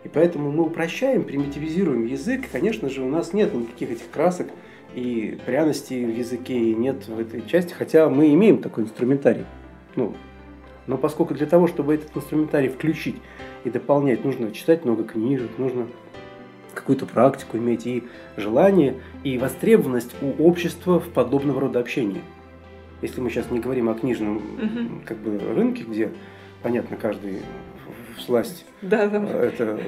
И 0.03 0.09
поэтому 0.09 0.51
мы 0.51 0.63
упрощаем, 0.63 1.24
примитивизируем 1.24 2.05
язык. 2.05 2.45
Конечно 2.51 2.89
же, 2.89 3.03
у 3.03 3.09
нас 3.09 3.34
нет 3.34 3.53
никаких 3.53 3.91
этих 3.91 4.09
красок 4.09 4.47
и 4.95 5.38
пряностей 5.45 6.03
в 6.05 6.17
языке, 6.17 6.57
и 6.57 6.74
нет 6.74 7.07
в 7.07 7.19
этой 7.19 7.45
части, 7.47 7.74
хотя 7.74 8.09
мы 8.09 8.34
имеем 8.34 8.61
такой 8.61 8.84
инструментарий. 8.86 9.45
Ну, 9.95 10.15
но 10.88 10.97
поскольку 10.97 11.34
для 11.36 11.45
того, 11.45 11.67
чтобы 11.67 11.93
этот 11.93 12.15
инструментарий 12.17 12.69
включить 12.69 13.17
и 13.64 13.70
дополнять, 13.70 14.24
нужно 14.24 14.51
читать 14.51 14.86
много 14.86 15.03
книжек, 15.03 15.49
нужно 15.57 15.88
какую-то 16.74 17.05
практику 17.05 17.57
иметь 17.57 17.86
и 17.86 18.03
желание, 18.38 18.95
и 19.24 19.38
востребованность 19.38 20.16
у 20.22 20.43
общества 20.43 20.99
в 20.99 21.09
подобного 21.09 21.62
рода 21.62 21.80
общении 21.80 22.22
если 23.01 23.20
мы 23.20 23.30
сейчас 23.30 23.49
не 23.51 23.59
говорим 23.59 23.89
о 23.89 23.95
книжном 23.95 24.38
угу. 24.38 25.01
как 25.05 25.18
бы, 25.18 25.38
рынке, 25.53 25.84
где, 25.84 26.12
понятно, 26.62 26.97
каждый 26.97 27.39
в 28.16 28.22
сласть 28.22 28.66
да, 28.82 29.07
да. 29.07 29.24
Э, 29.28 29.47
это 29.47 29.80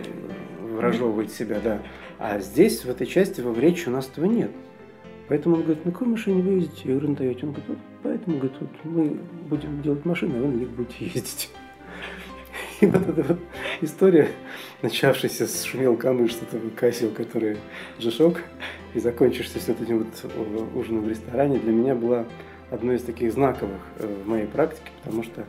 выражевывает 0.61 1.31
себя, 1.31 1.59
да. 1.63 1.81
А 2.19 2.39
здесь, 2.39 2.83
в 2.83 2.89
этой 2.89 3.05
части, 3.05 3.41
в 3.41 3.59
речи 3.59 3.87
у 3.87 3.91
нас 3.91 4.09
этого 4.09 4.25
нет. 4.25 4.51
Поэтому 5.27 5.55
он 5.55 5.63
говорит, 5.63 5.85
на 5.85 5.91
какой 5.91 6.07
машине 6.07 6.41
вы 6.41 6.53
ездите? 6.53 6.81
Я 6.85 6.91
говорю, 6.91 7.09
на 7.09 7.15
Тойоте. 7.15 7.45
Он 7.45 7.51
говорит, 7.51 7.69
вот 7.69 7.77
поэтому, 8.01 8.37
говорит, 8.37 8.57
вот 8.59 8.69
мы 8.83 9.19
будем 9.49 9.81
делать 9.81 10.05
машины, 10.05 10.35
а 10.37 10.41
вы 10.41 10.47
на 10.47 10.55
них 10.55 10.69
будете 10.69 11.05
ездить. 11.05 11.49
И 12.83 12.85
вот 12.91 13.07
эта 13.07 13.23
вот 13.23 13.39
история, 13.79 14.27
начавшаяся 14.81 15.47
с 15.47 15.63
шумел 15.63 15.95
камыш, 15.95 16.31
что-то 16.31 16.59
Кассио, 16.75 17.11
который 17.11 17.55
Джишок, 17.97 18.41
и 18.93 18.99
закончившаяся 18.99 19.73
вот 19.73 19.81
этим 19.81 19.99
вот 19.99 20.07
э, 20.23 20.77
ужином 20.77 21.05
в 21.05 21.07
ресторане, 21.07 21.59
для 21.59 21.71
меня 21.71 21.95
была 21.95 22.25
одно 22.71 22.91
из 22.91 23.03
таких 23.03 23.31
знаковых 23.31 23.79
э, 23.99 24.23
в 24.25 24.27
моей 24.27 24.47
практике, 24.47 24.91
потому 25.01 25.23
что 25.23 25.45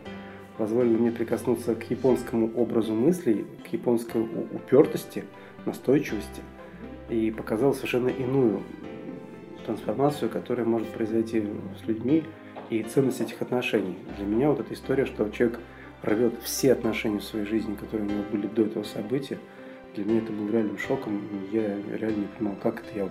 позволило 0.59 0.97
мне 0.97 1.11
прикоснуться 1.11 1.75
к 1.75 1.91
японскому 1.91 2.53
образу 2.55 2.95
мыслей, 2.95 3.47
к 3.69 3.73
японской 3.73 4.23
упертости, 4.23 5.25
настойчивости 5.67 6.41
и 7.11 7.33
показал 7.33 7.75
совершенно 7.75 8.11
иную 8.11 8.63
трансформацию, 9.67 10.31
которая 10.31 10.67
может 10.67 10.87
произойти 10.87 11.43
с 11.83 11.89
людьми 11.89 12.23
и 12.71 12.85
ценность 12.85 13.21
этих 13.21 13.43
отношений. 13.43 13.97
Для 14.19 14.25
меня 14.25 14.51
вот 14.51 14.61
эта 14.61 14.73
история, 14.73 15.05
что 15.05 15.29
человек 15.31 15.59
рвет 16.05 16.35
все 16.43 16.73
отношения 16.73 17.19
в 17.19 17.25
своей 17.25 17.47
жизни, 17.47 17.75
которые 17.75 18.09
у 18.09 18.11
него 18.11 18.23
были 18.31 18.47
до 18.47 18.63
этого 18.63 18.85
события, 18.85 19.39
для 19.95 20.05
меня 20.05 20.19
это 20.19 20.33
был 20.33 20.51
реальным 20.51 20.79
шоком. 20.79 21.21
Я 21.53 21.77
реально 21.97 22.17
не 22.17 22.27
понимал, 22.27 22.57
как 22.63 22.81
это 22.81 22.99
я, 22.99 23.09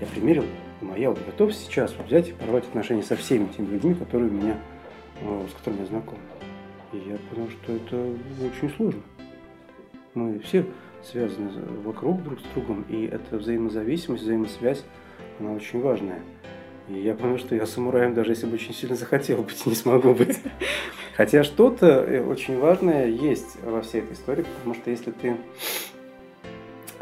я 0.00 0.06
примерил 0.06 0.44
но 0.80 0.96
я 0.96 1.10
вот 1.10 1.24
готов 1.24 1.54
сейчас 1.54 1.94
взять 2.06 2.28
и 2.28 2.32
порвать 2.32 2.64
отношения 2.64 3.02
со 3.02 3.16
всеми 3.16 3.46
теми 3.46 3.66
людьми, 3.66 3.94
которые 3.94 4.30
у 4.30 4.34
меня, 4.34 4.58
э, 5.20 5.46
с 5.50 5.54
которыми 5.54 5.80
я 5.80 5.86
знаком. 5.86 6.18
И 6.92 6.98
я 6.98 7.16
понял, 7.30 7.48
что 7.50 7.72
это 7.72 7.96
очень 8.44 8.74
сложно. 8.76 9.02
Мы 10.14 10.38
все 10.40 10.66
связаны 11.02 11.50
вокруг 11.82 12.22
друг 12.22 12.40
с 12.40 12.42
другом, 12.54 12.84
и 12.88 13.06
эта 13.06 13.38
взаимозависимость, 13.38 14.22
взаимосвязь, 14.22 14.84
она 15.40 15.52
очень 15.52 15.80
важная. 15.80 16.20
И 16.88 16.94
я 17.00 17.14
понял, 17.14 17.38
что 17.38 17.54
я 17.54 17.66
самураем, 17.66 18.14
даже 18.14 18.32
если 18.32 18.46
бы 18.46 18.54
очень 18.54 18.74
сильно 18.74 18.96
захотел 18.96 19.42
быть, 19.42 19.66
не 19.66 19.74
смогу 19.74 20.14
быть. 20.14 20.38
Хотя 21.16 21.44
что-то 21.44 21.86
э, 21.86 22.22
очень 22.22 22.58
важное 22.58 23.06
есть 23.06 23.56
во 23.62 23.80
всей 23.80 24.02
этой 24.02 24.12
истории, 24.12 24.44
потому 24.58 24.74
что 24.74 24.90
если 24.90 25.12
ты 25.12 25.36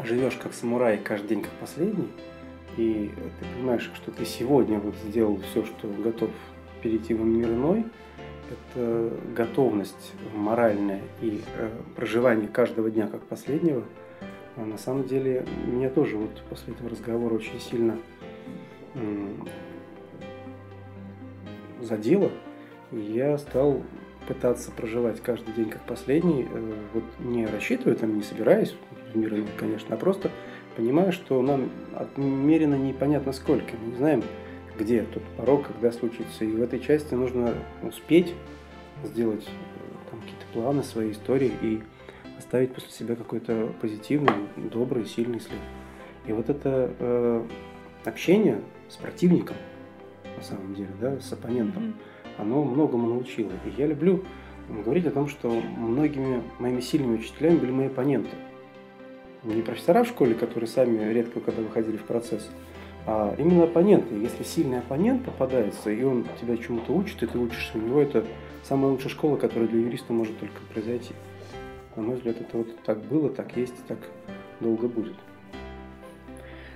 живешь 0.03 0.37
как 0.41 0.53
самурай 0.53 0.97
каждый 0.97 1.27
день 1.27 1.41
как 1.41 1.51
последний, 1.59 2.07
и 2.77 3.11
ты 3.39 3.45
понимаешь, 3.53 3.91
что 3.93 4.11
ты 4.11 4.25
сегодня 4.25 4.79
вот 4.79 4.95
сделал 5.05 5.41
все, 5.51 5.65
что 5.65 5.89
готов 6.01 6.29
перейти 6.81 7.13
в 7.13 7.25
мир 7.25 7.49
иной, 7.49 7.85
это 8.49 9.11
готовность 9.35 10.13
моральная 10.33 11.01
и 11.21 11.41
э, 11.57 11.69
проживание 11.97 12.47
каждого 12.47 12.89
дня 12.89 13.07
как 13.07 13.21
последнего, 13.23 13.83
а 14.55 14.63
на 14.63 14.77
самом 14.77 15.05
деле 15.05 15.45
меня 15.67 15.89
тоже 15.89 16.15
вот 16.15 16.41
после 16.49 16.73
этого 16.73 16.89
разговора 16.89 17.33
очень 17.33 17.59
сильно 17.59 17.97
э, 18.93 19.27
задело. 21.81 22.31
И 22.93 22.97
я 22.99 23.37
стал 23.37 23.81
пытаться 24.27 24.71
проживать 24.71 25.21
каждый 25.21 25.53
день 25.53 25.69
как 25.69 25.81
последний, 25.81 26.47
э, 26.51 26.73
вот 26.93 27.03
не 27.19 27.45
рассчитывая, 27.45 27.95
там, 27.95 28.15
не 28.15 28.23
собираясь 28.23 28.75
в 29.13 29.17
мир 29.17 29.33
иной, 29.33 29.47
конечно, 29.57 29.95
а 29.95 29.97
просто 29.97 30.31
понимаю, 30.75 31.11
что 31.11 31.41
нам 31.41 31.69
отмерено 31.95 32.75
непонятно 32.75 33.31
сколько. 33.31 33.75
Мы 33.81 33.91
не 33.91 33.97
знаем, 33.97 34.23
где 34.77 35.03
тот 35.03 35.23
порог, 35.37 35.67
когда 35.67 35.91
случится. 35.91 36.43
И 36.43 36.47
в 36.47 36.61
этой 36.61 36.79
части 36.79 37.13
нужно 37.13 37.53
успеть 37.81 38.33
сделать 39.03 39.45
э, 39.47 40.09
там, 40.11 40.19
какие-то 40.19 40.45
планы, 40.53 40.83
своей 40.83 41.11
истории 41.11 41.51
и 41.61 41.81
оставить 42.37 42.73
после 42.73 42.91
себя 42.91 43.15
какой-то 43.15 43.73
позитивный, 43.81 44.33
добрый, 44.57 45.05
сильный 45.05 45.39
след. 45.39 45.59
И 46.27 46.33
вот 46.33 46.49
это 46.49 46.91
э, 46.99 47.47
общение 48.03 48.61
с 48.89 48.95
противником, 48.97 49.55
на 50.35 50.43
самом 50.43 50.75
деле, 50.75 50.89
да, 50.99 51.19
с 51.19 51.31
оппонентом, 51.31 51.83
mm-hmm. 51.83 51.93
Оно 52.37 52.63
многому 52.63 53.07
научило. 53.07 53.51
И 53.65 53.81
я 53.81 53.87
люблю 53.87 54.23
говорить 54.69 55.05
о 55.05 55.11
том, 55.11 55.27
что 55.27 55.49
многими 55.49 56.41
моими 56.59 56.81
сильными 56.81 57.17
учителями 57.17 57.57
были 57.57 57.71
мои 57.71 57.87
оппоненты. 57.87 58.35
Не 59.43 59.61
профессора 59.61 60.03
в 60.03 60.07
школе, 60.07 60.33
которые 60.33 60.67
сами 60.67 61.13
редко 61.13 61.39
когда 61.39 61.61
выходили 61.61 61.97
в 61.97 62.03
процесс, 62.03 62.49
а 63.05 63.35
именно 63.37 63.65
оппоненты. 63.65 64.15
Если 64.15 64.43
сильный 64.43 64.79
оппонент 64.79 65.23
попадается, 65.23 65.91
и 65.91 66.03
он 66.03 66.25
тебя 66.41 66.57
чему-то 66.57 66.93
учит, 66.93 67.21
и 67.21 67.27
ты 67.27 67.37
учишься 67.37 67.77
у 67.77 67.81
него, 67.81 68.01
это 68.01 68.25
самая 68.63 68.91
лучшая 68.91 69.09
школа, 69.09 69.37
которая 69.37 69.67
для 69.67 69.81
юриста 69.81 70.13
может 70.13 70.37
только 70.39 70.59
произойти. 70.73 71.13
На 71.95 72.01
мой 72.01 72.15
взгляд, 72.15 72.41
это 72.41 72.57
вот 72.57 72.67
так 72.83 72.99
было, 73.03 73.29
так 73.29 73.55
есть 73.55 73.75
и 73.75 73.87
так 73.87 73.99
долго 74.59 74.87
будет. 74.87 75.15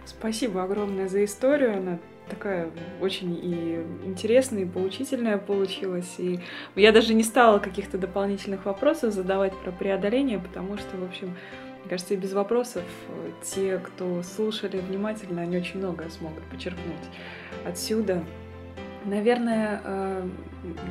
Спасибо 0.06 0.64
огромное 0.64 1.08
за 1.08 1.24
историю. 1.26 1.78
Она 1.78 2.00
такая 2.30 2.70
очень 3.02 3.34
и 3.34 4.08
интересная, 4.08 4.62
и 4.62 4.66
поучительная 4.66 5.38
получилась. 5.38 6.16
И 6.18 6.40
я 6.76 6.92
даже 6.92 7.14
не 7.14 7.24
стала 7.24 7.60
каких-то 7.60 7.98
дополнительных 7.98 8.66
вопросов 8.66 9.14
задавать 9.14 9.54
про 9.64 9.72
преодоление, 9.72 10.40
потому 10.40 10.78
что, 10.78 10.98
в 10.98 11.04
общем, 11.04 11.36
мне 11.80 11.90
кажется, 11.90 12.14
и 12.14 12.18
без 12.18 12.34
вопросов 12.34 12.84
те, 13.42 13.78
кто 13.80 14.22
слушали 14.24 14.78
внимательно, 14.78 15.42
они 15.42 15.58
очень 15.58 15.80
многое 15.80 16.10
смогут 16.10 16.44
почерпнуть 16.52 16.96
отсюда. 17.66 18.24
Наверное, 19.10 19.82
э, 19.84 20.28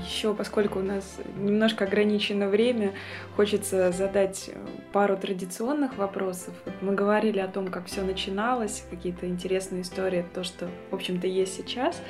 еще 0.05 0.35
поскольку 0.35 0.81
у 0.81 0.83
нас 0.83 1.19
немножко 1.37 1.85
ограничено 1.85 2.49
время, 2.49 2.93
хочется 3.37 3.93
задать 3.93 4.51
пару 4.93 5.17
традиционных 5.17 5.97
вопросов. 5.97 6.53
Мы 6.81 6.95
говорили 6.95 7.39
о 7.39 7.47
том, 7.47 7.69
как 7.69 7.87
все 7.87 8.03
начиналось, 8.03 8.85
какие-то 8.91 9.29
интересные 9.29 9.83
истории, 9.83 10.25
то, 10.35 10.43
что, 10.43 10.69
в 10.91 10.95
общем-то, 10.97 11.29
есть 11.29 11.55
сейчас. 11.55 12.03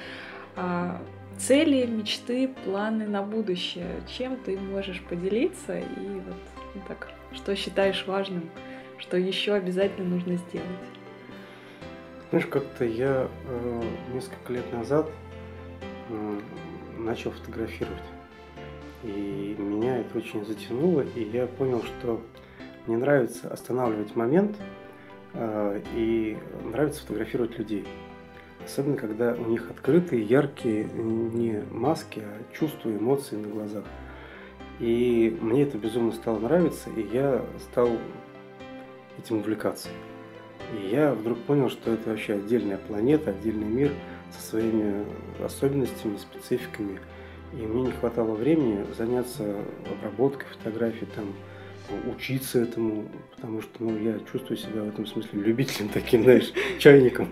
А 0.56 0.98
цели, 1.36 1.84
мечты, 1.84 2.48
планы 2.64 3.06
на 3.06 3.22
будущее. 3.22 4.00
Чем 4.16 4.36
ты 4.36 4.58
можешь 4.58 5.02
поделиться 5.02 5.78
и 5.78 6.20
вот 6.26 6.36
ну, 6.74 6.80
так, 6.88 7.08
что 7.32 7.54
считаешь 7.54 8.06
важным, 8.06 8.48
что 8.96 9.18
еще 9.18 9.52
обязательно 9.52 10.08
нужно 10.08 10.36
сделать? 10.36 10.66
Знаешь, 12.30 12.46
как-то 12.46 12.86
я 12.86 13.28
э, 13.46 13.82
несколько 14.14 14.54
лет 14.54 14.72
назад 14.72 15.10
начал 16.96 17.30
фотографировать. 17.30 18.02
И 19.02 19.54
меня 19.58 19.98
это 19.98 20.18
очень 20.18 20.44
затянуло, 20.44 21.02
и 21.14 21.22
я 21.22 21.46
понял, 21.46 21.82
что 21.82 22.20
мне 22.86 22.96
нравится 22.96 23.48
останавливать 23.52 24.16
момент, 24.16 24.56
а, 25.34 25.80
и 25.94 26.36
нравится 26.64 27.02
фотографировать 27.02 27.58
людей. 27.58 27.86
Особенно, 28.64 28.96
когда 28.96 29.34
у 29.34 29.48
них 29.48 29.70
открытые, 29.70 30.22
яркие, 30.22 30.84
не 30.84 31.62
маски, 31.70 32.20
а 32.20 32.42
чувства, 32.52 32.90
эмоции 32.90 33.36
на 33.36 33.48
глазах. 33.48 33.84
И 34.80 35.36
мне 35.40 35.62
это 35.62 35.78
безумно 35.78 36.12
стало 36.12 36.38
нравиться, 36.38 36.90
и 36.90 37.02
я 37.02 37.44
стал 37.70 37.90
этим 39.18 39.38
увлекаться. 39.38 39.88
И 40.72 40.88
я 40.88 41.14
вдруг 41.14 41.38
понял, 41.40 41.70
что 41.70 41.92
это 41.92 42.10
вообще 42.10 42.34
отдельная 42.34 42.78
планета, 42.78 43.30
отдельный 43.30 43.66
мир– 43.66 43.92
со 44.36 44.50
своими 44.50 45.04
особенностями, 45.42 46.16
спецификами. 46.16 47.00
И 47.52 47.56
мне 47.56 47.82
не 47.82 47.92
хватало 47.92 48.34
времени 48.34 48.84
заняться 48.96 49.56
обработкой 49.90 50.46
фотографий, 50.50 51.06
там, 51.14 51.32
учиться 52.10 52.60
этому, 52.60 53.08
потому 53.34 53.62
что 53.62 53.70
ну, 53.78 53.96
я 53.98 54.18
чувствую 54.30 54.58
себя 54.58 54.82
в 54.82 54.88
этом 54.88 55.06
смысле 55.06 55.40
любителем 55.40 55.88
таким, 55.88 56.24
знаешь, 56.24 56.52
чайником. 56.78 57.28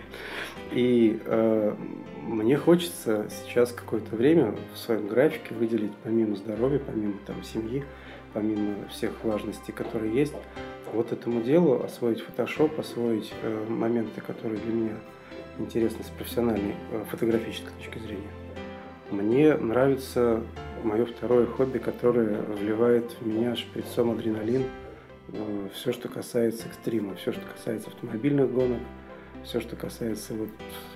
И 0.72 1.20
э, 1.24 1.74
мне 2.22 2.56
хочется 2.56 3.28
сейчас 3.30 3.72
какое-то 3.72 4.16
время 4.16 4.54
в 4.74 4.78
своем 4.78 5.06
графике 5.06 5.54
выделить 5.54 5.92
помимо 6.02 6.36
здоровья, 6.36 6.80
помимо 6.84 7.14
там, 7.26 7.42
семьи, 7.44 7.84
помимо 8.32 8.74
всех 8.88 9.12
важностей, 9.22 9.72
которые 9.72 10.14
есть, 10.14 10.34
вот 10.92 11.12
этому 11.12 11.42
делу 11.42 11.82
освоить 11.82 12.20
фотошоп, 12.20 12.78
освоить 12.78 13.32
э, 13.42 13.66
моменты, 13.68 14.20
которые 14.20 14.58
для 14.60 14.72
меня 14.72 14.96
интересно 15.58 16.04
с 16.04 16.08
профессиональной 16.08 16.74
э, 16.92 17.04
фотографической 17.10 17.72
точки 17.78 17.98
зрения. 17.98 18.30
Мне 19.10 19.54
нравится 19.54 20.42
мое 20.82 21.06
второе 21.06 21.46
хобби, 21.46 21.78
которое 21.78 22.40
вливает 22.42 23.12
в 23.20 23.26
меня 23.26 23.54
шприцом 23.56 24.10
адреналин. 24.10 24.64
Э, 25.28 25.68
все, 25.74 25.92
что 25.92 26.08
касается 26.08 26.66
экстрима, 26.66 27.14
все, 27.14 27.32
что 27.32 27.42
касается 27.42 27.88
автомобильных 27.88 28.52
гонок, 28.52 28.80
все, 29.44 29.60
что 29.60 29.76
касается 29.76 30.34
вот 30.34 30.48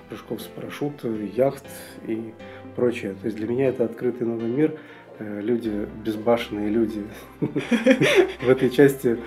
прыжков 0.09 0.41
с 0.41 0.45
парашюта, 0.45 1.07
яхт 1.07 1.65
и 2.05 2.33
прочее. 2.75 3.15
То 3.21 3.27
есть 3.27 3.37
для 3.37 3.47
меня 3.47 3.67
это 3.67 3.85
открытый 3.85 4.27
новый 4.27 4.49
мир. 4.49 4.77
Э, 5.21 5.41
люди, 5.41 5.87
безбашенные 6.03 6.69
люди 6.69 7.03
в 8.41 8.49
этой 8.49 8.69
части 8.69 9.19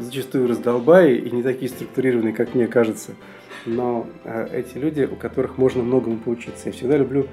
зачастую 0.00 0.48
раздолбаи 0.48 1.16
и 1.16 1.30
не 1.30 1.42
такие 1.42 1.68
структурированные, 1.68 2.32
как 2.32 2.54
мне 2.54 2.66
кажется 2.66 3.12
но 3.66 4.06
э, 4.24 4.48
эти 4.52 4.78
люди, 4.78 5.02
у 5.02 5.16
которых 5.16 5.58
можно 5.58 5.82
многому 5.82 6.18
поучиться. 6.18 6.66
Я 6.68 6.72
всегда 6.72 6.96
люблю 6.96 7.26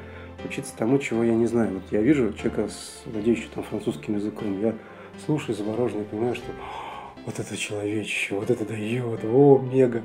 учиться 0.43 0.73
тому, 0.77 0.99
чего 0.99 1.23
я 1.23 1.33
не 1.33 1.47
знаю. 1.47 1.75
Вот 1.75 1.83
я 1.91 2.01
вижу 2.01 2.33
человека, 2.33 2.69
владеющего 3.05 3.49
там 3.55 3.63
французским 3.63 4.15
языком, 4.15 4.61
я 4.61 4.75
слушаю 5.25 5.55
завороженно 5.55 6.01
и 6.01 6.05
понимаю, 6.05 6.35
что 6.35 6.51
вот 7.25 7.39
это 7.39 7.57
человечище, 7.57 8.35
вот 8.35 8.49
это 8.49 8.65
дает, 8.65 9.23
о, 9.23 9.59
мега. 9.59 10.03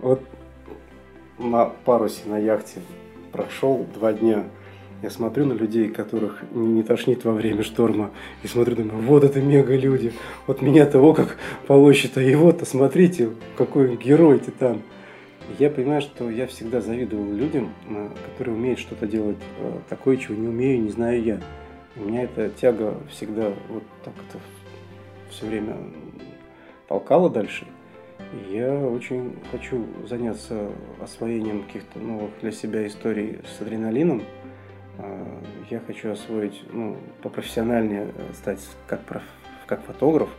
Вот 0.00 0.22
на 1.38 1.66
парусе 1.66 2.22
на 2.26 2.38
яхте 2.38 2.80
прошел 3.32 3.86
два 3.94 4.12
дня. 4.12 4.44
Я 5.02 5.10
смотрю 5.10 5.44
на 5.44 5.52
людей, 5.52 5.88
которых 5.88 6.42
не 6.52 6.82
тошнит 6.82 7.24
во 7.24 7.32
время 7.32 7.62
шторма, 7.62 8.10
и 8.42 8.46
смотрю, 8.46 8.76
думаю, 8.76 9.02
вот 9.02 9.24
это 9.24 9.40
мега 9.40 9.76
люди. 9.76 10.12
Вот 10.46 10.62
меня 10.62 10.86
того 10.86 11.12
как 11.12 11.36
полощет, 11.66 12.16
а 12.16 12.22
его-то 12.22 12.64
смотрите, 12.64 13.30
какой 13.56 13.96
герой 13.96 14.38
титан 14.38 14.80
я 15.58 15.68
понимаю, 15.68 16.00
что 16.00 16.30
я 16.30 16.46
всегда 16.46 16.80
завидовал 16.80 17.30
людям, 17.32 17.74
э, 17.88 18.08
которые 18.30 18.56
умеют 18.56 18.78
что-то 18.78 19.06
делать 19.06 19.36
э, 19.58 19.78
такое, 19.88 20.16
чего 20.16 20.34
не 20.34 20.48
умею, 20.48 20.82
не 20.82 20.90
знаю 20.90 21.22
я. 21.22 21.40
У 21.96 22.04
меня 22.04 22.22
эта 22.22 22.48
тяга 22.48 22.96
всегда 23.10 23.52
вот 23.68 23.84
так 24.04 24.14
это 24.28 24.38
все 25.30 25.46
время 25.46 25.76
толкала 26.88 27.28
дальше. 27.28 27.66
Я 28.50 28.74
очень 28.74 29.36
хочу 29.52 29.86
заняться 30.08 30.70
освоением 31.00 31.64
каких-то 31.64 31.98
новых 31.98 32.30
для 32.40 32.50
себя 32.50 32.86
историй 32.86 33.38
с 33.46 33.60
адреналином. 33.60 34.22
Э, 34.98 35.42
я 35.70 35.80
хочу 35.80 36.10
освоить, 36.10 36.62
ну, 36.72 36.96
попрофессиональнее 37.22 38.08
стать 38.34 38.60
как, 38.86 39.00
проф, 39.04 39.22
как 39.66 39.82
фотограф– 39.84 40.30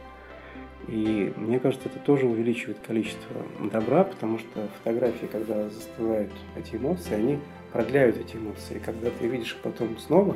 и 0.88 1.34
мне 1.36 1.60
кажется, 1.60 1.90
это 1.90 2.00
тоже 2.00 2.28
увеличивает 2.28 2.78
количество 2.86 3.36
добра, 3.72 4.04
потому 4.04 4.38
что 4.38 4.68
фотографии, 4.78 5.26
когда 5.26 5.68
застывают 5.70 6.32
эти 6.56 6.76
эмоции, 6.76 7.16
они 7.16 7.40
продляют 7.72 8.18
эти 8.18 8.36
эмоции. 8.36 8.76
И 8.76 8.80
когда 8.80 9.10
ты 9.10 9.28
видишь 9.28 9.54
их 9.54 9.58
потом 9.62 9.98
снова, 9.98 10.36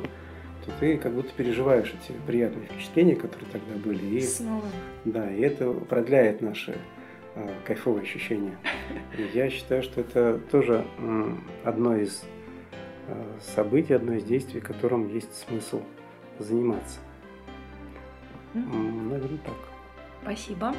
то 0.65 0.71
ты 0.79 0.97
как 0.97 1.13
будто 1.13 1.31
переживаешь 1.33 1.93
эти 1.93 2.15
приятные 2.25 2.65
впечатления, 2.65 3.15
которые 3.15 3.49
тогда 3.51 3.75
были. 3.75 4.03
И, 4.03 4.21
снова. 4.21 4.65
Да, 5.05 5.31
и 5.31 5.39
это 5.41 5.71
продляет 5.71 6.41
наши 6.41 6.75
э, 7.35 7.49
кайфовые 7.65 8.01
ощущения. 8.01 8.57
И 9.17 9.37
я 9.37 9.49
считаю, 9.51 9.83
что 9.83 10.01
это 10.01 10.39
тоже 10.51 10.83
э, 10.97 11.31
одно 11.63 11.95
из 11.95 12.23
э, 13.09 13.39
событий, 13.55 13.93
одно 13.93 14.13
из 14.13 14.23
действий, 14.23 14.61
которым 14.61 15.07
есть 15.13 15.35
смысл 15.35 15.81
заниматься. 16.37 16.99
Mm-hmm. 18.53 19.09
Наверное, 19.09 19.39
так. 19.39 19.55
Спасибо. 20.21 20.75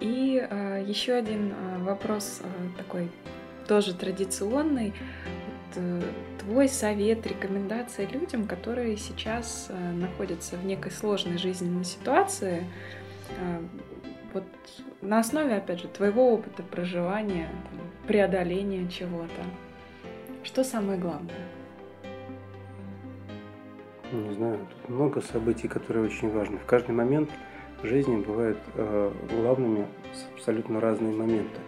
И 0.00 0.44
э, 0.48 0.84
еще 0.86 1.14
один 1.14 1.52
э, 1.52 1.78
вопрос 1.78 2.40
э, 2.42 2.46
такой 2.76 3.08
тоже 3.66 3.94
традиционный. 3.94 4.88
Вот, 4.88 5.76
э, 5.76 6.02
твой 6.40 6.68
совет, 6.68 7.26
рекомендация 7.26 8.06
людям, 8.08 8.46
которые 8.46 8.96
сейчас 8.96 9.68
э, 9.68 9.92
находятся 9.92 10.56
в 10.56 10.64
некой 10.64 10.90
сложной 10.90 11.38
жизненной 11.38 11.84
ситуации, 11.84 12.64
э, 13.38 13.60
вот 14.32 14.44
на 15.02 15.18
основе, 15.18 15.56
опять 15.56 15.80
же, 15.80 15.88
твоего 15.88 16.32
опыта 16.32 16.62
проживания, 16.62 17.48
там, 17.70 17.80
преодоления 18.06 18.88
чего-то. 18.88 19.42
Что 20.42 20.64
самое 20.64 20.98
главное? 20.98 21.48
Не 24.12 24.34
знаю, 24.34 24.58
тут 24.58 24.88
много 24.90 25.22
событий, 25.22 25.68
которые 25.68 26.04
очень 26.04 26.30
важны. 26.30 26.58
В 26.58 26.66
каждый 26.66 26.94
момент 26.94 27.30
в 27.82 27.86
жизни 27.86 28.16
бывают 28.16 28.58
э, 28.74 29.10
главными 29.30 29.86
абсолютно 30.34 30.80
разные 30.80 31.14
моменты. 31.14 31.58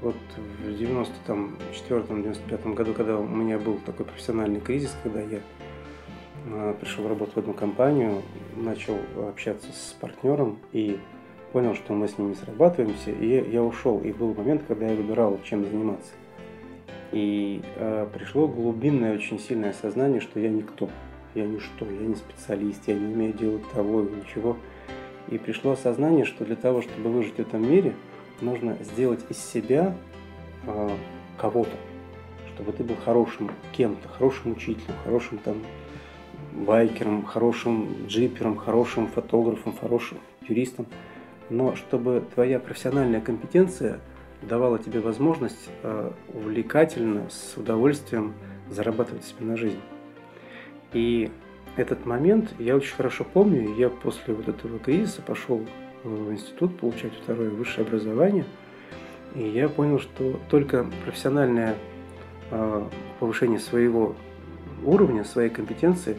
вот 0.00 0.16
в 0.64 0.68
94-95 0.68 2.72
году, 2.72 2.94
когда 2.94 3.18
у 3.18 3.26
меня 3.26 3.58
был 3.58 3.78
такой 3.84 4.06
профессиональный 4.06 4.60
кризис, 4.60 4.96
когда 5.02 5.20
я 5.20 5.40
а, 6.50 6.72
пришел 6.74 7.06
работать 7.06 7.34
в 7.34 7.38
одну 7.38 7.52
компанию, 7.52 8.22
начал 8.56 8.96
общаться 9.28 9.66
с 9.72 9.94
партнером 10.00 10.58
и 10.72 10.98
понял, 11.52 11.74
что 11.74 11.92
мы 11.92 12.08
с 12.08 12.16
ним 12.16 12.30
не 12.30 12.36
срабатываемся, 12.36 13.10
и 13.10 13.50
я 13.50 13.62
ушел. 13.62 14.00
И 14.00 14.12
был 14.12 14.34
момент, 14.34 14.62
когда 14.66 14.86
я 14.86 14.94
выбирал, 14.94 15.38
чем 15.44 15.64
заниматься. 15.64 16.12
И 17.12 17.62
э, 17.76 18.06
пришло 18.12 18.46
глубинное, 18.46 19.14
очень 19.14 19.38
сильное 19.38 19.70
осознание, 19.70 20.20
что 20.20 20.40
я 20.40 20.50
никто, 20.50 20.90
я 21.34 21.46
ничто, 21.46 21.86
я 21.86 22.06
не 22.06 22.16
специалист, 22.16 22.86
я 22.86 22.94
не 22.94 23.14
умею 23.14 23.32
делать 23.32 23.68
того 23.70 24.02
ничего. 24.02 24.56
И 25.28 25.38
пришло 25.38 25.72
осознание, 25.72 26.24
что 26.24 26.44
для 26.44 26.56
того, 26.56 26.82
чтобы 26.82 27.10
выжить 27.10 27.36
в 27.36 27.40
этом 27.40 27.70
мире, 27.70 27.94
нужно 28.40 28.76
сделать 28.82 29.20
из 29.30 29.38
себя 29.38 29.94
э, 30.66 30.90
кого-то, 31.38 31.76
чтобы 32.54 32.72
ты 32.72 32.84
был 32.84 32.96
хорошим 32.96 33.50
кем-то, 33.72 34.08
хорошим 34.08 34.52
учителем, 34.52 34.94
хорошим 35.04 35.38
там 35.38 35.56
байкером, 36.52 37.24
хорошим 37.24 38.06
джипером, 38.06 38.56
хорошим 38.56 39.06
фотографом, 39.08 39.74
хорошим 39.78 40.18
юристом. 40.46 40.86
Но 41.50 41.76
чтобы 41.76 42.22
твоя 42.34 42.58
профессиональная 42.58 43.20
компетенция 43.20 44.00
давала 44.42 44.78
тебе 44.78 45.00
возможность 45.00 45.70
э, 45.82 46.10
увлекательно, 46.32 47.28
с 47.30 47.56
удовольствием 47.56 48.34
зарабатывать 48.70 49.24
себе 49.24 49.46
на 49.46 49.56
жизнь. 49.56 49.80
И 50.92 51.30
этот 51.76 52.06
момент 52.06 52.54
я 52.58 52.76
очень 52.76 52.94
хорошо 52.94 53.24
помню. 53.24 53.74
Я 53.76 53.88
после 53.90 54.34
вот 54.34 54.48
этого 54.48 54.78
кризиса 54.78 55.22
пошел 55.22 55.64
в 56.04 56.32
институт 56.32 56.78
получать 56.78 57.12
второе 57.22 57.50
высшее 57.50 57.86
образование. 57.86 58.44
И 59.34 59.42
я 59.42 59.68
понял, 59.68 59.98
что 59.98 60.40
только 60.48 60.86
профессиональное 61.04 61.76
э, 62.50 62.84
повышение 63.20 63.58
своего 63.58 64.16
уровня, 64.84 65.24
своей 65.24 65.50
компетенции 65.50 66.16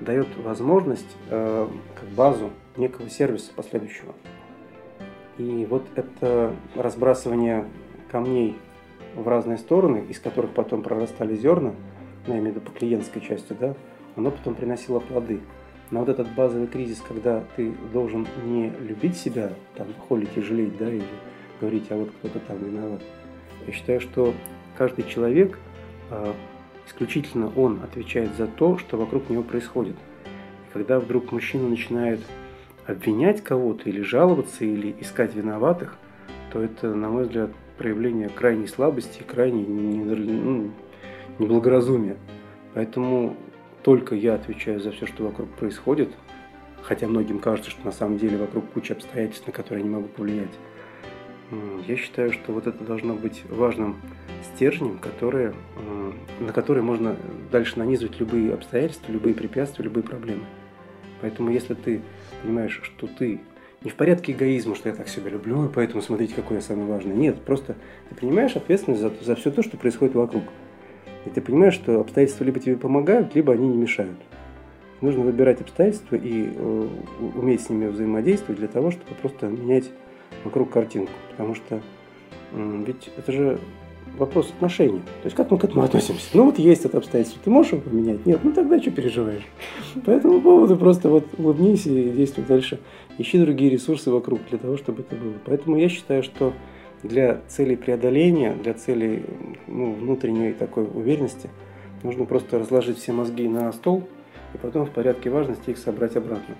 дает 0.00 0.28
возможность 0.38 1.16
э, 1.30 1.68
как 1.94 2.08
базу 2.10 2.50
некого 2.76 3.08
сервиса 3.10 3.52
последующего. 3.54 4.14
И 5.38 5.66
вот 5.70 5.86
это 5.94 6.54
разбрасывание 6.74 7.64
камней 8.10 8.56
в 9.14 9.26
разные 9.28 9.58
стороны, 9.58 10.04
из 10.08 10.18
которых 10.18 10.50
потом 10.50 10.82
прорастали 10.82 11.36
зерна, 11.36 11.74
ну, 12.26 12.34
я 12.34 12.40
имею 12.40 12.54
в 12.54 12.56
виду 12.56 12.66
по 12.66 12.76
клиентской 12.76 13.22
части, 13.22 13.54
да, 13.58 13.74
оно 14.16 14.30
потом 14.30 14.54
приносило 14.54 14.98
плоды. 15.00 15.40
Но 15.90 16.00
вот 16.00 16.08
этот 16.08 16.28
базовый 16.34 16.66
кризис, 16.66 17.02
когда 17.06 17.42
ты 17.56 17.72
должен 17.92 18.26
не 18.44 18.70
любить 18.80 19.16
себя, 19.16 19.52
там, 19.76 19.86
холить 20.08 20.36
и 20.36 20.40
жалеть, 20.40 20.76
да, 20.76 20.90
или 20.90 21.04
говорить, 21.60 21.86
а 21.90 21.96
вот 21.96 22.10
кто-то 22.18 22.40
там 22.40 22.58
виноват. 22.58 23.00
Я 23.66 23.72
считаю, 23.72 24.00
что 24.00 24.34
каждый 24.76 25.04
человек, 25.04 25.58
а, 26.10 26.34
исключительно 26.86 27.50
он 27.56 27.80
отвечает 27.82 28.34
за 28.36 28.46
то, 28.46 28.76
что 28.76 28.96
вокруг 28.96 29.30
него 29.30 29.42
происходит. 29.42 29.96
И 30.26 30.72
когда 30.72 31.00
вдруг 31.00 31.32
мужчина 31.32 31.68
начинает 31.68 32.20
обвинять 32.88 33.44
кого-то 33.44 33.88
или 33.88 34.00
жаловаться, 34.00 34.64
или 34.64 34.96
искать 34.98 35.34
виноватых, 35.34 35.96
то 36.50 36.60
это, 36.60 36.94
на 36.94 37.10
мой 37.10 37.24
взгляд, 37.24 37.50
проявление 37.76 38.30
крайней 38.30 38.66
слабости, 38.66 39.22
крайней 39.22 39.66
ну, 39.66 40.70
неблагоразумия. 41.38 42.16
Поэтому 42.74 43.36
только 43.82 44.14
я 44.14 44.34
отвечаю 44.34 44.80
за 44.80 44.90
все, 44.90 45.06
что 45.06 45.24
вокруг 45.24 45.50
происходит, 45.50 46.08
хотя 46.82 47.06
многим 47.06 47.38
кажется, 47.38 47.70
что 47.70 47.84
на 47.84 47.92
самом 47.92 48.18
деле 48.18 48.38
вокруг 48.38 48.64
куча 48.72 48.94
обстоятельств, 48.94 49.46
на 49.46 49.52
которые 49.52 49.84
я 49.84 49.88
не 49.88 49.94
могу 49.94 50.08
повлиять. 50.08 50.58
Я 51.86 51.96
считаю, 51.96 52.32
что 52.32 52.52
вот 52.52 52.66
это 52.66 52.82
должно 52.84 53.14
быть 53.14 53.42
важным 53.50 53.96
стержнем, 54.54 54.98
который, 54.98 55.52
на 56.40 56.52
который 56.52 56.82
можно 56.82 57.16
дальше 57.52 57.78
нанизывать 57.78 58.18
любые 58.18 58.54
обстоятельства, 58.54 59.12
любые 59.12 59.34
препятствия, 59.34 59.84
любые 59.84 60.04
проблемы. 60.04 60.44
Поэтому 61.20 61.50
если 61.50 61.74
ты 61.74 62.00
понимаешь, 62.42 62.80
что 62.82 63.06
ты 63.06 63.40
не 63.82 63.90
в 63.90 63.94
порядке 63.94 64.32
эгоизма, 64.32 64.74
что 64.74 64.88
я 64.88 64.94
так 64.94 65.08
себя 65.08 65.30
люблю, 65.30 65.66
и 65.66 65.72
поэтому 65.72 66.02
смотрите, 66.02 66.34
какой 66.34 66.56
я 66.56 66.60
самый 66.60 66.86
важный. 66.86 67.14
Нет, 67.14 67.40
просто 67.42 67.76
ты 68.08 68.14
принимаешь 68.14 68.56
ответственность 68.56 69.02
за, 69.02 69.12
за 69.22 69.36
все 69.36 69.50
то, 69.50 69.62
что 69.62 69.76
происходит 69.76 70.14
вокруг. 70.14 70.44
И 71.26 71.30
ты 71.30 71.40
понимаешь, 71.40 71.74
что 71.74 72.00
обстоятельства 72.00 72.44
либо 72.44 72.58
тебе 72.58 72.76
помогают, 72.76 73.34
либо 73.34 73.52
они 73.52 73.68
не 73.68 73.76
мешают. 73.76 74.18
Нужно 75.00 75.22
выбирать 75.22 75.60
обстоятельства 75.60 76.16
и 76.16 76.50
э, 76.52 76.88
уметь 77.36 77.60
с 77.60 77.70
ними 77.70 77.86
взаимодействовать 77.86 78.58
для 78.58 78.68
того, 78.68 78.90
чтобы 78.90 79.14
просто 79.20 79.46
менять 79.46 79.90
вокруг 80.42 80.70
картинку. 80.70 81.12
Потому 81.30 81.54
что 81.54 81.80
э, 82.52 82.84
ведь 82.84 83.10
это 83.16 83.30
же 83.30 83.60
вопрос 84.18 84.50
отношений. 84.50 84.98
То 85.22 85.26
есть 85.26 85.36
как 85.36 85.50
мы 85.50 85.58
к 85.58 85.64
этому 85.64 85.82
относимся? 85.82 86.28
Ну 86.34 86.44
вот 86.44 86.58
есть 86.58 86.84
это 86.84 86.98
обстоятельство, 86.98 87.40
ты 87.42 87.50
можешь 87.50 87.72
его 87.72 87.82
поменять? 87.82 88.24
Нет, 88.26 88.40
ну 88.42 88.52
тогда 88.52 88.80
что 88.80 88.90
переживаешь? 88.90 89.46
По 90.04 90.10
этому 90.10 90.40
поводу 90.40 90.76
просто 90.76 91.08
вот 91.08 91.26
улыбнись 91.38 91.86
и 91.86 92.10
действуй 92.10 92.44
дальше. 92.46 92.80
Ищи 93.18 93.38
другие 93.38 93.70
ресурсы 93.70 94.10
вокруг 94.10 94.40
для 94.48 94.58
того, 94.58 94.76
чтобы 94.76 95.02
это 95.02 95.16
было. 95.16 95.34
Поэтому 95.44 95.76
я 95.76 95.88
считаю, 95.88 96.22
что 96.22 96.52
для 97.02 97.40
целей 97.48 97.76
преодоления, 97.76 98.54
для 98.54 98.74
целей 98.74 99.24
ну, 99.66 99.92
внутренней 99.92 100.52
такой 100.52 100.84
уверенности 100.84 101.48
нужно 102.02 102.24
просто 102.24 102.58
разложить 102.58 102.98
все 102.98 103.12
мозги 103.12 103.48
на 103.48 103.72
стол 103.72 104.08
и 104.54 104.58
потом 104.58 104.86
в 104.86 104.90
порядке 104.90 105.30
важности 105.30 105.70
их 105.70 105.78
собрать 105.78 106.16
обратно. 106.16 106.54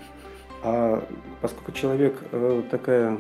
А 0.62 1.04
поскольку 1.40 1.72
человек 1.72 2.16
э, 2.32 2.62
такая 2.70 3.18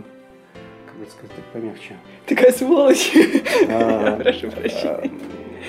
как 0.98 1.10
сказать 1.10 1.44
помягче. 1.52 1.96
Такая 2.26 2.52
сволочь. 2.52 3.12
А, 3.68 4.16
Прошу 4.16 4.50
прощения. 4.50 5.10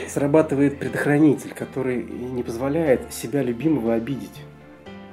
Срабатывает 0.08 0.80
предохранитель, 0.80 1.54
который 1.54 2.04
не 2.04 2.44
позволяет 2.44 3.14
себя 3.14 3.44
любимого 3.44 3.94
обидеть. 3.96 4.44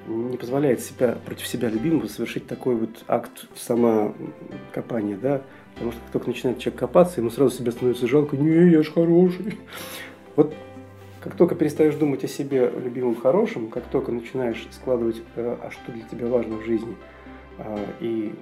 Не 0.07 0.37
позволяет 0.37 0.81
себя, 0.81 1.17
против 1.25 1.47
себя 1.47 1.69
любимого 1.69 2.07
совершить 2.07 2.47
такой 2.47 2.77
вот 2.77 2.91
акт 3.09 3.47
самокопания, 3.57 5.17
да, 5.17 5.43
потому 5.75 5.93
что 5.93 6.01
как 6.03 6.13
только 6.13 6.29
начинает 6.29 6.59
человек 6.61 6.79
копаться, 6.79 7.21
ему 7.21 7.31
сразу 7.31 7.57
себя 7.57 7.73
становится 7.73 8.07
жалко, 8.07 8.37
не, 8.37 8.71
я 8.71 8.83
ж 8.83 8.93
хороший. 8.93 9.59
Вот 10.37 10.55
как 11.21 11.35
только 11.35 11.57
перестаешь 11.57 11.97
думать 11.97 12.23
о 12.23 12.29
себе 12.29 12.71
любимым 12.71 13.17
хорошим, 13.17 13.69
как 13.69 13.85
только 13.85 14.13
начинаешь 14.13 14.65
складывать, 14.71 15.21
э, 15.35 15.57
а 15.61 15.71
что 15.73 15.91
для 15.91 16.05
тебя 16.05 16.29
важно 16.29 16.57
в 16.57 16.65
жизни– 16.65 16.95
и 18.01 18.35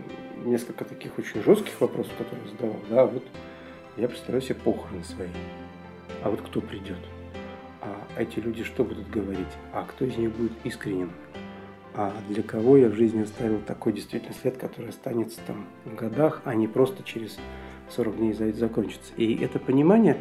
несколько 0.45 0.85
таких 0.85 1.19
очень 1.19 1.43
жестких 1.43 1.81
вопросов, 1.81 2.13
которые 2.17 2.49
задавал, 2.49 2.77
да, 2.91 3.07
вот 3.07 3.25
я 3.97 4.09
представляю 4.09 4.43
себе 4.43 4.57
похороны 4.57 5.05
свои. 5.05 5.29
А 6.23 6.31
вот 6.31 6.41
кто 6.41 6.61
придет? 6.61 6.99
А 7.81 8.07
эти 8.19 8.41
люди 8.41 8.65
что 8.65 8.85
будут 8.85 9.09
говорить? 9.11 9.47
А 9.73 9.85
кто 9.85 10.05
из 10.05 10.17
них 10.17 10.33
будет 10.33 10.53
искренен? 10.65 11.11
А 11.95 12.13
для 12.29 12.43
кого 12.43 12.77
я 12.77 12.89
в 12.89 12.95
жизни 12.95 13.23
оставил 13.23 13.61
такой 13.61 13.93
действительно 13.93 14.35
след, 14.35 14.57
который 14.57 14.89
останется 14.89 15.41
там 15.47 15.67
в 15.85 15.95
годах, 15.95 16.43
а 16.45 16.55
не 16.55 16.67
просто 16.67 17.05
через 17.05 17.39
40 17.91 18.17
дней 18.17 18.33
закончится. 18.33 19.13
И 19.17 19.37
это 19.43 19.61
понимание 19.61 20.17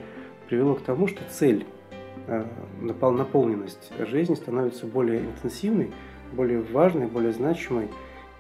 привело 0.48 0.76
к 0.76 0.82
тому, 0.82 1.08
что 1.08 1.22
цель, 1.32 1.66
а, 2.28 2.46
наполненность 2.80 3.92
жизни 4.08 4.36
становится 4.36 4.86
более 4.86 5.22
интенсивной, 5.22 5.92
более 6.32 6.62
важной, 6.62 7.08
более 7.08 7.32
значимой, 7.32 7.90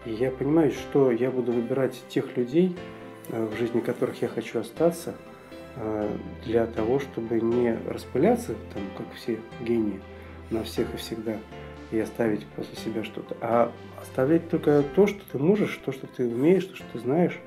и 0.06 0.12
я 0.12 0.32
понимаю, 0.32 0.72
что 0.72 1.12
я 1.12 1.32
буду 1.32 1.52
выбирать 1.52 2.02
тех 2.10 2.36
людей, 2.38 2.76
э, 3.30 3.46
в 3.46 3.58
жизни 3.58 3.80
которых 3.80 4.22
я 4.22 4.28
хочу 4.28 4.60
остаться, 4.60 5.16
э, 5.76 6.10
для 6.46 6.66
того, 6.68 7.00
чтобы 7.00 7.40
не 7.40 7.78
распыляться, 7.88 8.56
там, 8.74 8.84
как 8.98 9.08
все 9.16 9.40
гении, 9.62 10.00
на 10.52 10.64
всех 10.64 10.94
и 10.94 10.98
всегда, 10.98 11.38
и 11.92 12.00
оставить 12.00 12.46
после 12.48 12.76
себя 12.76 13.04
что-то, 13.04 13.36
а 13.42 13.72
оставлять 14.02 14.50
только 14.50 14.84
то, 14.96 15.08
что 15.08 15.22
ты 15.32 15.38
можешь, 15.38 15.80
то, 15.86 15.92
что 15.92 16.08
ты 16.08 16.28
умеешь, 16.28 16.66
то, 16.66 16.76
что 16.76 16.86
ты 16.94 17.00
знаешь. 17.00 17.40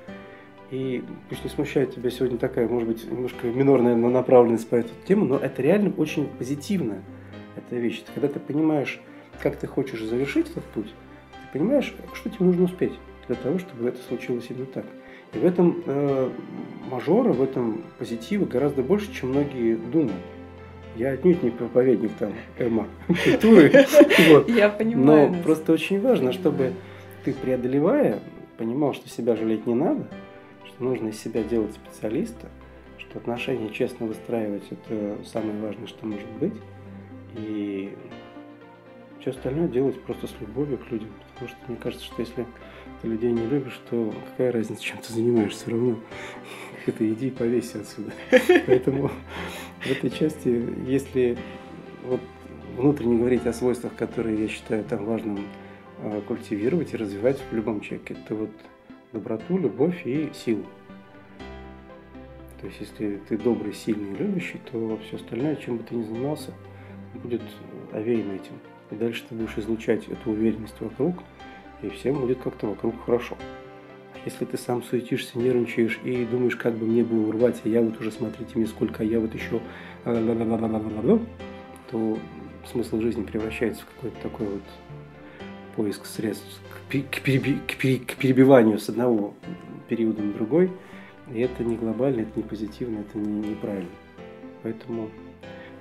И 0.70 1.04
пусть 1.28 1.44
не 1.44 1.50
смущает 1.50 1.94
тебя 1.94 2.10
сегодня 2.10 2.38
такая, 2.38 2.66
может 2.68 2.88
быть, 2.88 3.08
немножко 3.08 3.46
минорная 3.46 3.94
направленность 3.94 4.68
по 4.68 4.74
эту 4.74 4.90
тему, 5.06 5.24
но 5.24 5.36
это 5.36 5.62
реально 5.62 5.92
очень 5.96 6.26
позитивная 6.26 7.02
эта 7.54 7.76
вещь. 7.76 8.02
Когда 8.14 8.26
ты 8.28 8.40
понимаешь, 8.40 9.00
как 9.40 9.56
ты 9.56 9.68
хочешь 9.68 10.02
завершить 10.02 10.50
этот 10.50 10.64
путь, 10.64 10.92
понимаешь, 11.58 11.94
что 12.14 12.30
тебе 12.30 12.44
нужно 12.46 12.64
успеть 12.64 12.92
для 13.26 13.36
того, 13.36 13.58
чтобы 13.58 13.88
это 13.88 13.98
случилось 14.02 14.46
именно 14.50 14.66
так. 14.66 14.84
И 15.32 15.38
в 15.38 15.44
этом 15.44 15.82
э, 15.86 16.30
мажора, 16.90 17.32
в 17.32 17.42
этом 17.42 17.82
позитива 17.98 18.44
гораздо 18.44 18.82
больше, 18.82 19.12
чем 19.12 19.30
многие 19.30 19.76
думают. 19.76 20.12
Я 20.96 21.10
отнюдь 21.10 21.42
не 21.42 21.50
проповедник 21.50 22.12
там 22.18 22.32
эмо 22.58 22.86
культуры. 23.24 23.70
Я 24.48 24.68
понимаю. 24.68 25.30
Но 25.30 25.42
просто 25.42 25.72
очень 25.72 26.00
важно, 26.00 26.32
чтобы 26.32 26.72
ты, 27.24 27.32
преодолевая, 27.32 28.20
понимал, 28.56 28.94
что 28.94 29.08
себя 29.08 29.36
жалеть 29.36 29.66
не 29.66 29.74
надо, 29.74 30.06
что 30.66 30.84
нужно 30.84 31.08
из 31.08 31.20
себя 31.20 31.42
делать 31.42 31.72
специалиста, 31.72 32.48
что 32.98 33.18
отношения 33.18 33.70
честно 33.70 34.06
выстраивать– 34.06 34.64
это 34.70 35.16
самое 35.24 35.60
важное, 35.60 35.86
что 35.86 36.06
может 36.06 36.30
быть. 36.38 36.54
И 37.36 37.94
все 39.20 39.30
остальное 39.30 39.68
делать 39.68 40.00
просто 40.02 40.26
с 40.26 40.34
любовью 40.40 40.78
к 40.78 40.90
людям. 40.90 41.10
Потому 41.36 41.48
что 41.50 41.58
мне 41.68 41.76
кажется, 41.76 42.06
что 42.06 42.22
если 42.22 42.46
ты 43.02 43.08
людей 43.08 43.30
не 43.30 43.46
любишь, 43.46 43.78
то 43.90 44.14
какая 44.30 44.52
разница, 44.52 44.82
чем 44.82 44.98
ты 44.98 45.12
занимаешься 45.12 45.60
все 45.60 45.70
равно. 45.70 45.98
это 46.86 47.12
иди 47.12 47.28
и 47.28 47.30
повесься 47.30 47.80
отсюда. 47.80 48.12
Поэтому 48.66 49.10
в 49.80 49.90
этой 49.90 50.10
части, 50.10 50.64
если 50.86 51.36
вот 52.04 52.20
внутренне 52.76 53.18
говорить 53.18 53.46
о 53.46 53.52
свойствах, 53.52 53.94
которые 53.96 54.40
я 54.40 54.48
считаю 54.48 54.82
там 54.84 55.04
важным 55.04 55.46
а, 55.98 56.22
культивировать 56.22 56.94
и 56.94 56.96
развивать 56.96 57.38
в 57.50 57.54
любом 57.54 57.80
человеке, 57.80 58.16
это 58.24 58.34
вот 58.34 58.50
доброту, 59.12 59.58
любовь 59.58 60.06
и 60.06 60.30
силу. 60.32 60.64
То 62.60 62.66
есть, 62.66 62.80
если 62.80 63.20
ты 63.28 63.36
добрый, 63.36 63.74
сильный 63.74 64.14
и 64.14 64.16
любящий, 64.16 64.58
то 64.70 64.98
все 65.06 65.16
остальное, 65.16 65.56
чем 65.56 65.76
бы 65.76 65.84
ты 65.84 65.94
ни 65.94 66.02
занимался, 66.02 66.52
будет 67.14 67.42
овеяно 67.92 68.32
этим. 68.32 68.54
И 68.90 68.94
дальше 68.94 69.24
ты 69.28 69.34
будешь 69.34 69.56
излучать 69.56 70.06
эту 70.08 70.30
уверенность 70.30 70.80
вокруг, 70.80 71.16
и 71.82 71.88
всем 71.88 72.20
будет 72.20 72.40
как-то 72.40 72.66
вокруг 72.68 73.04
хорошо. 73.04 73.36
А 74.14 74.18
если 74.24 74.44
ты 74.44 74.56
сам 74.56 74.82
суетишься, 74.82 75.38
нервничаешь 75.38 76.00
и 76.04 76.24
думаешь, 76.24 76.56
как 76.56 76.74
бы 76.74 76.86
мне 76.86 77.04
было 77.04 77.28
урвать, 77.28 77.60
а 77.64 77.68
я 77.68 77.82
вот 77.82 78.00
уже, 78.00 78.10
смотрите 78.10 78.52
мне 78.54 78.66
сколько, 78.66 79.02
а 79.02 79.06
я 79.06 79.20
вот 79.20 79.34
еще 79.34 79.60
то 81.90 82.18
смысл 82.70 83.00
жизни 83.00 83.22
превращается 83.22 83.82
в 83.82 83.94
какой-то 83.94 84.16
такой 84.22 84.46
вот 84.46 84.62
поиск 85.76 86.06
средств 86.06 86.60
к, 86.70 86.90
переби, 86.90 87.58
к, 87.66 87.76
пере, 87.76 87.98
к 87.98 88.16
перебиванию 88.16 88.78
с 88.78 88.88
одного 88.88 89.34
периода 89.88 90.22
на 90.22 90.32
другой. 90.32 90.70
И 91.32 91.40
это 91.40 91.64
не 91.64 91.76
глобально, 91.76 92.20
это 92.20 92.32
не 92.36 92.42
позитивно, 92.42 93.00
это 93.00 93.18
не, 93.18 93.50
неправильно. 93.50 93.90
Поэтому 94.62 95.10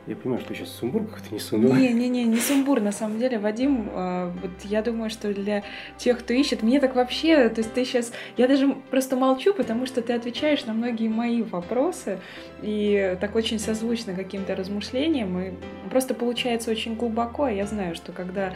я 0.07 0.15
понимаю, 0.15 0.41
что 0.41 0.53
сейчас 0.53 0.69
сумбур 0.69 1.05
какой-то 1.05 1.33
не 1.33 1.39
сумбур. 1.39 1.75
Не, 1.75 1.93
не, 1.93 2.37
сумбур, 2.37 2.79
на 2.79 2.91
самом 2.91 3.19
деле, 3.19 3.39
Вадим, 3.39 3.89
э, 3.91 4.31
вот 4.41 4.51
я 4.63 4.83
думаю, 4.83 5.09
что 5.09 5.33
для 5.33 5.63
тех, 5.97 6.19
кто 6.19 6.33
ищет, 6.33 6.61
мне 6.61 6.79
так 6.79 6.95
вообще, 6.95 7.49
то 7.49 7.61
есть 7.61 7.73
ты 7.73 7.85
сейчас, 7.85 8.11
я 8.37 8.47
даже 8.47 8.75
просто 8.91 9.15
молчу, 9.15 9.53
потому 9.53 9.87
что 9.87 10.01
ты 10.01 10.13
отвечаешь 10.13 10.65
на 10.65 10.73
многие 10.73 11.07
мои 11.07 11.41
вопросы, 11.41 12.19
и 12.61 13.17
так 13.19 13.35
очень 13.35 13.57
созвучно 13.57 14.13
каким-то 14.13 14.55
размышлениям, 14.55 15.39
и 15.39 15.53
просто 15.89 16.13
получается 16.13 16.69
очень 16.69 16.95
глубоко, 16.95 17.45
а 17.45 17.51
я 17.51 17.65
знаю, 17.65 17.95
что 17.95 18.11
когда 18.11 18.53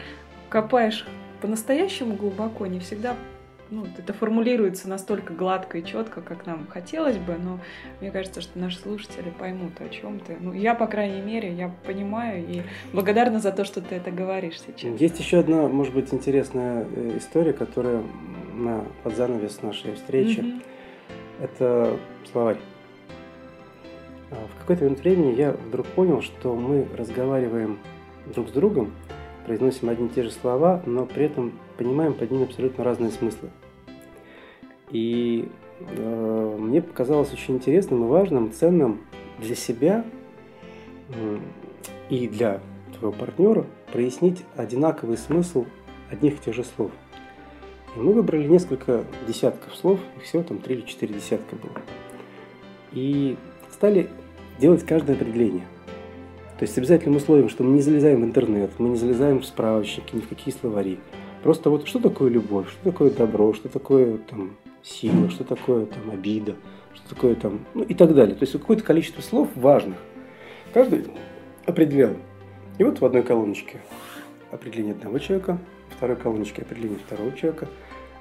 копаешь 0.50 1.08
по-настоящему 1.42 2.16
глубоко, 2.16 2.68
не 2.68 2.80
всегда 2.80 3.16
ну, 3.72 3.86
это 3.98 4.14
формулируется 4.14 4.90
настолько 4.90 5.34
гладко 5.34 5.78
и 5.78 5.86
четко, 5.86 6.22
как 6.22 6.46
нам 6.46 6.68
хотелось 6.68 7.18
бы, 7.18 7.36
но 7.36 7.60
мне 8.02 8.12
кажется, 8.12 8.42
что 8.42 8.58
наши 8.58 8.80
слушатели 8.80 9.32
поймут, 9.38 9.80
о 9.80 9.90
чем 9.90 10.20
ты. 10.20 10.38
Ну, 10.40 10.54
я, 10.54 10.74
по 10.76 10.88
крайней 10.88 11.22
мере, 11.22 11.54
я 11.54 11.72
понимаю 11.86 12.44
и 12.48 12.62
благодарна 12.94 13.40
за 13.40 13.52
то, 13.52 13.66
что 13.66 13.82
ты 13.82 13.96
это 13.96 14.12
говоришь 14.12 14.60
сейчас. 14.60 15.00
Есть 15.00 15.20
еще 15.20 15.40
одна, 15.40 15.68
может 15.68 15.94
быть, 15.94 16.14
интересная 16.14 16.86
э, 16.96 17.18
история, 17.18 17.54
которая 17.54 18.02
на 18.56 18.84
под 19.04 19.16
занавес 19.16 19.62
нашей 19.62 19.94
встречи. 19.94 20.40
Mm-hmm. 20.40 20.62
Это 21.42 21.98
словарь. 22.32 22.58
А, 24.32 24.36
в 24.36 24.60
какой-то 24.60 24.84
момент 24.84 25.00
времени 25.00 25.36
я 25.36 25.52
вдруг 25.52 25.88
понял, 25.88 26.22
что 26.22 26.56
мы 26.56 26.88
разговариваем 26.98 27.80
друг 28.34 28.50
с 28.50 28.52
другом, 28.52 28.92
произносим 29.46 29.90
одни 29.90 30.08
и 30.08 30.10
те 30.10 30.24
же 30.24 30.32
слова, 30.32 30.82
но 30.86 31.06
при 31.06 31.26
этом 31.26 31.54
понимаем 31.78 32.14
под 32.14 32.30
ними 32.32 32.44
абсолютно 32.44 32.84
разные 32.84 33.12
смыслы. 33.12 33.50
И 34.92 35.50
э, 35.80 36.58
мне 36.60 36.82
показалось 36.82 37.32
очень 37.34 37.56
интересным 37.56 38.06
и 38.06 38.08
важным, 38.08 38.52
ценным 38.52 39.02
для 39.40 39.56
себя 39.56 40.06
э, 41.10 41.38
и 42.10 42.28
для 42.28 42.62
твоего 42.98 43.16
партнера 43.16 43.66
прояснить 43.92 44.44
одинаковый 44.56 45.18
смысл 45.18 45.66
одних 46.12 46.36
и 46.36 46.46
тех 46.46 46.56
же 46.56 46.64
слов. 46.64 46.92
И 47.96 48.00
мы 48.00 48.14
выбрали 48.14 48.48
несколько 48.48 49.04
десятков 49.28 49.76
слов, 49.76 50.00
их 50.18 50.24
всего 50.24 50.44
там 50.44 50.60
три 50.60 50.76
или 50.76 50.86
четыре 50.86 51.16
десятка 51.16 51.56
было. 51.56 51.82
И 52.92 53.38
стали 53.72 54.10
делать 54.60 54.86
каждое 54.86 55.16
определение– 55.16 55.66
то 56.60 56.64
есть 56.64 56.76
с 56.76 56.78
обязательным 56.78 57.16
условием, 57.16 57.48
что 57.48 57.64
мы 57.64 57.72
не 57.72 57.82
залезаем 57.82 58.22
в 58.22 58.26
интернет, 58.26 58.72
мы 58.80 58.90
не 58.90 58.98
залезаем 58.98 59.40
в 59.40 59.46
справочники, 59.46 60.14
ни 60.14 60.20
в 60.20 60.28
какие 60.28 60.54
словари. 60.54 61.00
Просто 61.42 61.70
вот 61.70 61.88
что 61.88 62.00
такое 62.00 62.30
любовь, 62.30 62.70
что 62.70 62.92
такое 62.92 63.12
добро, 63.12 63.54
что 63.54 63.70
такое 63.70 64.18
там 64.18 64.58
сила, 64.84 65.30
что 65.30 65.44
такое 65.44 65.86
там 65.86 66.12
обида, 66.12 66.56
что 66.94 67.16
такое 67.16 67.36
там, 67.36 67.66
ну 67.74 67.84
и 67.84 67.94
так 67.94 68.14
далее. 68.14 68.36
То 68.36 68.44
есть 68.44 68.54
какое-то 68.54 68.84
количество 68.84 69.22
слов 69.22 69.50
важных. 69.56 69.98
Каждый 70.74 71.06
определял. 71.66 72.14
И 72.78 72.84
вот 72.84 73.02
в 73.02 73.06
одной 73.06 73.24
колоночке 73.24 73.80
определение 74.52 74.94
одного 74.94 75.20
человека, 75.20 75.60
в 75.90 75.96
второй 75.96 76.16
колоночке 76.16 76.62
определение 76.62 77.00
второго 77.00 77.32
человека, 77.36 77.68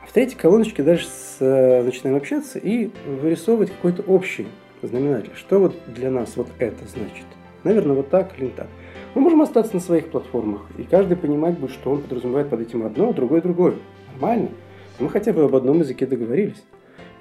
а 0.02 0.06
в 0.06 0.12
третьей 0.12 0.36
колоночке 0.36 0.82
дальше 0.82 1.06
с, 1.06 1.36
э, 1.40 1.82
начинаем 1.82 2.16
общаться 2.16 2.58
и 2.58 2.90
вырисовывать 3.06 3.70
какой-то 3.70 4.02
общий 4.02 4.46
знаменатель. 4.82 5.32
Что 5.34 5.58
вот 5.58 5.76
для 5.86 6.10
нас 6.10 6.36
вот 6.36 6.48
это 6.58 6.86
значит? 6.86 7.26
Наверное, 7.64 7.96
вот 7.96 8.10
так 8.10 8.38
или 8.38 8.48
так. 8.48 8.68
Мы 9.14 9.22
можем 9.22 9.42
остаться 9.42 9.74
на 9.74 9.80
своих 9.80 10.10
платформах, 10.10 10.62
и 10.76 10.82
каждый 10.84 11.16
понимать 11.16 11.58
будет, 11.58 11.72
что 11.72 11.90
он 11.90 12.02
подразумевает 12.02 12.50
под 12.50 12.60
этим 12.60 12.84
одно, 12.84 13.12
другое 13.12 13.40
другое. 13.40 13.76
Нормально. 14.12 14.50
Мы 14.98 15.08
хотя 15.08 15.32
бы 15.32 15.44
об 15.44 15.54
одном 15.54 15.80
языке 15.80 16.06
договорились. 16.06 16.62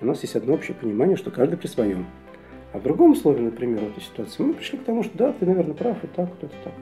У 0.01 0.05
нас 0.05 0.21
есть 0.21 0.35
одно 0.35 0.53
общее 0.53 0.75
понимание, 0.75 1.17
что 1.17 1.31
каждый 1.31 1.57
при 1.57 1.67
своем. 1.67 2.05
А 2.73 2.79
в 2.79 2.83
другом 2.83 3.15
слове, 3.15 3.41
например, 3.41 3.79
в 3.79 3.91
этой 3.91 4.03
ситуации, 4.03 4.43
мы 4.43 4.53
пришли 4.53 4.77
к 4.77 4.83
тому, 4.83 5.03
что 5.03 5.17
да, 5.17 5.33
ты, 5.33 5.45
наверное, 5.45 5.73
прав, 5.73 6.03
и 6.03 6.07
так, 6.07 6.29
вот 6.29 6.43
это 6.43 6.53
так. 6.63 6.73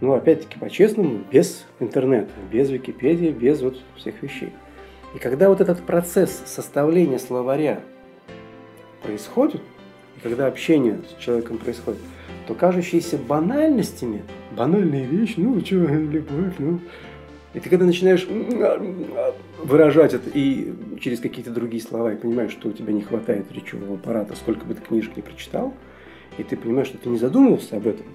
Но 0.00 0.14
опять-таки 0.14 0.58
по-честному, 0.58 1.20
без 1.30 1.64
интернета, 1.80 2.30
без 2.52 2.70
Википедии, 2.70 3.30
без 3.30 3.60
вот 3.62 3.78
всех 3.96 4.22
вещей. 4.22 4.52
И 5.14 5.18
когда 5.18 5.48
вот 5.48 5.60
этот 5.60 5.80
процесс 5.80 6.42
составления 6.46 7.18
словаря 7.18 7.80
происходит, 9.02 9.62
и 10.16 10.20
когда 10.20 10.46
общение 10.46 11.00
с 11.08 11.20
человеком 11.20 11.58
происходит, 11.58 12.00
то 12.46 12.54
кажущиеся 12.54 13.18
банальностями, 13.18 14.22
банальные 14.56 15.04
вещи, 15.04 15.34
ну, 15.38 15.60
что, 15.64 15.76
любовь, 15.76 16.54
ну, 16.58 16.80
и 17.54 17.60
ты 17.60 17.70
когда 17.70 17.84
начинаешь 17.84 18.26
выражать 19.62 20.14
это 20.14 20.30
и 20.32 20.72
через 21.00 21.20
какие-то 21.20 21.50
другие 21.50 21.82
слова, 21.82 22.12
и 22.12 22.16
понимаешь, 22.16 22.52
что 22.52 22.68
у 22.68 22.72
тебя 22.72 22.92
не 22.92 23.02
хватает 23.02 23.50
речевого 23.52 23.94
аппарата, 23.94 24.34
сколько 24.36 24.64
бы 24.64 24.74
ты 24.74 24.82
книжек 24.82 25.16
не 25.16 25.22
прочитал, 25.22 25.74
и 26.36 26.42
ты 26.42 26.56
понимаешь, 26.56 26.88
что 26.88 26.98
ты 26.98 27.08
не 27.08 27.18
задумывался 27.18 27.76
об 27.76 27.86
этом, 27.86 28.06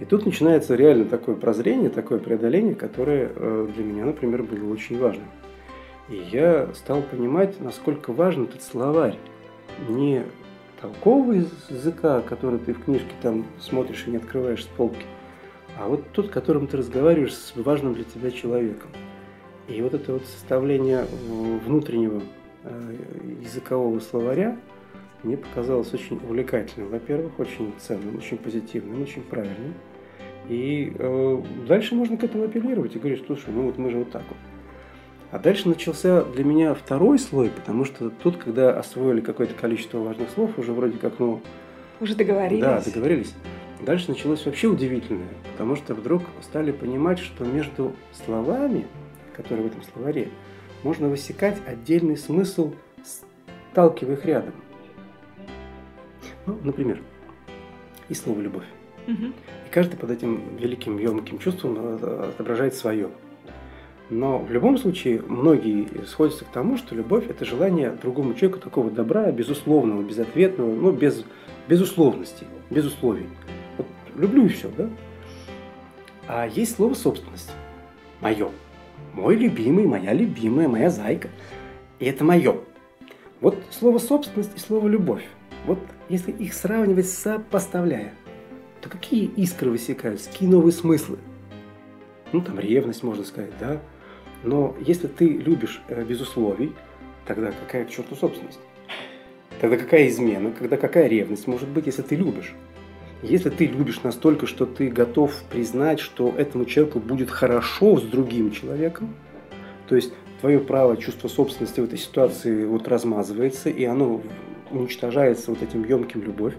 и 0.00 0.06
тут 0.06 0.24
начинается 0.24 0.74
реально 0.74 1.04
такое 1.04 1.36
прозрение, 1.36 1.90
такое 1.90 2.18
преодоление, 2.18 2.74
которое 2.74 3.30
э, 3.34 3.68
для 3.74 3.84
меня, 3.84 4.06
например, 4.06 4.42
было 4.42 4.72
очень 4.72 4.98
важным. 4.98 5.26
И 6.08 6.16
я 6.32 6.70
стал 6.74 7.02
понимать, 7.02 7.60
насколько 7.60 8.12
важен 8.12 8.44
этот 8.44 8.62
словарь. 8.62 9.16
Не 9.88 10.24
толкового 10.80 11.34
языка, 11.68 12.22
который 12.22 12.58
ты 12.58 12.72
в 12.72 12.82
книжке 12.82 13.12
там 13.20 13.44
смотришь 13.60 14.04
и 14.06 14.10
не 14.10 14.16
открываешь 14.16 14.64
с 14.64 14.66
полки, 14.66 15.04
а 15.78 15.88
вот 15.88 16.10
тот, 16.12 16.28
которым 16.28 16.66
ты 16.66 16.76
разговариваешь 16.76 17.34
с 17.34 17.52
важным 17.56 17.94
для 17.94 18.04
тебя 18.04 18.30
человеком. 18.30 18.90
И 19.68 19.80
вот 19.82 19.94
это 19.94 20.14
вот 20.14 20.24
составление 20.26 21.04
внутреннего 21.64 22.22
э, 22.64 22.96
языкового 23.42 24.00
словаря 24.00 24.56
мне 25.22 25.36
показалось 25.36 25.92
очень 25.94 26.16
увлекательным. 26.16 26.90
Во-первых, 26.90 27.38
очень 27.38 27.72
ценным, 27.78 28.16
очень 28.16 28.36
позитивным, 28.36 29.02
очень 29.02 29.22
правильным. 29.22 29.74
И 30.48 30.92
э, 30.98 31.42
дальше 31.68 31.94
можно 31.94 32.16
к 32.16 32.24
этому 32.24 32.44
апеллировать 32.44 32.96
и 32.96 32.98
говорить, 32.98 33.22
слушай, 33.26 33.50
ну 33.54 33.62
вот 33.62 33.78
мы 33.78 33.90
же 33.90 33.98
вот 33.98 34.10
так 34.10 34.22
вот. 34.28 34.38
А 35.30 35.38
дальше 35.38 35.68
начался 35.68 36.24
для 36.24 36.42
меня 36.42 36.74
второй 36.74 37.18
слой, 37.20 37.50
потому 37.50 37.84
что 37.84 38.10
тут, 38.10 38.36
когда 38.36 38.76
освоили 38.76 39.20
какое-то 39.20 39.54
количество 39.54 39.98
важных 39.98 40.30
слов, 40.30 40.58
уже 40.58 40.72
вроде 40.72 40.98
как, 40.98 41.20
ну... 41.20 41.40
Уже 42.00 42.16
договорились. 42.16 42.64
Да, 42.64 42.82
договорились. 42.84 43.34
Дальше 43.84 44.10
началось 44.10 44.44
вообще 44.44 44.68
удивительное, 44.68 45.28
потому 45.52 45.74
что 45.74 45.94
вдруг 45.94 46.22
стали 46.42 46.70
понимать, 46.70 47.18
что 47.18 47.44
между 47.44 47.94
словами, 48.24 48.86
которые 49.34 49.68
в 49.68 49.70
этом 49.70 49.82
словаре, 49.82 50.28
можно 50.82 51.08
высекать 51.08 51.56
отдельный 51.66 52.16
смысл, 52.16 52.74
сталкивая 53.72 54.16
их 54.16 54.24
рядом. 54.26 54.52
Ну, 56.46 56.58
например, 56.62 57.00
и 58.08 58.14
слово 58.14 58.40
«любовь». 58.40 58.64
Угу. 59.06 59.26
И 59.26 59.70
каждый 59.70 59.96
под 59.96 60.10
этим 60.10 60.56
великим, 60.58 60.98
емким 60.98 61.38
чувством 61.38 61.76
э, 61.78 62.30
отображает 62.30 62.74
свое. 62.74 63.08
Но 64.10 64.38
в 64.38 64.50
любом 64.50 64.76
случае 64.76 65.22
многие 65.22 66.04
сходятся 66.06 66.44
к 66.44 66.48
тому, 66.48 66.76
что 66.76 66.94
любовь– 66.94 67.24
это 67.30 67.44
желание 67.44 67.96
другому 68.02 68.34
человеку 68.34 68.60
такого 68.60 68.90
добра, 68.90 69.30
безусловного, 69.30 70.02
безответного, 70.02 70.74
ну, 70.74 70.90
без, 70.90 71.24
без 71.68 71.80
условностей, 71.80 72.46
без 72.70 72.84
условий. 72.84 73.28
Люблю 74.16 74.46
и 74.46 74.48
все, 74.48 74.70
да? 74.76 74.88
А 76.28 76.46
есть 76.46 76.76
слово 76.76 76.94
«собственность». 76.94 77.50
Мое. 78.20 78.50
Мой 79.14 79.36
любимый, 79.36 79.86
моя 79.86 80.12
любимая, 80.12 80.68
моя 80.68 80.90
зайка. 80.90 81.28
И 81.98 82.04
это 82.04 82.24
мое. 82.24 82.60
Вот 83.40 83.56
слово 83.70 83.98
«собственность» 83.98 84.56
и 84.56 84.60
слово 84.60 84.88
«любовь». 84.88 85.24
Вот 85.66 85.78
если 86.08 86.32
их 86.32 86.54
сравнивать, 86.54 87.08
сопоставляя, 87.08 88.14
то 88.80 88.88
какие 88.88 89.26
искры 89.26 89.70
высекаются, 89.70 90.30
какие 90.30 90.48
новые 90.48 90.72
смыслы? 90.72 91.18
Ну, 92.32 92.40
там 92.40 92.58
ревность, 92.58 93.02
можно 93.02 93.24
сказать, 93.24 93.52
да? 93.58 93.80
Но 94.42 94.74
если 94.80 95.06
ты 95.06 95.26
любишь 95.28 95.82
э, 95.88 96.02
без 96.04 96.20
условий, 96.20 96.72
тогда 97.26 97.52
какая 97.52 97.84
к 97.84 97.90
черту 97.90 98.14
собственность? 98.14 98.60
Тогда 99.60 99.76
какая 99.76 100.08
измена, 100.08 100.52
когда 100.52 100.76
какая 100.76 101.08
ревность 101.08 101.46
может 101.46 101.68
быть, 101.68 101.86
если 101.86 102.02
ты 102.02 102.16
любишь? 102.16 102.54
Если 103.22 103.50
ты 103.50 103.66
любишь 103.66 104.02
настолько, 104.02 104.46
что 104.46 104.64
ты 104.64 104.88
готов 104.88 105.34
признать, 105.50 106.00
что 106.00 106.32
этому 106.36 106.64
человеку 106.64 107.00
будет 107.00 107.30
хорошо 107.30 107.98
с 107.98 108.02
другим 108.02 108.50
человеком, 108.50 109.14
то 109.88 109.96
есть 109.96 110.12
твое 110.40 110.58
право 110.58 110.96
чувство 110.96 111.28
собственности 111.28 111.80
в 111.80 111.84
этой 111.84 111.98
ситуации 111.98 112.64
вот 112.64 112.88
размазывается, 112.88 113.68
и 113.68 113.84
оно 113.84 114.22
уничтожается 114.70 115.50
вот 115.50 115.62
этим 115.62 115.84
емким 115.84 116.22
любовь, 116.22 116.54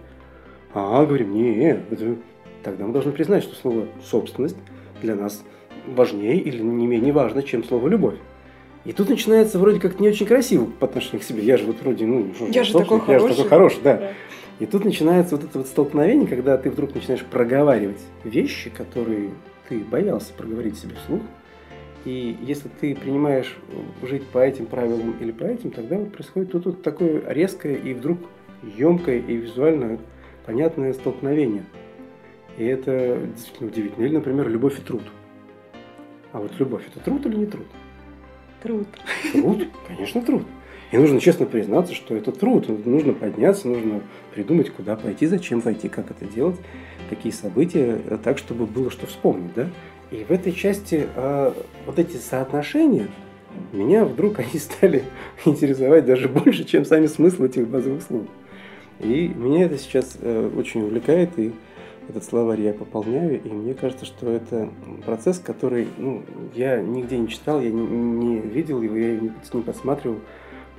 а, 0.73 1.03
говорим, 1.05 1.33
не, 1.33 1.71
это... 1.89 2.15
тогда 2.63 2.85
мы 2.85 2.93
должны 2.93 3.11
признать, 3.11 3.43
что 3.43 3.55
слово 3.55 3.87
собственность 4.03 4.57
для 5.01 5.15
нас 5.15 5.43
важнее 5.87 6.39
или 6.39 6.61
не 6.61 6.85
менее 6.85 7.11
важно, 7.11 7.41
чем 7.41 7.63
слово 7.63 7.87
любовь. 7.87 8.15
И 8.83 8.93
тут 8.93 9.09
начинается 9.09 9.59
вроде 9.59 9.79
как 9.79 9.99
не 9.99 10.07
очень 10.07 10.25
красиво 10.25 10.65
по 10.65 10.87
отношению 10.87 11.21
к 11.21 11.23
себе. 11.23 11.43
Я 11.43 11.57
же 11.57 11.65
вот 11.65 11.81
вроде, 11.81 12.05
ну, 12.05 12.27
я 12.49 12.63
же 12.63 12.73
такой 12.73 12.97
я 12.99 13.03
хороший. 13.03 13.29
же 13.29 13.35
такой 13.35 13.49
хороший, 13.49 13.79
да. 13.83 13.97
да. 13.97 14.11
И 14.61 14.67
тут 14.67 14.85
начинается 14.85 15.35
вот 15.37 15.43
это 15.43 15.57
вот 15.57 15.67
столкновение, 15.67 16.27
когда 16.27 16.55
ты 16.55 16.69
вдруг 16.69 16.93
начинаешь 16.93 17.25
проговаривать 17.25 17.99
вещи, 18.23 18.69
которые 18.69 19.31
ты 19.67 19.79
боялся 19.79 20.33
проговорить 20.33 20.77
себе 20.77 20.93
вслух. 21.03 21.23
И 22.05 22.37
если 22.43 22.69
ты 22.79 22.95
принимаешь 22.95 23.57
жить 24.03 24.23
по 24.27 24.37
этим 24.37 24.67
правилам 24.67 25.15
или 25.19 25.31
по 25.31 25.45
этим, 25.45 25.71
тогда 25.71 25.97
вот 25.97 26.13
происходит 26.13 26.51
тут 26.51 26.65
вот 26.65 26.83
такое 26.83 27.23
резкое 27.25 27.73
и 27.73 27.95
вдруг 27.95 28.19
емкое 28.77 29.17
и 29.17 29.35
визуально 29.35 29.97
понятное 30.45 30.93
столкновение. 30.93 31.65
И 32.59 32.63
это 32.63 33.17
действительно 33.33 33.71
удивительно. 33.71 34.05
Или, 34.05 34.13
например, 34.13 34.47
любовь 34.47 34.77
и 34.77 34.83
труд. 34.83 35.03
А 36.33 36.39
вот 36.39 36.51
любовь 36.59 36.83
это 36.93 37.03
труд 37.03 37.25
или 37.25 37.35
не 37.35 37.45
труд? 37.47 37.65
Труд. 38.61 38.87
Труд, 39.33 39.67
конечно, 39.87 40.21
труд. 40.21 40.43
И 40.91 40.97
нужно 40.97 41.21
честно 41.21 41.45
признаться, 41.45 41.93
что 41.93 42.15
это 42.15 42.31
труд. 42.31 42.67
Нужно 42.85 43.13
подняться, 43.13 43.67
нужно 43.67 44.01
придумать, 44.33 44.69
куда 44.71 44.95
пойти, 44.95 45.25
зачем 45.25 45.61
пойти, 45.61 45.87
как 45.87 46.11
это 46.11 46.25
делать. 46.25 46.57
Такие 47.09 47.33
события, 47.33 48.01
э, 48.05 48.17
так, 48.21 48.37
чтобы 48.37 48.65
было 48.65 48.91
что 48.91 49.07
вспомнить. 49.07 49.53
Да? 49.55 49.69
И 50.11 50.25
в 50.25 50.31
этой 50.31 50.51
части 50.51 51.07
э, 51.15 51.53
вот 51.85 51.97
эти 51.97 52.17
соотношения, 52.17 53.07
меня 53.71 54.03
вдруг 54.03 54.39
они 54.39 54.59
стали 54.59 55.03
интересовать 55.45 56.05
даже 56.05 56.27
больше, 56.27 56.65
чем 56.65 56.83
сами 56.83 57.07
смыслы 57.07 57.47
этих 57.47 57.67
базовых 57.67 58.01
слов. 58.01 58.23
И 58.99 59.29
меня 59.29 59.65
это 59.65 59.77
сейчас 59.77 60.17
э, 60.19 60.51
очень 60.55 60.81
увлекает, 60.81 61.39
и 61.39 61.53
этот 62.09 62.25
словарь 62.25 62.61
я 62.61 62.73
пополняю, 62.73 63.41
и 63.41 63.47
мне 63.47 63.73
кажется, 63.73 64.05
что 64.05 64.29
это 64.29 64.69
процесс, 65.05 65.39
который 65.39 65.87
ну, 65.97 66.23
я 66.53 66.81
нигде 66.81 67.17
не 67.17 67.29
читал, 67.29 67.61
я 67.61 67.69
не, 67.69 67.81
не 67.81 68.39
видел 68.39 68.81
его, 68.81 68.97
я 68.97 69.15
не, 69.15 69.31
не 69.53 69.61
посматривал, 69.61 70.17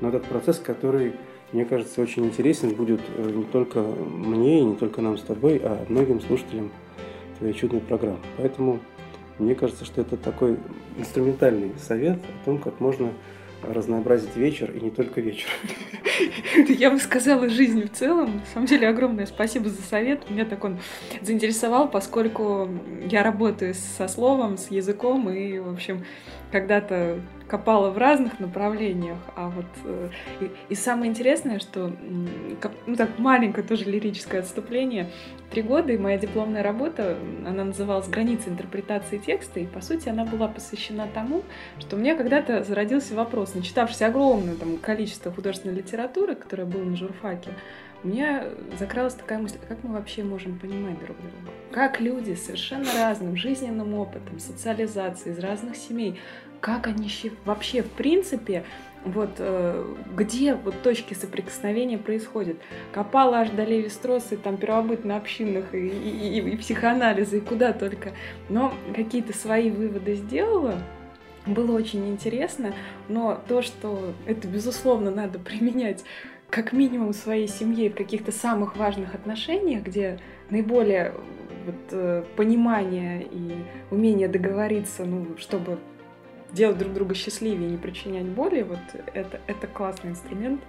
но 0.03 0.09
этот 0.09 0.25
процесс, 0.25 0.59
который, 0.59 1.15
мне 1.53 1.65
кажется, 1.65 2.03
очень 2.03 2.27
интересен 2.27 2.75
будет 2.75 3.01
э, 3.17 3.31
не 3.31 3.45
только 3.45 3.81
мне 3.81 4.59
и 4.59 4.65
не 4.65 4.75
только 4.75 5.01
нам 5.01 5.17
с 5.17 5.23
тобой, 5.23 5.61
а 5.63 5.87
многим 5.89 6.21
слушателям 6.21 6.73
твоей 7.39 7.55
чудной 7.55 7.81
программы. 7.81 8.19
Поэтому 8.37 8.81
мне 9.39 9.55
кажется, 9.55 9.85
что 9.85 10.01
это 10.01 10.17
такой 10.17 10.59
инструментальный 10.99 11.71
совет 11.79 12.19
о 12.19 12.45
том, 12.45 12.59
как 12.59 12.81
можно 12.81 13.13
разнообразить 13.63 14.35
вечер 14.35 14.73
и 14.73 14.81
не 14.81 14.91
только 14.91 15.21
вечер. 15.21 15.49
Я 16.69 16.91
бы 16.91 16.99
сказала, 16.99 17.49
жизнь 17.49 17.85
в 17.85 17.93
целом. 17.93 18.41
На 18.41 18.47
самом 18.53 18.67
деле, 18.67 18.89
огромное 18.89 19.27
спасибо 19.27 19.69
за 19.71 19.83
совет. 19.83 20.29
Меня 20.29 20.45
так 20.45 20.65
он 20.65 20.81
заинтересовал, 21.21 21.89
поскольку 21.89 22.69
я 23.09 23.23
работаю 23.23 23.75
со 23.75 24.09
словом, 24.09 24.59
с 24.59 24.69
языком, 24.73 25.31
и, 25.31 25.61
в 25.61 25.69
общем, 25.69 26.05
когда-то 26.53 27.19
копала 27.49 27.91
в 27.91 27.99
разных 27.99 28.41
направлениях, 28.41 29.19
а 29.37 29.49
вот 29.51 29.67
э, 29.85 30.09
и, 30.41 30.51
и 30.71 30.75
самое 30.75 31.11
интересное, 31.11 31.59
что 31.59 31.93
ну 32.87 32.97
так 32.97 33.19
маленькое 33.19 33.67
тоже 33.67 33.85
лирическое 33.85 34.41
отступление. 34.41 35.11
Три 35.51 35.63
года 35.63 35.93
и 35.93 35.99
моя 35.99 36.17
дипломная 36.17 36.63
работа, 36.63 37.19
она 37.47 37.65
называлась 37.65 38.09
«Границы 38.09 38.49
интерпретации 38.49 39.19
текста», 39.19 39.61
и 39.61 39.67
по 39.67 39.83
сути 39.83 40.09
она 40.09 40.25
была 40.25 40.49
посвящена 40.49 41.09
тому, 41.13 41.43
что 41.79 41.97
у 41.97 41.99
меня 41.99 42.17
когда-то 42.17 42.65
зародился 42.65 43.15
вопрос, 43.15 43.55
начитавшись 43.55 44.03
огромное 44.03 44.55
там 44.55 44.79
количество 44.79 45.31
художественной 45.31 45.75
литературы, 45.75 46.37
которая 46.37 46.67
была 46.67 46.85
на 46.85 46.97
журфаке, 46.97 47.51
у 48.05 48.09
меня 48.09 48.45
закралась 48.79 49.15
такая 49.15 49.39
мысль, 49.39 49.59
как 49.69 49.83
мы 49.83 49.95
вообще 49.95 50.25
можем 50.25 50.59
понимать 50.59 50.99
друг 50.99 51.17
друга? 51.17 51.53
Как 51.71 52.01
люди 52.01 52.35
с 52.35 52.47
совершенно 52.47 52.93
разным 52.95 53.37
жизненным 53.37 53.95
опытом, 53.95 54.39
социализацией, 54.39 55.35
из 55.35 55.39
разных 55.39 55.77
семей, 55.77 56.19
как 56.61 56.87
они 56.87 57.11
вообще 57.45 57.83
в 57.83 57.91
принципе 57.91 58.65
вот 59.05 59.31
э, 59.39 59.85
где 60.17 60.55
вот 60.55 60.81
точки 60.83 61.15
соприкосновения 61.15 61.99
происходят. 61.99 62.57
Копала 62.93 63.39
аж 63.39 63.51
до 63.51 63.65
Леви-Стросса, 63.65 64.37
там 64.37 64.57
первобытно-общинных 64.57 65.75
и, 65.75 65.89
и, 65.89 66.39
и, 66.39 66.51
и 66.51 66.57
психоанализа, 66.57 67.37
и 67.37 67.41
куда 67.41 67.73
только. 67.73 68.13
Но 68.49 68.73
какие-то 68.95 69.37
свои 69.37 69.71
выводы 69.71 70.15
сделала, 70.15 70.79
было 71.47 71.77
очень 71.77 72.09
интересно, 72.09 72.73
но 73.09 73.41
то, 73.49 73.63
что 73.63 74.13
это, 74.27 74.47
безусловно, 74.47 75.11
надо 75.11 75.39
применять 75.41 76.05
как 76.53 76.75
минимум 76.75 77.15
своей 77.15 77.49
семье 77.49 77.89
в 77.89 77.95
каких-то 77.95 78.31
самых 78.31 78.77
важных 78.77 79.15
отношениях, 79.15 79.85
где 79.85 80.21
наиболее 80.51 81.15
вот, 81.65 81.75
э, 81.93 82.25
понимание 82.37 83.23
и 83.23 83.55
умение 83.91 84.29
договориться, 84.29 85.07
ну, 85.07 85.29
чтобы 85.39 85.79
делать 86.53 86.77
друг 86.77 86.93
друга 86.93 87.15
счастливее 87.15 87.69
и 87.69 87.73
не 87.73 87.79
причинять 87.79 88.27
боли, 88.27 88.67
вот 88.69 88.81
это, 89.15 89.41
это 89.47 89.67
классный 89.67 90.11
инструмент. 90.11 90.61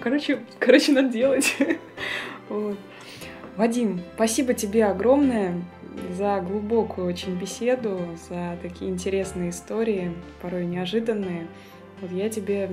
Короче, 0.00 0.40
короче, 0.58 0.92
надо 0.92 1.08
делать. 1.08 1.56
вот. 2.50 2.76
Вадим, 3.56 4.02
спасибо 4.16 4.52
тебе 4.52 4.84
огромное 4.84 5.54
за 6.12 6.44
глубокую 6.46 7.06
очень 7.06 7.36
беседу, 7.36 8.00
за 8.28 8.58
такие 8.60 8.90
интересные 8.90 9.48
истории, 9.48 10.12
порой 10.42 10.66
неожиданные. 10.66 11.46
Вот 12.02 12.12
я 12.12 12.28
тебе 12.28 12.68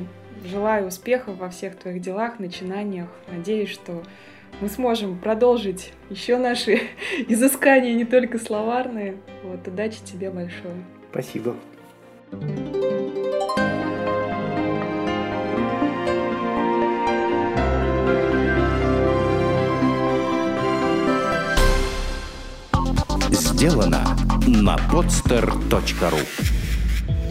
желаю 0.46 0.88
успехов 0.88 1.38
во 1.38 1.50
всех 1.50 1.76
твоих 1.76 2.02
делах, 2.02 2.40
начинаниях. 2.40 3.10
Надеюсь, 3.28 3.70
что 3.70 4.04
мы 4.62 4.70
сможем 4.70 5.18
продолжить 5.18 5.94
еще 6.10 6.38
наши 6.38 6.82
изыскания, 7.28 7.94
не 7.94 8.06
только 8.06 8.40
словарные. 8.40 9.18
Вот, 9.44 9.68
удачи 9.68 10.00
тебе 10.04 10.30
большое. 10.30 10.84
Спасибо. 11.12 11.56
Сделано 23.32 24.04
на 24.46 24.76
podster.ru 24.92 26.57